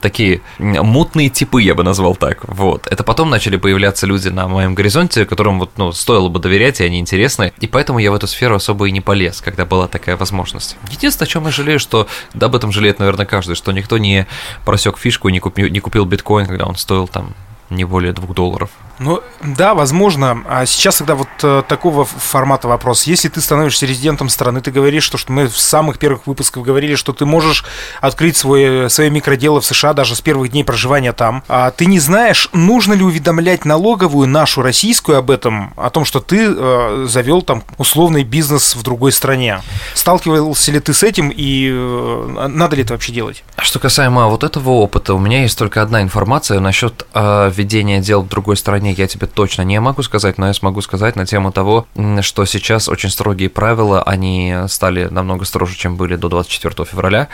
такие 0.01 0.41
мутные 0.59 1.29
типы, 1.29 1.63
я 1.63 1.75
бы 1.75 1.83
назвал 1.83 2.17
так. 2.17 2.45
Вот. 2.49 2.87
Это 2.87 3.05
потом 3.05 3.31
начали 3.31 3.57
появляться 3.57 4.07
люди 4.07 4.29
на 4.29 4.49
моем 4.49 4.75
горизонте, 4.75 5.27
которым 5.27 5.59
вот, 5.61 5.73
ну, 5.77 5.93
стоило 5.93 6.29
бы 6.29 6.41
доверять, 6.41 6.81
и 6.81 6.85
они 6.85 6.99
интересны. 6.99 7.53
И 7.61 7.67
поэтому 7.67 7.99
я 7.99 8.11
в 8.11 8.15
эту 8.15 8.27
сферу 8.27 8.57
особо 8.57 8.87
и 8.87 8.91
не 8.91 9.01
полез, 9.01 9.41
когда 9.41 9.65
была 9.65 9.89
такая 9.89 10.17
возможность. 10.17 10.77
Единственное, 10.91 11.27
о 11.27 11.31
чем 11.31 11.45
я 11.45 11.51
жалею, 11.51 11.79
что, 11.79 12.07
да, 12.35 12.47
об 12.47 12.57
этом 12.57 12.73
жалеет, 12.73 12.99
наверное, 12.99 13.27
каждый, 13.27 13.55
что 13.55 13.73
никто 13.73 13.99
не 13.99 14.27
просек 14.65 14.99
фишку 14.99 15.29
и 15.29 15.33
не 15.33 15.41
купил, 15.41 15.69
не 15.69 15.81
купил 15.81 16.05
биткоин, 16.05 16.47
когда 16.47 16.67
он 16.67 16.77
стоил 16.77 17.07
там 17.07 17.35
не 17.69 17.85
более 17.85 18.13
двух 18.13 18.35
долларов. 18.35 18.71
Ну, 19.01 19.23
да, 19.43 19.73
возможно. 19.73 20.43
А 20.47 20.67
сейчас 20.67 20.99
тогда 20.99 21.15
вот 21.15 21.29
э, 21.43 21.63
такого 21.67 22.05
формата 22.05 22.69
вопрос. 22.69 23.05
Если 23.05 23.31
ты 23.31 23.41
становишься 23.41 23.87
резидентом 23.87 24.29
страны, 24.29 24.61
ты 24.61 24.71
говоришь, 24.71 25.05
что, 25.05 25.17
что 25.17 25.33
мы 25.33 25.49
в 25.49 25.59
самых 25.59 25.99
первых 25.99 26.27
выпусках 26.27 26.63
говорили, 26.65 26.97
что 26.97 27.15
ты 27.15 27.25
можешь 27.25 27.65
открыть 28.03 28.37
свое, 28.37 28.91
свое 28.91 29.09
микродело 29.09 29.63
в 29.63 29.65
США 29.65 29.95
даже 29.95 30.15
с 30.15 30.21
первых 30.21 30.51
дней 30.51 30.65
проживания 30.65 31.15
там. 31.15 31.43
А 31.49 31.71
ты 31.71 31.87
не 31.87 31.99
знаешь, 31.99 32.51
нужно 32.53 32.93
ли 32.93 33.03
уведомлять 33.03 33.65
налоговую 33.65 34.29
нашу 34.29 34.61
российскую 34.61 35.17
об 35.17 35.31
этом, 35.31 35.73
о 35.79 35.89
том, 35.89 36.05
что 36.05 36.21
ты 36.21 36.55
э, 36.55 37.07
завел 37.09 37.41
там 37.41 37.65
условный 37.79 38.23
бизнес 38.23 38.75
в 38.75 38.83
другой 38.83 39.13
стране. 39.13 39.63
Сталкивался 39.95 40.73
ли 40.73 40.81
ты 40.81 40.93
с 40.93 41.03
этим 41.03 41.33
и 41.35 41.71
э, 41.73 42.47
надо 42.51 42.77
ли 42.77 42.83
это 42.83 42.93
вообще 42.93 43.13
делать? 43.13 43.45
Что 43.57 43.79
касаемо 43.79 44.29
вот 44.29 44.45
этого 44.45 44.69
опыта, 44.73 45.15
у 45.15 45.19
меня 45.19 45.41
есть 45.41 45.57
только 45.57 45.81
одна 45.81 46.03
информация 46.03 46.61
насчет 46.61 47.07
э, 47.15 47.51
ведения 47.51 48.01
дел 48.01 48.21
в 48.21 48.29
другой 48.29 48.59
стране 48.59 48.90
я 48.93 49.07
тебе 49.07 49.27
точно 49.27 49.63
не 49.63 49.81
могу 49.81 50.03
сказать, 50.03 50.39
но 50.39 50.47
я 50.47 50.55
смогу 50.55 50.81
сказать 50.81 51.17
на 51.17 51.27
тему 51.27 51.53
того, 51.53 51.87
что 52.21 52.45
сейчас 52.45 52.89
очень 52.89 53.11
строгие 53.11 53.49
правила, 53.49 54.03
они 54.03 54.55
стали 54.69 55.09
намного 55.11 55.45
строже, 55.45 55.77
чем 55.77 55.97
были 55.97 56.17
до 56.17 56.29
24 56.29 56.85
февраля, 56.85 57.29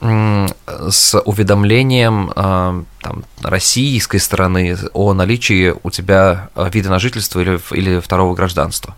с 0.00 1.18
уведомлением 1.24 2.32
э, 2.34 2.82
там, 3.00 3.24
российской 3.42 4.18
стороны 4.18 4.76
о 4.92 5.12
наличии 5.12 5.74
у 5.82 5.90
тебя 5.90 6.50
э, 6.54 6.68
вида 6.72 6.90
на 6.90 6.98
жительство 6.98 7.40
или, 7.40 7.60
или 7.70 8.00
второго 8.00 8.34
гражданства. 8.34 8.96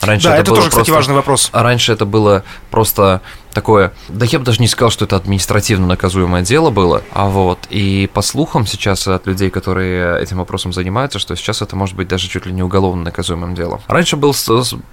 Раньше 0.00 0.28
да, 0.28 0.34
это, 0.34 0.42
это 0.42 0.50
тоже, 0.50 0.62
просто, 0.62 0.80
кстати, 0.80 0.90
важный 0.90 1.14
вопрос. 1.14 1.50
Раньше 1.52 1.92
это 1.92 2.04
было 2.06 2.44
просто 2.70 3.22
такое, 3.52 3.92
да 4.08 4.26
я 4.26 4.38
бы 4.38 4.44
даже 4.44 4.60
не 4.60 4.68
сказал, 4.68 4.90
что 4.90 5.04
это 5.04 5.16
административно 5.16 5.86
наказуемое 5.86 6.42
дело 6.42 6.70
было, 6.70 7.02
а 7.12 7.28
вот, 7.28 7.66
и 7.70 8.08
по 8.12 8.22
слухам 8.22 8.66
сейчас 8.66 9.06
от 9.06 9.26
людей, 9.26 9.50
которые 9.50 10.20
этим 10.22 10.38
вопросом 10.38 10.72
занимаются, 10.72 11.18
что 11.18 11.36
сейчас 11.36 11.62
это 11.62 11.76
может 11.76 11.94
быть 11.94 12.08
даже 12.08 12.28
чуть 12.28 12.46
ли 12.46 12.52
не 12.52 12.62
уголовно 12.62 13.04
наказуемым 13.04 13.54
делом. 13.54 13.80
Раньше 13.88 14.16
был 14.16 14.34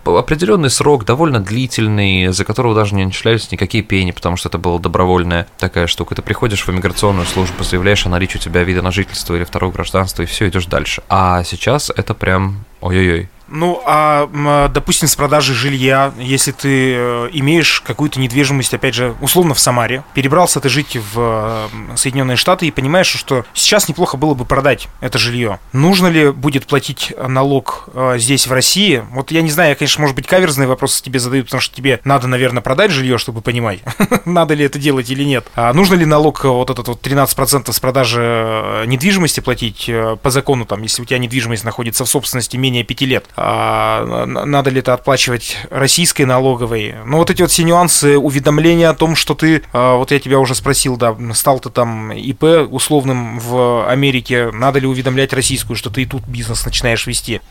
определенный 0.06 0.70
срок, 0.70 1.06
довольно 1.06 1.40
длительный, 1.40 2.28
за 2.34 2.46
которого 2.46 2.76
даже 2.76 2.96
не 2.96 3.06
начислялись 3.06 3.52
никакие 3.52 3.84
пени, 3.84 4.12
потому 4.12 4.36
что 4.36 4.50
это 4.50 4.58
было 4.58 4.80
добровольное 4.80 5.48
такая 5.58 5.88
штука. 5.88 6.16
Ты 6.16 6.22
приходишь 6.22 6.66
в 6.66 6.70
иммиграционную 6.70 7.26
службу, 7.26 7.64
заявляешь 7.64 8.06
о 8.06 8.10
наличии 8.10 8.38
у 8.38 8.42
тебя 8.42 8.64
вида 8.64 8.82
на 8.82 8.92
жительство 8.92 9.36
или 9.36 9.44
второго 9.44 9.72
гражданства, 9.72 10.24
и 10.24 10.26
все, 10.26 10.48
идешь 10.48 10.66
дальше. 10.66 11.02
А 11.10 11.44
сейчас 11.44 11.92
это 11.96 12.14
прям 12.14 12.66
ой-ой-ой. 12.82 13.30
Ну, 13.52 13.82
а, 13.86 14.70
допустим, 14.74 15.08
с 15.08 15.16
продажи 15.16 15.54
жилья, 15.54 16.14
если 16.18 16.52
ты 16.52 16.94
э, 16.96 17.30
имеешь 17.34 17.82
какую-то 17.82 18.20
недвижимость, 18.20 18.74
опять 18.74 18.94
же, 18.94 19.16
условно 19.22 19.54
в 19.54 19.60
Самаре, 19.60 20.04
перебрался 20.14 20.60
ты 20.60 20.70
жить 20.70 20.96
в 20.96 21.70
э, 21.72 21.96
Соединенные 21.96 22.38
Штаты 22.38 22.68
и 22.68 22.72
понимаешь, 22.72 23.08
что 23.08 23.46
сейчас 23.54 23.90
неплохо 23.90 24.18
было 24.18 24.34
бы 24.34 24.46
продать 24.46 24.88
это 25.02 25.18
жилье. 25.18 25.60
Нужно 25.74 26.08
ли 26.08 26.32
будет 26.32 26.68
платить 26.68 27.14
налог 27.28 27.90
э, 27.94 28.16
здесь, 28.18 28.48
в 28.48 28.52
России? 28.52 29.04
Вот 29.12 29.32
я 29.32 29.42
не 29.42 29.50
знаю, 29.50 29.70
я, 29.70 29.76
конечно, 29.76 30.02
может 30.02 30.16
быть, 30.16 30.28
каверзные 30.28 30.68
вопросы 30.68 31.02
тебе 31.04 31.20
задаю, 31.20 31.44
потому 31.44 31.62
что 31.62 31.76
тебе 31.76 32.00
надо, 32.04 32.28
наверное, 32.28 32.62
продать 32.62 32.92
жилье, 32.92 33.18
чтобы 33.18 33.42
понимать, 33.42 33.80
надо 34.26 34.54
ли 34.54 34.66
это 34.66 34.78
делать 34.78 35.10
или 35.10 35.24
нет. 35.24 35.48
А 35.56 35.74
нужно 35.74 35.96
ли 35.96 36.06
налог 36.06 36.44
вот 36.44 36.70
этот 36.70 36.88
вот 36.88 37.06
13% 37.06 37.72
с 37.72 37.80
продажи 37.80 38.84
недвижимости 38.86 39.40
платить 39.40 39.90
по 40.22 40.30
закону, 40.30 40.66
там, 40.66 40.84
если 40.84 41.02
у 41.02 41.06
тебя 41.06 41.18
недвижимость 41.18 41.64
находится 41.64 42.06
в 42.06 42.10
собственности 42.10 42.58
менее 42.58 42.84
5 42.84 43.02
лет? 43.02 43.26
А, 43.41 44.25
надо 44.25 44.69
ли 44.69 44.80
это 44.80 44.93
отплачивать 44.93 45.58
российской 45.69 46.23
налоговой. 46.23 46.95
Ну, 47.06 47.17
вот 47.17 47.30
эти 47.30 47.41
вот 47.41 47.52
все 47.52 47.63
нюансы, 47.63 48.17
уведомления 48.17 48.89
о 48.89 48.93
том, 48.93 49.15
что 49.15 49.34
ты, 49.34 49.63
а, 49.71 49.95
вот 49.95 50.12
я 50.12 50.19
тебя 50.19 50.39
уже 50.39 50.56
спросил, 50.56 50.97
да, 50.97 51.15
стал 51.34 51.60
ты 51.60 51.69
там 51.69 52.12
ИП 52.12 52.43
условным 52.69 53.39
в 53.39 53.89
Америке, 53.89 54.52
надо 54.52 54.80
ли 54.80 54.88
уведомлять 54.88 55.32
российскую, 55.32 55.78
что 55.78 55.89
ты 55.89 56.02
и 56.02 56.06
тут 56.06 56.28
бизнес 56.28 56.65
начинаешь 56.65 57.08
вести. 57.08 57.41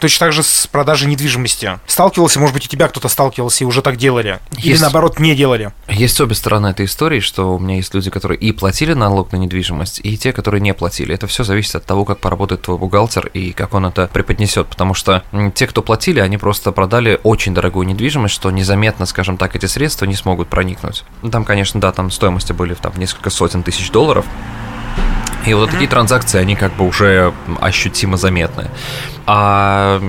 Точно 0.00 0.26
так 0.26 0.32
же 0.32 0.42
с 0.42 0.66
продажей 0.66 1.08
недвижимости. 1.08 1.78
Сталкивался, 1.86 2.40
может 2.40 2.54
быть, 2.54 2.66
у 2.66 2.68
тебя 2.68 2.88
кто-то 2.88 3.08
сталкивался 3.08 3.64
и 3.64 3.66
уже 3.66 3.82
так 3.82 3.96
делали. 3.96 4.40
Есть, 4.52 4.66
Или 4.66 4.78
наоборот, 4.78 5.20
не 5.20 5.36
делали. 5.36 5.72
Есть 5.88 6.20
обе 6.20 6.34
стороны 6.34 6.68
этой 6.68 6.86
истории, 6.86 7.20
что 7.20 7.54
у 7.54 7.58
меня 7.58 7.76
есть 7.76 7.94
люди, 7.94 8.10
которые 8.10 8.38
и 8.38 8.52
платили 8.52 8.94
налог 8.94 9.32
на 9.32 9.36
недвижимость, 9.36 10.00
и 10.02 10.18
те, 10.18 10.32
которые 10.32 10.60
не 10.60 10.74
платили. 10.74 11.14
Это 11.14 11.26
все 11.26 11.44
зависит 11.44 11.76
от 11.76 11.84
того, 11.84 12.04
как 12.04 12.18
поработает 12.18 12.62
твой 12.62 12.78
бухгалтер 12.78 13.30
и 13.32 13.52
как 13.52 13.74
он 13.74 13.86
это 13.86 14.08
преподнесет. 14.12 14.66
Потому 14.66 14.94
что 14.94 15.19
те, 15.54 15.66
кто 15.66 15.82
платили, 15.82 16.20
они 16.20 16.38
просто 16.38 16.72
продали 16.72 17.20
очень 17.22 17.54
дорогую 17.54 17.86
недвижимость, 17.86 18.34
что 18.34 18.50
незаметно, 18.50 19.06
скажем 19.06 19.36
так, 19.36 19.56
эти 19.56 19.66
средства 19.66 20.06
не 20.06 20.14
смогут 20.14 20.48
проникнуть. 20.48 21.04
Ну, 21.22 21.30
там, 21.30 21.44
конечно, 21.44 21.80
да, 21.80 21.92
там 21.92 22.10
стоимости 22.10 22.52
были 22.52 22.74
там 22.74 22.92
несколько 22.96 23.30
сотен 23.30 23.62
тысяч 23.62 23.90
долларов. 23.90 24.24
И 25.46 25.54
вот 25.54 25.70
такие 25.70 25.88
транзакции, 25.88 26.38
они 26.38 26.54
как 26.54 26.74
бы 26.74 26.86
уже 26.86 27.32
ощутимо 27.60 28.16
заметны. 28.16 28.66
А 29.26 30.00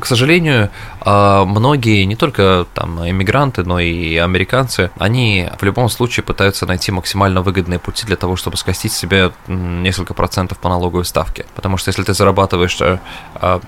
к 0.00 0.06
сожалению, 0.06 0.70
а, 1.00 1.44
многие, 1.44 2.04
не 2.04 2.16
только 2.16 2.66
там 2.74 3.08
иммигранты, 3.08 3.62
но 3.64 3.80
и 3.80 4.16
американцы, 4.16 4.90
они 4.98 5.48
в 5.58 5.62
любом 5.62 5.88
случае 5.88 6.24
пытаются 6.24 6.66
найти 6.66 6.92
максимально 6.92 7.42
выгодные 7.42 7.78
пути 7.78 8.06
для 8.06 8.16
того, 8.16 8.36
чтобы 8.36 8.56
скостить 8.56 8.92
себе 8.92 9.32
несколько 9.48 10.14
процентов 10.14 10.58
по 10.58 10.68
налоговой 10.68 11.04
ставке. 11.04 11.46
Потому 11.54 11.76
что 11.76 11.90
если 11.90 12.02
ты 12.02 12.14
зарабатываешь 12.14 12.80
э, 12.80 12.98
а, 13.34 13.60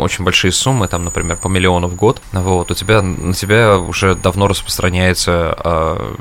очень 0.00 0.24
большие 0.24 0.52
суммы, 0.52 0.88
там, 0.88 1.04
например, 1.04 1.36
по 1.36 1.48
миллиону 1.48 1.88
в 1.88 1.94
год, 1.94 2.20
вот, 2.32 2.70
у 2.70 2.74
тебя 2.74 3.02
на 3.02 3.34
тебя 3.34 3.78
уже 3.78 4.14
давно 4.14 4.48
распространяется 4.48 5.54
а, 5.58 6.16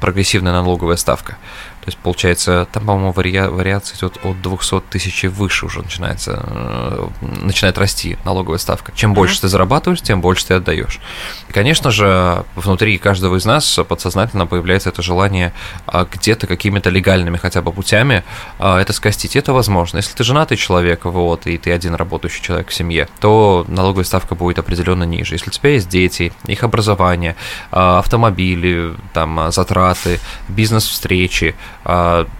прогрессивная 0.00 0.52
налоговая 0.52 0.96
ставка. 0.96 1.36
То 1.80 1.88
есть, 1.88 1.98
получается, 1.98 2.68
там, 2.72 2.84
по-моему, 2.84 3.12
вари... 3.12 3.38
вариация 3.40 3.96
идет 3.96 4.18
от 4.22 4.40
200 4.42 4.80
тысяч 4.90 5.24
и 5.24 5.28
выше 5.28 5.66
уже 5.66 5.82
начинается, 5.82 6.42
э, 6.46 7.08
начинает 7.20 7.78
расти 7.78 8.18
налоговая 8.24 8.58
ставка. 8.58 8.92
Чем 8.94 9.14
больше 9.14 9.40
ты 9.40 9.48
зарабатываешь, 9.48 10.02
тем 10.02 10.20
больше 10.20 10.46
ты 10.46 10.54
отдаешь. 10.54 11.00
И, 11.48 11.52
конечно 11.52 11.90
же, 11.90 12.44
внутри 12.54 12.98
каждого 12.98 13.36
из 13.36 13.46
нас 13.46 13.78
подсознательно 13.88 14.46
появляется 14.46 14.90
это 14.90 15.00
желание 15.02 15.52
а, 15.86 16.06
где-то 16.10 16.46
какими-то 16.46 16.90
легальными 16.90 17.36
хотя 17.38 17.62
бы 17.62 17.72
путями 17.72 18.24
а, 18.58 18.78
это 18.80 18.92
скостить. 18.92 19.36
Это 19.36 19.52
возможно. 19.52 19.96
Если 19.96 20.14
ты 20.14 20.22
женатый 20.22 20.56
человек, 20.56 21.04
вот, 21.04 21.46
и 21.46 21.56
ты 21.56 21.72
один 21.72 21.94
работающий 21.94 22.42
человек 22.42 22.68
в 22.68 22.74
семье, 22.74 23.08
то 23.20 23.64
налоговая 23.68 24.04
ставка 24.04 24.34
будет 24.34 24.58
определенно 24.58 25.04
ниже. 25.04 25.34
Если 25.34 25.48
у 25.48 25.52
тебя 25.52 25.70
есть 25.70 25.88
дети, 25.88 26.32
их 26.46 26.62
образование, 26.62 27.36
а, 27.72 27.98
автомобили, 28.00 28.94
там, 29.14 29.50
затраты, 29.50 30.20
бизнес-встречи, 30.48 31.54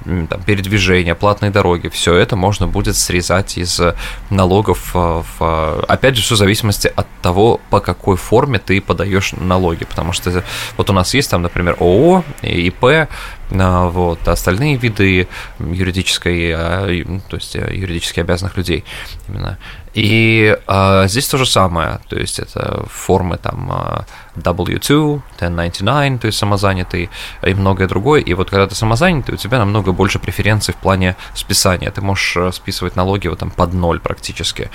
там, 0.05 0.43
передвижения, 0.47 1.15
платные 1.15 1.51
дороги, 1.51 1.89
все 1.89 2.15
это 2.15 2.37
можно 2.37 2.69
будет 2.69 2.97
срезать 2.97 3.59
из 3.59 3.81
налогов. 4.31 4.91
А, 4.95 5.23
в, 5.39 5.85
опять 5.87 6.17
же, 6.17 6.23
все 6.23 6.35
в 6.35 6.39
зависимости 6.39 6.93
от 6.95 7.07
того, 7.23 7.61
по 7.71 7.81
какой 7.81 8.17
форме 8.17 8.59
ты 8.59 8.81
подаешь 8.81 9.33
налоги, 9.33 9.85
потому 9.85 10.13
что 10.13 10.45
вот 10.77 10.91
у 10.91 10.93
нас 10.93 11.15
есть 11.15 11.31
там, 11.31 11.43
например, 11.43 11.77
ООО, 11.81 12.25
ИП, 12.43 12.85
а, 12.85 13.09
вот, 13.51 14.27
остальные 14.29 14.77
виды 14.77 15.29
юридической, 15.59 16.53
то 16.53 17.37
есть 17.37 17.55
юридически 17.55 18.21
обязанных 18.21 18.57
людей 18.57 18.85
именно. 19.29 19.59
И 19.93 20.57
а, 20.69 21.09
здесь 21.09 21.27
то 21.27 21.37
же 21.37 21.47
самое, 21.47 21.99
то 22.09 22.17
есть 22.17 22.39
это 22.39 22.85
формы 22.89 23.39
там 23.39 24.07
W2, 24.37 25.21
1099, 25.39 26.21
то 26.21 26.27
есть 26.27 26.39
самозанятый 26.39 27.11
и 27.43 27.55
многое 27.55 27.89
другое. 27.89 28.21
И 28.21 28.35
вот 28.35 28.51
когда 28.51 28.67
ты 28.67 28.75
самозанятый, 28.75 29.35
у 29.35 29.39
тебя 29.39 29.59
намного 29.59 29.93
больше 29.93 30.19
преференций 30.19 30.75
в 30.75 30.77
плане 30.77 31.17
списания. 31.35 31.91
Ты 31.91 32.01
можешь 32.01 32.37
э, 32.37 32.53
списывать 32.53 32.97
налоги 32.97 33.29
вот 33.29 33.39
там 33.39 33.51
под 33.51 33.75
ноль 33.75 34.01
практически. 34.01 34.71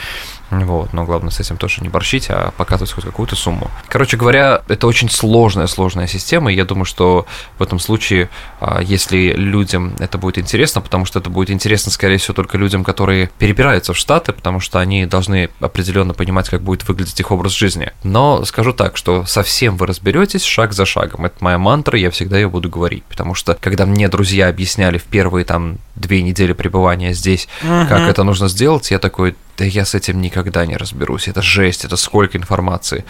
Вот, 0.51 0.93
но 0.93 1.05
главное 1.05 1.31
с 1.31 1.39
этим 1.39 1.57
тоже 1.57 1.81
не 1.81 1.89
борщить, 1.89 2.27
а 2.29 2.51
показывать 2.57 2.91
хоть 2.91 3.03
какую-то 3.03 3.35
сумму. 3.35 3.69
Короче 3.87 4.17
говоря, 4.17 4.61
это 4.67 4.87
очень 4.87 5.09
сложная, 5.09 5.67
сложная 5.67 6.07
система, 6.07 6.51
и 6.51 6.55
я 6.55 6.65
думаю, 6.65 6.85
что 6.85 7.25
в 7.57 7.63
этом 7.63 7.79
случае, 7.79 8.29
а, 8.59 8.81
если 8.81 9.33
людям 9.33 9.95
это 9.99 10.17
будет 10.17 10.37
интересно, 10.37 10.81
потому 10.81 11.05
что 11.05 11.19
это 11.19 11.29
будет 11.29 11.49
интересно, 11.49 11.91
скорее 11.91 12.17
всего, 12.17 12.33
только 12.33 12.57
людям, 12.57 12.83
которые 12.83 13.31
перебираются 13.39 13.93
в 13.93 13.97
Штаты, 13.97 14.33
потому 14.33 14.59
что 14.59 14.79
они 14.79 15.05
должны 15.05 15.49
определенно 15.59 16.13
понимать, 16.13 16.49
как 16.49 16.61
будет 16.61 16.87
выглядеть 16.87 17.19
их 17.19 17.31
образ 17.31 17.53
жизни. 17.53 17.91
Но 18.03 18.45
скажу 18.45 18.73
так, 18.73 18.97
что 18.97 19.25
совсем 19.25 19.77
вы 19.77 19.87
разберетесь 19.87 20.43
шаг 20.43 20.73
за 20.73 20.85
шагом. 20.85 21.25
Это 21.25 21.43
моя 21.43 21.57
мантра, 21.57 21.97
я 21.97 22.11
всегда 22.11 22.37
ее 22.37 22.49
буду 22.49 22.69
говорить, 22.69 23.03
потому 23.05 23.33
что 23.33 23.57
когда 23.59 23.85
мне 23.85 24.07
друзья 24.07 24.47
объясняли 24.47 24.97
в 24.97 25.03
первые 25.03 25.45
там 25.45 25.77
две 25.95 26.21
недели 26.21 26.53
пребывания 26.53 27.13
здесь, 27.13 27.47
uh-huh. 27.63 27.87
как 27.87 28.01
это 28.09 28.23
нужно 28.23 28.47
сделать, 28.47 28.91
я 28.91 28.99
такой, 28.99 29.35
да 29.57 29.65
я 29.65 29.85
с 29.85 29.95
этим 29.95 30.21
никогда 30.21 30.65
не 30.65 30.77
разберусь, 30.77 31.27
это 31.27 31.41
жесть, 31.41 31.85
это 31.85 31.95
сколько 31.95 32.37
информации. 32.37 33.05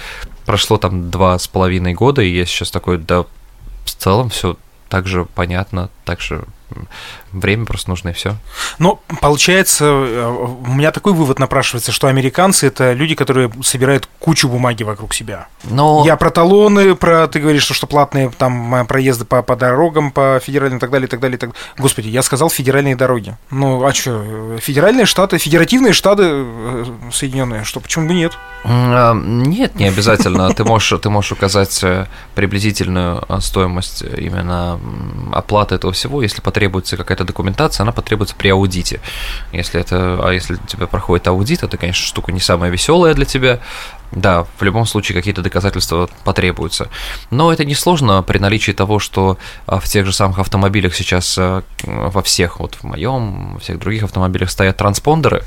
Прошло 0.46 0.78
там 0.78 1.10
два 1.10 1.38
с 1.40 1.48
половиной 1.48 1.94
года, 1.94 2.22
и 2.22 2.36
я 2.36 2.46
сейчас 2.46 2.72
такой, 2.72 2.98
да, 2.98 3.22
в 3.22 3.92
целом 3.98 4.30
все 4.30 4.58
так 4.90 5.08
же 5.08 5.26
понятно, 5.26 5.90
так 6.04 6.22
же 6.22 6.46
Время 7.32 7.66
просто 7.66 7.90
нужно 7.90 8.10
и 8.10 8.14
все. 8.14 8.36
Но 8.80 9.02
получается, 9.20 9.86
э, 9.86 10.56
у 10.68 10.72
меня 10.72 10.92
такой 10.92 11.14
вывод 11.14 11.38
напрашивается, 11.38 11.92
что 11.92 12.08
американцы 12.08 12.68
это 12.68 12.94
люди, 12.94 13.14
которые 13.16 13.52
собирают 13.62 14.08
кучу 14.20 14.48
бумаги 14.48 14.84
вокруг 14.84 15.14
себя. 15.14 15.48
Но... 15.64 16.04
Я 16.06 16.16
про 16.16 16.30
талоны, 16.30 16.96
про 16.96 17.28
ты 17.28 17.40
говоришь, 17.40 17.64
что, 17.64 17.74
что 17.74 17.88
платные 17.88 18.30
там 18.30 18.74
э, 18.76 18.86
проезды 18.86 19.26
по, 19.26 19.42
по 19.42 19.56
дорогам, 19.56 20.12
по 20.12 20.40
федеральным 20.42 20.78
и 20.78 20.80
так 20.82 20.92
далее, 20.92 21.08
и 21.08 21.10
так 21.10 21.20
далее, 21.20 21.36
и 21.36 21.40
так 21.40 21.50
Господи, 21.78 22.08
я 22.08 22.24
сказал 22.24 22.50
федеральные 22.50 22.96
дороги. 22.96 23.36
Ну, 23.52 23.86
а 23.86 23.94
что, 23.94 24.58
федеральные 24.60 25.06
штаты, 25.06 25.38
федеративные 25.38 25.94
штаты 25.94 26.24
э, 26.26 26.86
Соединенные, 27.12 27.64
что, 27.64 27.80
почему 27.80 28.08
бы 28.08 28.14
нет? 28.14 28.34
А, 28.64 29.14
нет, 29.14 29.76
не 29.76 29.88
обязательно. 29.88 30.54
Ты 30.54 30.64
можешь, 30.64 31.00
ты 31.02 31.10
можешь 31.10 31.32
указать 31.34 31.84
приблизительную 32.34 33.24
стоимость 33.40 34.04
именно 34.18 34.80
оплаты 35.34 35.76
этого 35.76 35.94
всего, 35.94 36.22
если 36.22 36.42
потребуется 36.42 36.65
какая-то 36.98 37.24
документация, 37.24 37.84
она 37.84 37.92
потребуется 37.92 38.36
при 38.36 38.50
аудите. 38.50 39.00
Если 39.52 39.80
это, 39.80 40.20
а 40.22 40.32
если 40.32 40.56
у 40.56 40.68
тебя 40.68 40.88
проходит 40.88 41.28
аудит, 41.28 41.64
это, 41.64 41.78
конечно, 41.78 42.06
штука 42.06 42.32
не 42.32 42.40
самая 42.40 42.72
веселая 42.72 43.14
для 43.14 43.26
тебя, 43.26 43.60
да, 44.12 44.46
в 44.58 44.64
любом 44.64 44.86
случае 44.86 45.16
какие-то 45.16 45.42
доказательства 45.42 46.10
потребуются. 46.24 46.90
Но 47.32 47.52
это 47.52 47.66
несложно 47.66 48.22
при 48.24 48.38
наличии 48.38 48.72
того, 48.72 49.00
что 49.00 49.38
а, 49.66 49.80
в 49.80 49.86
тех 49.86 50.06
же 50.06 50.14
самых 50.14 50.40
автомобилях 50.40 50.96
сейчас 50.96 51.36
а, 51.38 51.64
во 51.84 52.22
всех, 52.22 52.60
вот 52.60 52.76
в 52.76 52.84
моем, 52.84 53.54
во 53.54 53.60
всех 53.60 53.80
других 53.80 54.04
автомобилях 54.04 54.50
стоят 54.50 54.78
транспондеры. 54.78 55.44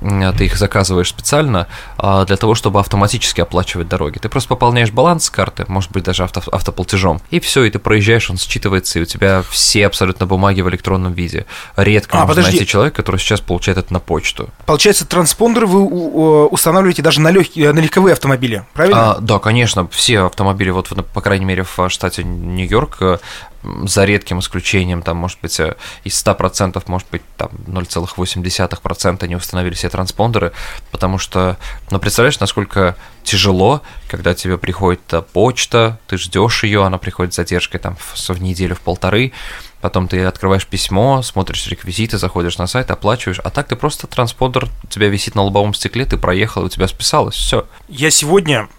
Ты 0.00 0.46
их 0.46 0.56
заказываешь 0.56 1.08
специально 1.08 1.66
а, 1.96 2.24
для 2.24 2.36
того, 2.36 2.54
чтобы 2.54 2.80
автоматически 2.80 3.40
оплачивать 3.40 3.88
дороги. 3.88 4.18
Ты 4.18 4.28
просто 4.28 4.48
пополняешь 4.48 4.90
баланс 4.90 5.30
карты, 5.30 5.64
может 5.68 5.92
быть, 5.92 6.04
даже 6.04 6.24
авто, 6.24 6.42
автоплатежом. 6.52 7.20
И 7.30 7.40
все, 7.40 7.64
и 7.64 7.70
ты 7.70 7.78
проезжаешь, 7.78 8.30
он 8.30 8.36
считывается, 8.36 8.98
и 8.98 9.02
у 9.02 9.04
тебя 9.06 9.42
все 9.48 9.86
абсолютно 9.86 10.26
бумаги 10.26 10.60
в 10.60 10.68
электронном 10.68 11.12
виде. 11.12 11.46
Редко 11.76 12.16
а, 12.16 12.20
можно 12.20 12.34
подожди. 12.34 12.58
найти 12.58 12.66
человека, 12.66 12.96
который 12.96 13.16
сейчас 13.16 13.40
получает 13.40 13.78
это 13.78 13.92
на 13.92 14.00
почту. 14.00 14.50
Получается, 14.66 15.06
транспондеры 15.06 15.66
вы 15.66 16.46
устанавливаете 16.48 17.02
даже 17.02 17.20
на 17.20 17.30
легкие, 17.30 17.72
на 17.72 17.78
легковые 17.94 18.14
автомобили, 18.14 18.64
правильно? 18.72 19.12
А, 19.12 19.18
да, 19.20 19.38
конечно, 19.38 19.86
все 19.88 20.26
автомобили, 20.26 20.70
вот, 20.70 20.88
по 21.12 21.20
крайней 21.20 21.44
мере, 21.44 21.62
в 21.62 21.88
штате 21.88 22.24
Нью-Йорк, 22.24 22.96
э, 23.00 23.18
за 23.84 24.04
редким 24.04 24.40
исключением, 24.40 25.00
там, 25.00 25.16
может 25.16 25.38
быть, 25.40 25.60
э, 25.60 25.76
из 26.02 26.20
100%, 26.20 26.82
может 26.88 27.06
быть, 27.12 27.22
там 27.36 27.50
0,8% 27.68 29.28
не 29.28 29.36
установили 29.36 29.74
все 29.74 29.88
транспондеры, 29.88 30.52
потому 30.90 31.18
что, 31.18 31.56
ну, 31.92 32.00
представляешь, 32.00 32.40
насколько 32.40 32.96
тяжело, 33.22 33.80
когда 34.08 34.34
тебе 34.34 34.58
приходит 34.58 35.00
почта, 35.32 36.00
ты 36.08 36.18
ждешь 36.18 36.64
ее, 36.64 36.84
она 36.84 36.98
приходит 36.98 37.32
с 37.32 37.36
задержкой 37.36 37.78
там 37.78 37.96
в, 37.96 38.28
в 38.28 38.42
неделю, 38.42 38.74
в 38.74 38.80
полторы, 38.80 39.32
потом 39.84 40.08
ты 40.08 40.24
открываешь 40.24 40.66
письмо, 40.66 41.20
смотришь 41.20 41.66
реквизиты, 41.66 42.16
заходишь 42.16 42.56
на 42.56 42.66
сайт, 42.66 42.90
оплачиваешь, 42.90 43.38
а 43.44 43.50
так 43.50 43.68
ты 43.68 43.76
просто 43.76 44.06
транспондер, 44.06 44.66
у 44.82 44.86
тебя 44.86 45.10
висит 45.10 45.34
на 45.34 45.42
лобовом 45.42 45.74
стекле, 45.74 46.06
ты 46.06 46.16
проехал, 46.16 46.64
у 46.64 46.70
тебя 46.70 46.88
списалось, 46.88 47.34
все. 47.34 47.66
Я 47.86 48.10
сегодня 48.10 48.70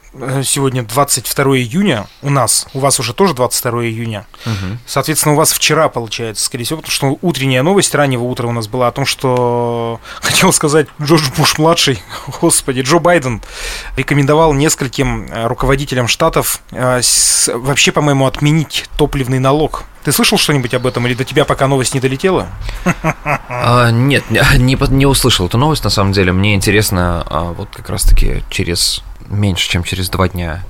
сегодня 0.43 0.83
22 0.83 1.57
июня 1.57 2.07
у 2.21 2.29
нас, 2.29 2.67
у 2.73 2.79
вас 2.79 2.99
уже 2.99 3.13
тоже 3.13 3.33
22 3.33 3.85
июня. 3.85 4.25
Угу. 4.45 4.77
Соответственно, 4.85 5.33
у 5.33 5.37
вас 5.37 5.53
вчера, 5.53 5.89
получается, 5.89 6.45
скорее 6.45 6.63
всего, 6.63 6.77
потому 6.77 6.91
что 6.91 7.17
утренняя 7.21 7.63
новость 7.63 7.93
раннего 7.95 8.23
утра 8.23 8.47
у 8.47 8.51
нас 8.51 8.67
была 8.67 8.87
о 8.87 8.91
том, 8.91 9.05
что, 9.05 9.99
хотел 10.21 10.53
сказать, 10.53 10.87
Джордж 11.01 11.29
Буш-младший, 11.37 12.01
господи, 12.41 12.81
Джо 12.81 12.99
Байден 12.99 13.41
рекомендовал 13.97 14.53
нескольким 14.53 15.27
э, 15.31 15.47
руководителям 15.47 16.07
штатов 16.07 16.61
э, 16.71 17.01
вообще, 17.53 17.91
по-моему, 17.91 18.25
отменить 18.25 18.89
топливный 18.97 19.39
налог. 19.39 19.83
Ты 20.03 20.11
слышал 20.11 20.37
что-нибудь 20.37 20.73
об 20.75 20.85
этом, 20.85 21.07
или 21.07 21.15
до 21.15 21.23
тебя 21.23 21.45
пока 21.45 21.67
новость 21.67 21.93
не 21.93 21.99
долетела? 21.99 22.47
А, 23.47 23.89
нет, 23.89 24.23
не, 24.29 24.89
не 24.91 25.05
услышал 25.05 25.47
эту 25.47 25.57
новость, 25.57 25.83
на 25.83 25.89
самом 25.89 26.11
деле. 26.11 26.31
Мне 26.31 26.53
интересно, 26.53 27.25
а, 27.27 27.53
вот 27.53 27.69
как 27.73 27.89
раз-таки 27.89 28.43
через 28.49 29.01
меньше, 29.29 29.69
чем 29.69 29.83
через 29.83 30.09
два 30.09 30.29
дня 30.29 30.63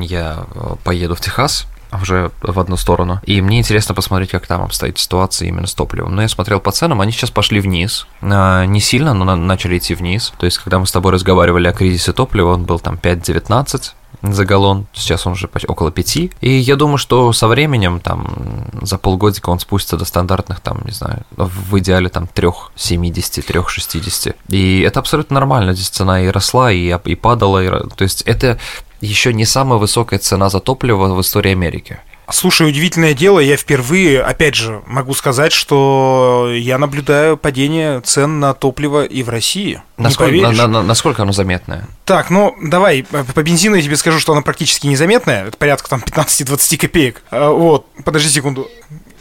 я 0.00 0.46
э, 0.54 0.74
поеду 0.84 1.14
в 1.14 1.20
Техас, 1.20 1.66
уже 2.00 2.30
в 2.40 2.58
одну 2.58 2.76
сторону. 2.76 3.20
И 3.24 3.40
мне 3.42 3.58
интересно 3.58 3.94
посмотреть, 3.94 4.30
как 4.30 4.46
там 4.46 4.62
обстоит 4.62 4.98
ситуация 4.98 5.48
именно 5.48 5.66
с 5.66 5.74
топливом. 5.74 6.14
Но 6.14 6.22
я 6.22 6.28
смотрел 6.28 6.60
по 6.60 6.72
ценам, 6.72 7.00
они 7.00 7.12
сейчас 7.12 7.30
пошли 7.30 7.60
вниз. 7.60 8.06
А, 8.22 8.64
не 8.64 8.80
сильно, 8.80 9.12
но 9.12 9.36
начали 9.36 9.78
идти 9.78 9.94
вниз. 9.94 10.32
То 10.38 10.46
есть, 10.46 10.58
когда 10.58 10.78
мы 10.78 10.86
с 10.86 10.92
тобой 10.92 11.12
разговаривали 11.12 11.68
о 11.68 11.72
кризисе 11.72 12.12
топлива, 12.12 12.54
он 12.54 12.64
был 12.64 12.78
там 12.78 12.94
5.19 12.94 13.92
за 14.22 14.44
галлон, 14.44 14.86
сейчас 14.92 15.26
он 15.26 15.32
уже 15.32 15.48
около 15.68 15.90
5. 15.90 16.16
И 16.16 16.50
я 16.50 16.76
думаю, 16.76 16.98
что 16.98 17.32
со 17.32 17.48
временем, 17.48 18.00
там, 18.00 18.68
за 18.82 18.98
полгодика 18.98 19.50
он 19.50 19.58
спустится 19.58 19.96
до 19.96 20.04
стандартных, 20.04 20.60
там, 20.60 20.82
не 20.84 20.92
знаю, 20.92 21.22
в 21.30 21.78
идеале 21.78 22.08
там 22.08 22.28
3,70, 22.34 23.44
3,60. 23.46 24.36
И 24.48 24.80
это 24.80 25.00
абсолютно 25.00 25.34
нормально, 25.34 25.74
здесь 25.74 25.88
цена 25.88 26.22
и 26.22 26.28
росла, 26.28 26.72
и, 26.72 26.96
и 27.04 27.14
падала, 27.14 27.62
и, 27.62 27.68
то 27.68 28.02
есть 28.02 28.22
это 28.22 28.58
еще 29.00 29.34
не 29.34 29.44
самая 29.44 29.78
высокая 29.78 30.18
цена 30.18 30.48
за 30.48 30.60
топливо 30.60 31.12
в 31.14 31.20
истории 31.20 31.52
Америки. 31.52 32.00
Слушай, 32.32 32.68
удивительное 32.68 33.12
дело, 33.12 33.40
я 33.40 33.58
впервые, 33.58 34.22
опять 34.22 34.54
же, 34.54 34.82
могу 34.86 35.12
сказать, 35.12 35.52
что 35.52 36.50
я 36.54 36.78
наблюдаю 36.78 37.36
падение 37.36 38.00
цен 38.00 38.40
на 38.40 38.54
топливо 38.54 39.04
и 39.04 39.22
в 39.22 39.28
России. 39.28 39.82
Насколько, 39.98 40.36
на, 40.36 40.52
на, 40.52 40.66
на, 40.66 40.82
насколько 40.82 41.22
оно 41.22 41.32
заметное? 41.32 41.86
Так, 42.06 42.30
ну 42.30 42.56
давай, 42.62 43.04
по 43.04 43.42
бензину 43.42 43.76
я 43.76 43.82
тебе 43.82 43.96
скажу, 43.96 44.18
что 44.18 44.32
оно 44.32 44.42
практически 44.42 44.86
незаметное, 44.86 45.46
это 45.48 45.56
порядка 45.58 45.90
там 45.90 46.00
15-20 46.00 46.78
копеек. 46.78 47.22
А, 47.30 47.50
вот, 47.50 47.86
подожди 48.02 48.30
секунду. 48.30 48.68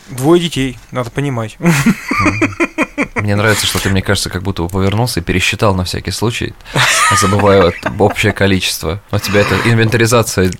Двое 0.09 0.41
детей, 0.41 0.77
надо 0.91 1.09
понимать. 1.09 1.57
Мне 3.15 3.35
нравится, 3.35 3.65
что 3.65 3.79
ты, 3.79 3.89
мне 3.89 4.01
кажется, 4.01 4.29
как 4.29 4.43
будто 4.43 4.63
бы 4.63 4.69
повернулся 4.69 5.19
и 5.19 5.23
пересчитал 5.23 5.75
на 5.75 5.85
всякий 5.85 6.11
случай, 6.11 6.53
забывая 7.19 7.73
общее 7.99 8.33
количество. 8.33 9.01
У 9.11 9.19
тебя 9.19 9.41
это 9.41 9.55
инвентаризация 9.65 10.51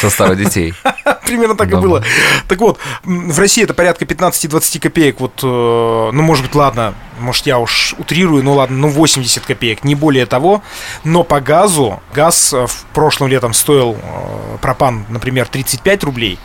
состава 0.00 0.34
детей. 0.34 0.74
Примерно 1.26 1.56
так 1.56 1.70
и 1.70 1.76
было. 1.76 2.02
Так 2.48 2.58
вот, 2.58 2.78
в 3.04 3.38
России 3.38 3.64
это 3.64 3.74
порядка 3.74 4.04
15-20 4.04 4.80
копеек. 4.80 5.20
Вот, 5.20 5.40
э, 5.42 6.10
ну, 6.12 6.22
может 6.22 6.44
быть, 6.44 6.54
ладно, 6.54 6.94
может, 7.20 7.46
я 7.46 7.58
уж 7.58 7.94
утрирую, 7.98 8.42
ну 8.42 8.54
ладно, 8.54 8.76
ну 8.76 8.88
80 8.88 9.44
копеек, 9.44 9.84
не 9.84 9.94
более 9.94 10.26
того. 10.26 10.62
Но 11.04 11.24
по 11.24 11.40
газу, 11.40 12.00
газ 12.14 12.52
э, 12.52 12.66
в 12.66 12.84
прошлом 12.92 13.28
летом 13.28 13.54
стоил 13.54 13.96
э, 14.00 14.58
пропан, 14.60 15.06
например, 15.08 15.48
35 15.48 16.04
рублей, 16.04 16.38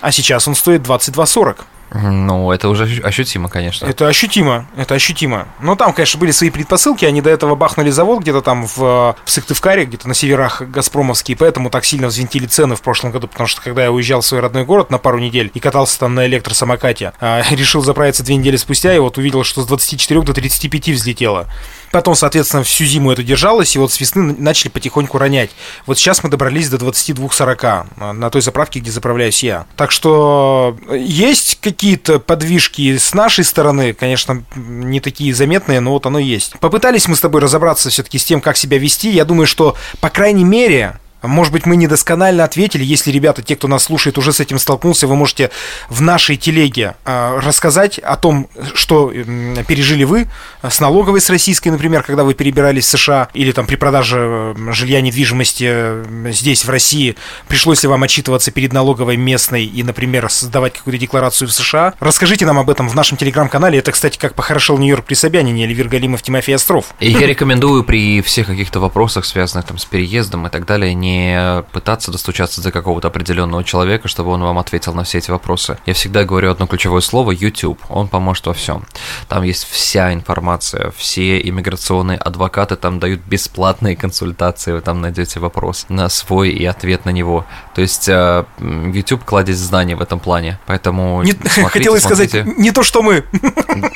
а 0.00 0.12
сейчас 0.12 0.48
он 0.48 0.54
стоит 0.54 0.82
22,40. 0.82 1.58
Ну, 1.90 2.52
это 2.52 2.68
уже 2.68 2.84
ощутимо, 3.02 3.48
конечно. 3.48 3.86
Это 3.86 4.06
ощутимо, 4.06 4.66
это 4.76 4.94
ощутимо. 4.94 5.48
Но 5.60 5.74
там, 5.74 5.92
конечно, 5.92 6.20
были 6.20 6.30
свои 6.30 6.50
предпосылки, 6.50 7.04
они 7.04 7.22
до 7.22 7.30
этого 7.30 7.54
бахнули 7.54 7.90
завод 7.90 8.20
где-то 8.20 8.42
там 8.42 8.66
в, 8.66 8.76
в 8.76 9.16
Сыктывкаре, 9.30 9.86
где-то 9.86 10.06
на 10.06 10.14
северах 10.14 10.62
Газпромовские, 10.62 11.36
поэтому 11.36 11.70
так 11.70 11.84
сильно 11.84 12.08
взвинтили 12.08 12.46
цены 12.46 12.76
в 12.76 12.82
прошлом 12.82 13.10
году, 13.10 13.28
потому 13.28 13.48
что 13.48 13.62
когда 13.62 13.84
я 13.84 13.92
уезжал 13.92 14.20
в 14.20 14.26
свой 14.26 14.40
родной 14.40 14.64
город 14.64 14.90
на 14.90 14.98
пару 14.98 15.18
недель 15.18 15.50
и 15.54 15.60
катался 15.60 15.98
там 15.98 16.14
на 16.14 16.26
электросамокате, 16.26 17.12
а, 17.20 17.42
решил 17.50 17.82
заправиться 17.82 18.22
две 18.22 18.36
недели 18.36 18.56
спустя, 18.56 18.94
и 18.94 18.98
вот 18.98 19.16
увидел, 19.18 19.44
что 19.44 19.62
с 19.62 19.66
24 19.66 20.22
до 20.22 20.34
35 20.34 20.88
взлетело. 20.90 21.46
Потом, 21.90 22.14
соответственно, 22.14 22.62
всю 22.62 22.84
зиму 22.84 23.12
это 23.12 23.22
держалось, 23.22 23.74
и 23.76 23.78
вот 23.78 23.92
с 23.92 24.00
весны 24.00 24.34
начали 24.38 24.68
потихоньку 24.68 25.18
ронять. 25.18 25.50
Вот 25.86 25.98
сейчас 25.98 26.22
мы 26.22 26.30
добрались 26.30 26.68
до 26.68 26.76
22-40 26.76 27.86
а, 27.98 28.12
на 28.12 28.30
той 28.30 28.42
заправке, 28.42 28.80
где 28.80 28.90
заправляюсь 28.90 29.42
я. 29.42 29.66
Так 29.76 29.90
что 29.90 30.76
есть 30.90 31.58
какие-то 31.60 32.18
подвижки 32.18 32.96
с 32.96 33.14
нашей 33.14 33.44
стороны, 33.44 33.92
конечно, 33.94 34.44
не 34.56 35.00
такие 35.00 35.34
заметные, 35.34 35.80
но 35.80 35.92
вот 35.92 36.06
оно 36.06 36.18
есть. 36.18 36.58
Попытались 36.60 37.08
мы 37.08 37.16
с 37.16 37.20
тобой 37.20 37.40
разобраться 37.40 37.90
все-таки 37.90 38.18
с 38.18 38.24
тем, 38.24 38.40
как 38.40 38.56
себя 38.56 38.78
вести. 38.78 39.10
Я 39.10 39.24
думаю, 39.24 39.46
что, 39.46 39.76
по 40.00 40.10
крайней 40.10 40.44
мере, 40.44 40.98
может 41.22 41.52
быть, 41.52 41.66
мы 41.66 41.76
недосконально 41.76 42.44
ответили. 42.44 42.84
Если, 42.84 43.10
ребята, 43.10 43.42
те, 43.42 43.56
кто 43.56 43.68
нас 43.68 43.84
слушает, 43.84 44.18
уже 44.18 44.32
с 44.32 44.40
этим 44.40 44.58
столкнулся, 44.58 45.06
вы 45.06 45.16
можете 45.16 45.50
в 45.88 46.00
нашей 46.00 46.36
телеге 46.36 46.94
э, 47.04 47.38
рассказать 47.40 47.98
о 47.98 48.16
том, 48.16 48.48
что 48.74 49.10
э, 49.12 49.24
пережили 49.66 50.04
вы 50.04 50.28
с 50.62 50.80
налоговой, 50.80 51.20
с 51.20 51.30
российской, 51.30 51.68
например, 51.68 52.02
когда 52.02 52.24
вы 52.24 52.34
перебирались 52.34 52.86
в 52.86 52.90
США, 52.90 53.28
или 53.34 53.52
там 53.52 53.66
при 53.66 53.76
продаже 53.76 54.54
жилья 54.70 55.00
недвижимости 55.00 56.32
здесь, 56.32 56.64
в 56.64 56.70
России, 56.70 57.16
пришлось 57.48 57.82
ли 57.82 57.88
вам 57.88 58.02
отчитываться 58.02 58.50
перед 58.50 58.72
налоговой 58.72 59.16
местной 59.16 59.64
и, 59.64 59.82
например, 59.82 60.30
создавать 60.30 60.74
какую-то 60.74 60.98
декларацию 60.98 61.48
в 61.48 61.52
США. 61.52 61.94
Расскажите 62.00 62.46
нам 62.46 62.58
об 62.58 62.70
этом 62.70 62.88
в 62.88 62.94
нашем 62.94 63.16
телеграм-канале. 63.16 63.78
Это, 63.78 63.92
кстати, 63.92 64.18
как 64.18 64.34
похорошел 64.34 64.78
Нью-Йорк 64.78 65.04
при 65.04 65.14
Собянине, 65.14 65.64
Эльвир 65.64 65.88
Галимов, 65.88 66.22
Тимофей 66.22 66.54
Остров. 66.54 66.94
И 67.00 67.10
я 67.10 67.26
рекомендую 67.26 67.84
при 67.84 68.22
всех 68.22 68.46
каких-то 68.46 68.80
вопросах, 68.80 69.24
связанных 69.24 69.66
там 69.66 69.78
с 69.78 69.84
переездом 69.84 70.46
и 70.46 70.50
так 70.50 70.66
далее, 70.66 70.94
не 70.94 71.07
не 71.08 71.62
пытаться 71.72 72.10
достучаться 72.10 72.62
до 72.62 72.70
какого-то 72.70 73.08
определенного 73.08 73.64
человека, 73.64 74.08
чтобы 74.08 74.30
он 74.30 74.42
вам 74.42 74.58
ответил 74.58 74.94
на 74.94 75.04
все 75.04 75.18
эти 75.18 75.30
вопросы. 75.30 75.78
Я 75.86 75.94
всегда 75.94 76.24
говорю 76.24 76.50
одно 76.50 76.66
ключевое 76.66 77.00
слово 77.00 77.32
YouTube. 77.32 77.78
Он 77.88 78.08
поможет 78.08 78.46
во 78.46 78.54
всем. 78.54 78.84
Там 79.28 79.42
есть 79.42 79.64
вся 79.64 80.12
информация, 80.12 80.92
все 80.96 81.40
иммиграционные 81.40 82.18
адвокаты 82.18 82.76
там 82.76 82.98
дают 82.98 83.20
бесплатные 83.20 83.96
консультации, 83.96 84.72
вы 84.72 84.80
там 84.80 85.00
найдете 85.00 85.40
вопрос 85.40 85.86
на 85.88 86.08
свой 86.08 86.50
и 86.50 86.64
ответ 86.64 87.04
на 87.04 87.10
него. 87.10 87.44
То 87.74 87.80
есть 87.80 88.08
э, 88.08 88.44
YouTube 88.58 89.24
кладет 89.24 89.56
знания 89.56 89.96
в 89.96 90.02
этом 90.02 90.20
плане, 90.20 90.58
поэтому 90.66 91.22
не, 91.22 91.32
смотрите, 91.32 91.68
хотелось 91.68 92.02
смотрите. 92.02 92.42
сказать 92.42 92.58
не 92.58 92.70
то, 92.70 92.82
что 92.82 93.02
мы. 93.02 93.24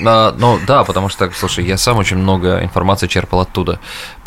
А, 0.04 0.34
ну 0.38 0.58
да, 0.66 0.84
потому 0.84 1.08
что, 1.08 1.30
слушай, 1.32 1.64
я 1.64 1.76
сам 1.76 1.98
очень 1.98 2.16
много 2.16 2.62
информации 2.62 3.06
черпал 3.06 3.40
оттуда 3.40 3.80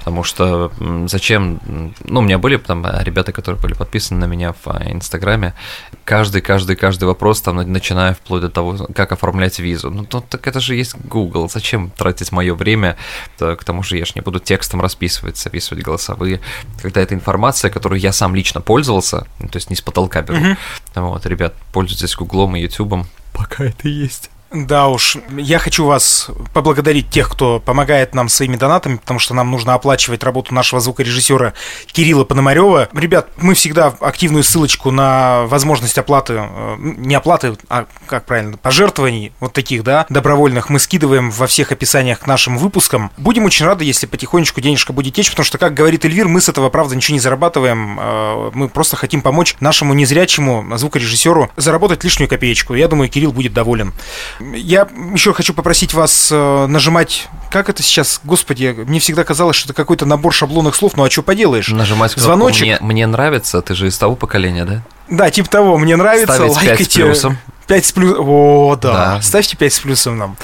потому 0.06 0.24
что 0.24 0.72
зачем, 1.08 1.60
ну, 2.04 2.20
у 2.20 2.24
меня 2.24 2.38
были 2.38 2.58
там 2.58 2.86
ребята, 3.02 3.32
которые 3.32 3.60
были 3.60 3.74
подписаны 3.74 4.20
на 4.20 4.26
меня 4.26 4.54
в 4.54 4.68
а, 4.68 4.84
Инстаграме, 4.92 5.56
каждый, 6.04 6.42
каждый, 6.42 6.76
каждый 6.76 7.06
вопрос, 7.06 7.42
там, 7.42 7.56
начиная 7.56 8.14
вплоть 8.14 8.42
до 8.42 8.50
того, 8.50 8.88
как 8.94 9.12
оформлять 9.12 9.58
визу, 9.58 9.90
ну, 9.90 10.06
то, 10.06 10.22
так 10.22 10.46
это 10.46 10.60
же 10.60 10.76
есть 10.76 10.96
Google, 10.96 11.50
зачем 11.50 11.90
тратить 11.90 12.32
мое 12.32 12.54
время, 12.54 12.98
к 13.40 13.64
тому 13.64 13.82
же 13.82 13.98
я 13.98 14.06
же 14.06 14.12
не 14.14 14.22
буду 14.22 14.40
текстом 14.40 14.80
расписывать, 14.80 15.38
записывать 15.38 15.84
голосовые, 15.84 16.40
когда 16.80 17.02
эта 17.02 17.16
информация, 17.16 17.72
которую 17.72 18.00
я 18.00 18.14
сам 18.14 18.36
лично 18.36 18.62
пользовался, 18.62 19.26
ну, 19.40 19.48
то 19.48 19.58
есть 19.58 19.72
не 19.72 19.76
с 19.76 19.82
потолка 19.82 20.22
беру, 20.22 20.38
mm-hmm. 20.38 21.02
вот, 21.02 21.26
ребят, 21.26 21.56
пользуйтесь 21.74 22.16
Гуглом 22.16 22.56
и 22.56 22.62
Ютубом, 22.62 23.08
пока 23.34 23.64
это 23.64 23.88
есть. 23.88 24.30
Да 24.54 24.88
уж, 24.88 25.18
я 25.38 25.60
хочу 25.60 25.86
вас 25.86 26.30
поблагодарить 26.54 27.10
тех, 27.10 27.30
кто 27.30 27.60
помогает 27.60 28.14
нам 28.14 28.30
своими 28.30 28.56
донатами, 28.56 28.98
потому 28.98 29.20
что 29.20 29.34
нам 29.34 29.50
нужно 29.50 29.74
оплачивать 29.74 30.24
работу 30.24 30.54
нашего 30.54 30.80
звукорежиссера 30.80 31.54
Кирилла 31.88 32.26
Пономарева. 32.26 32.88
Ребят, 32.94 33.28
мы 33.38 33.56
всегда 33.56 33.88
активную 34.00 34.44
ссылочку 34.44 34.92
на 34.92 35.46
возможность 35.48 35.98
оплаты, 35.98 36.36
э, 36.38 36.76
не 36.80 37.16
оплаты, 37.16 37.58
а 37.70 37.86
как 38.06 38.26
правильно, 38.26 38.58
пожертвований 38.58 39.34
вот 39.40 39.52
таких, 39.52 39.84
да, 39.84 40.06
добровольных 40.10 40.70
мы 40.70 40.80
скидываем 40.80 41.32
во 41.32 41.48
всех 41.48 41.72
описаниях 41.72 42.20
к 42.20 42.28
нашим 42.28 42.58
выпускам. 42.58 43.12
Будем 43.18 43.46
очень 43.46 43.66
рады, 43.66 43.84
если 43.84 44.06
потихонечку 44.06 44.62
денежка 44.62 44.94
будет 44.94 45.16
течь, 45.16 45.32
потому 45.32 45.46
что, 45.46 45.58
как 45.58 45.74
говорит 45.74 46.06
Эльвир, 46.06 46.28
мы 46.28 46.40
с 46.40 46.50
этого, 46.50 46.70
правда, 46.70 46.96
ничего 46.96 47.16
не 47.16 47.20
зарабатываем, 47.20 48.00
э, 48.00 48.52
мы 48.54 48.70
просто 48.70 48.96
хотим 48.96 49.22
помочь 49.22 49.56
нашему 49.60 49.94
незрячему 49.96 50.78
звукорежиссеру 50.78 51.52
заработать 51.58 52.04
лишнюю 52.04 52.30
копеечку. 52.30 52.76
Я 52.76 52.88
думаю, 52.88 53.10
Кирилл 53.10 53.34
будет 53.34 53.54
доволен. 53.54 53.92
Я 54.40 54.88
еще 55.14 55.34
хочу 55.34 55.54
попросить 55.54 55.94
вас 55.94 56.30
э, 56.32 56.66
нажимать, 56.68 57.28
как 57.50 57.70
это 57.70 57.82
сейчас, 57.82 58.20
господи, 58.24 58.76
мне 58.86 59.00
всегда 59.00 59.24
казалось, 59.24 59.56
что 59.56 59.68
это 59.68 59.74
какой-то 59.74 60.06
набор 60.06 60.34
шаблонных 60.34 60.76
слов, 60.76 60.98
ну 60.98 61.06
а 61.06 61.10
что 61.10 61.22
поделаешь? 61.22 61.70
Нажимать 61.70 62.14
кнопку 62.14 62.26
Звоночек. 62.26 62.62
Мне, 62.64 62.78
мне 62.82 63.08
нравится, 63.08 63.62
ты 63.62 63.76
же 63.76 63.88
из 63.88 63.98
того 63.98 64.16
поколения, 64.16 64.66
да? 64.66 64.82
Да, 65.10 65.30
типа 65.30 65.50
того, 65.50 65.78
мне 65.78 65.96
нравится, 65.96 66.34
Ставить 66.34 66.56
лайкайте. 66.56 66.84
5 66.84 66.92
с 66.92 66.96
плюсом. 66.96 67.38
5 67.66 67.86
с 67.86 67.92
плюсом. 67.92 68.26
О, 68.28 68.76
да. 68.76 68.94
да. 68.94 69.22
Ставьте 69.22 69.58
5 69.58 69.74
с 69.74 69.80
плюсом 69.80 70.18
нам. 70.18 70.38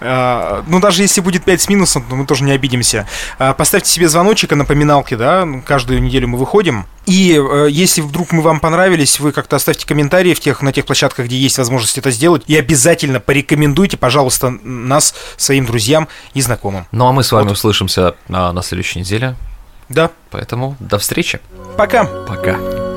А, 0.00 0.64
ну, 0.66 0.80
даже 0.80 1.02
если 1.02 1.20
будет 1.20 1.44
5 1.44 1.60
с 1.60 1.68
минусом, 1.68 2.04
то 2.08 2.16
мы 2.16 2.26
тоже 2.26 2.44
не 2.44 2.52
обидимся. 2.52 3.06
А, 3.38 3.54
поставьте 3.54 3.90
себе 3.90 4.08
звоночек 4.08 4.52
и 4.52 4.54
напоминалки, 4.54 5.14
да. 5.14 5.46
Каждую 5.66 6.02
неделю 6.02 6.28
мы 6.28 6.38
выходим. 6.38 6.86
И 7.06 7.36
а, 7.38 7.66
если 7.66 8.00
вдруг 8.00 8.32
мы 8.32 8.42
вам 8.42 8.60
понравились, 8.60 9.20
вы 9.20 9.32
как-то 9.32 9.56
оставьте 9.56 9.86
комментарии 9.86 10.34
в 10.34 10.40
тех, 10.40 10.62
на 10.62 10.72
тех 10.72 10.86
площадках, 10.86 11.26
где 11.26 11.36
есть 11.36 11.58
возможность 11.58 11.98
это 11.98 12.10
сделать. 12.10 12.42
И 12.46 12.56
обязательно 12.56 13.20
порекомендуйте, 13.20 13.96
пожалуйста, 13.96 14.50
нас 14.50 15.14
своим 15.36 15.66
друзьям 15.66 16.08
и 16.34 16.40
знакомым. 16.40 16.86
Ну, 16.92 17.06
а 17.06 17.12
мы 17.12 17.22
с 17.22 17.32
вами 17.32 17.48
вот. 17.48 17.52
услышимся 17.52 18.14
а, 18.28 18.52
на 18.52 18.62
следующей 18.62 19.00
неделе. 19.00 19.36
Да. 19.88 20.10
Поэтому 20.30 20.76
до 20.80 20.98
встречи. 20.98 21.40
Пока. 21.76 22.04
Пока. 22.04 22.87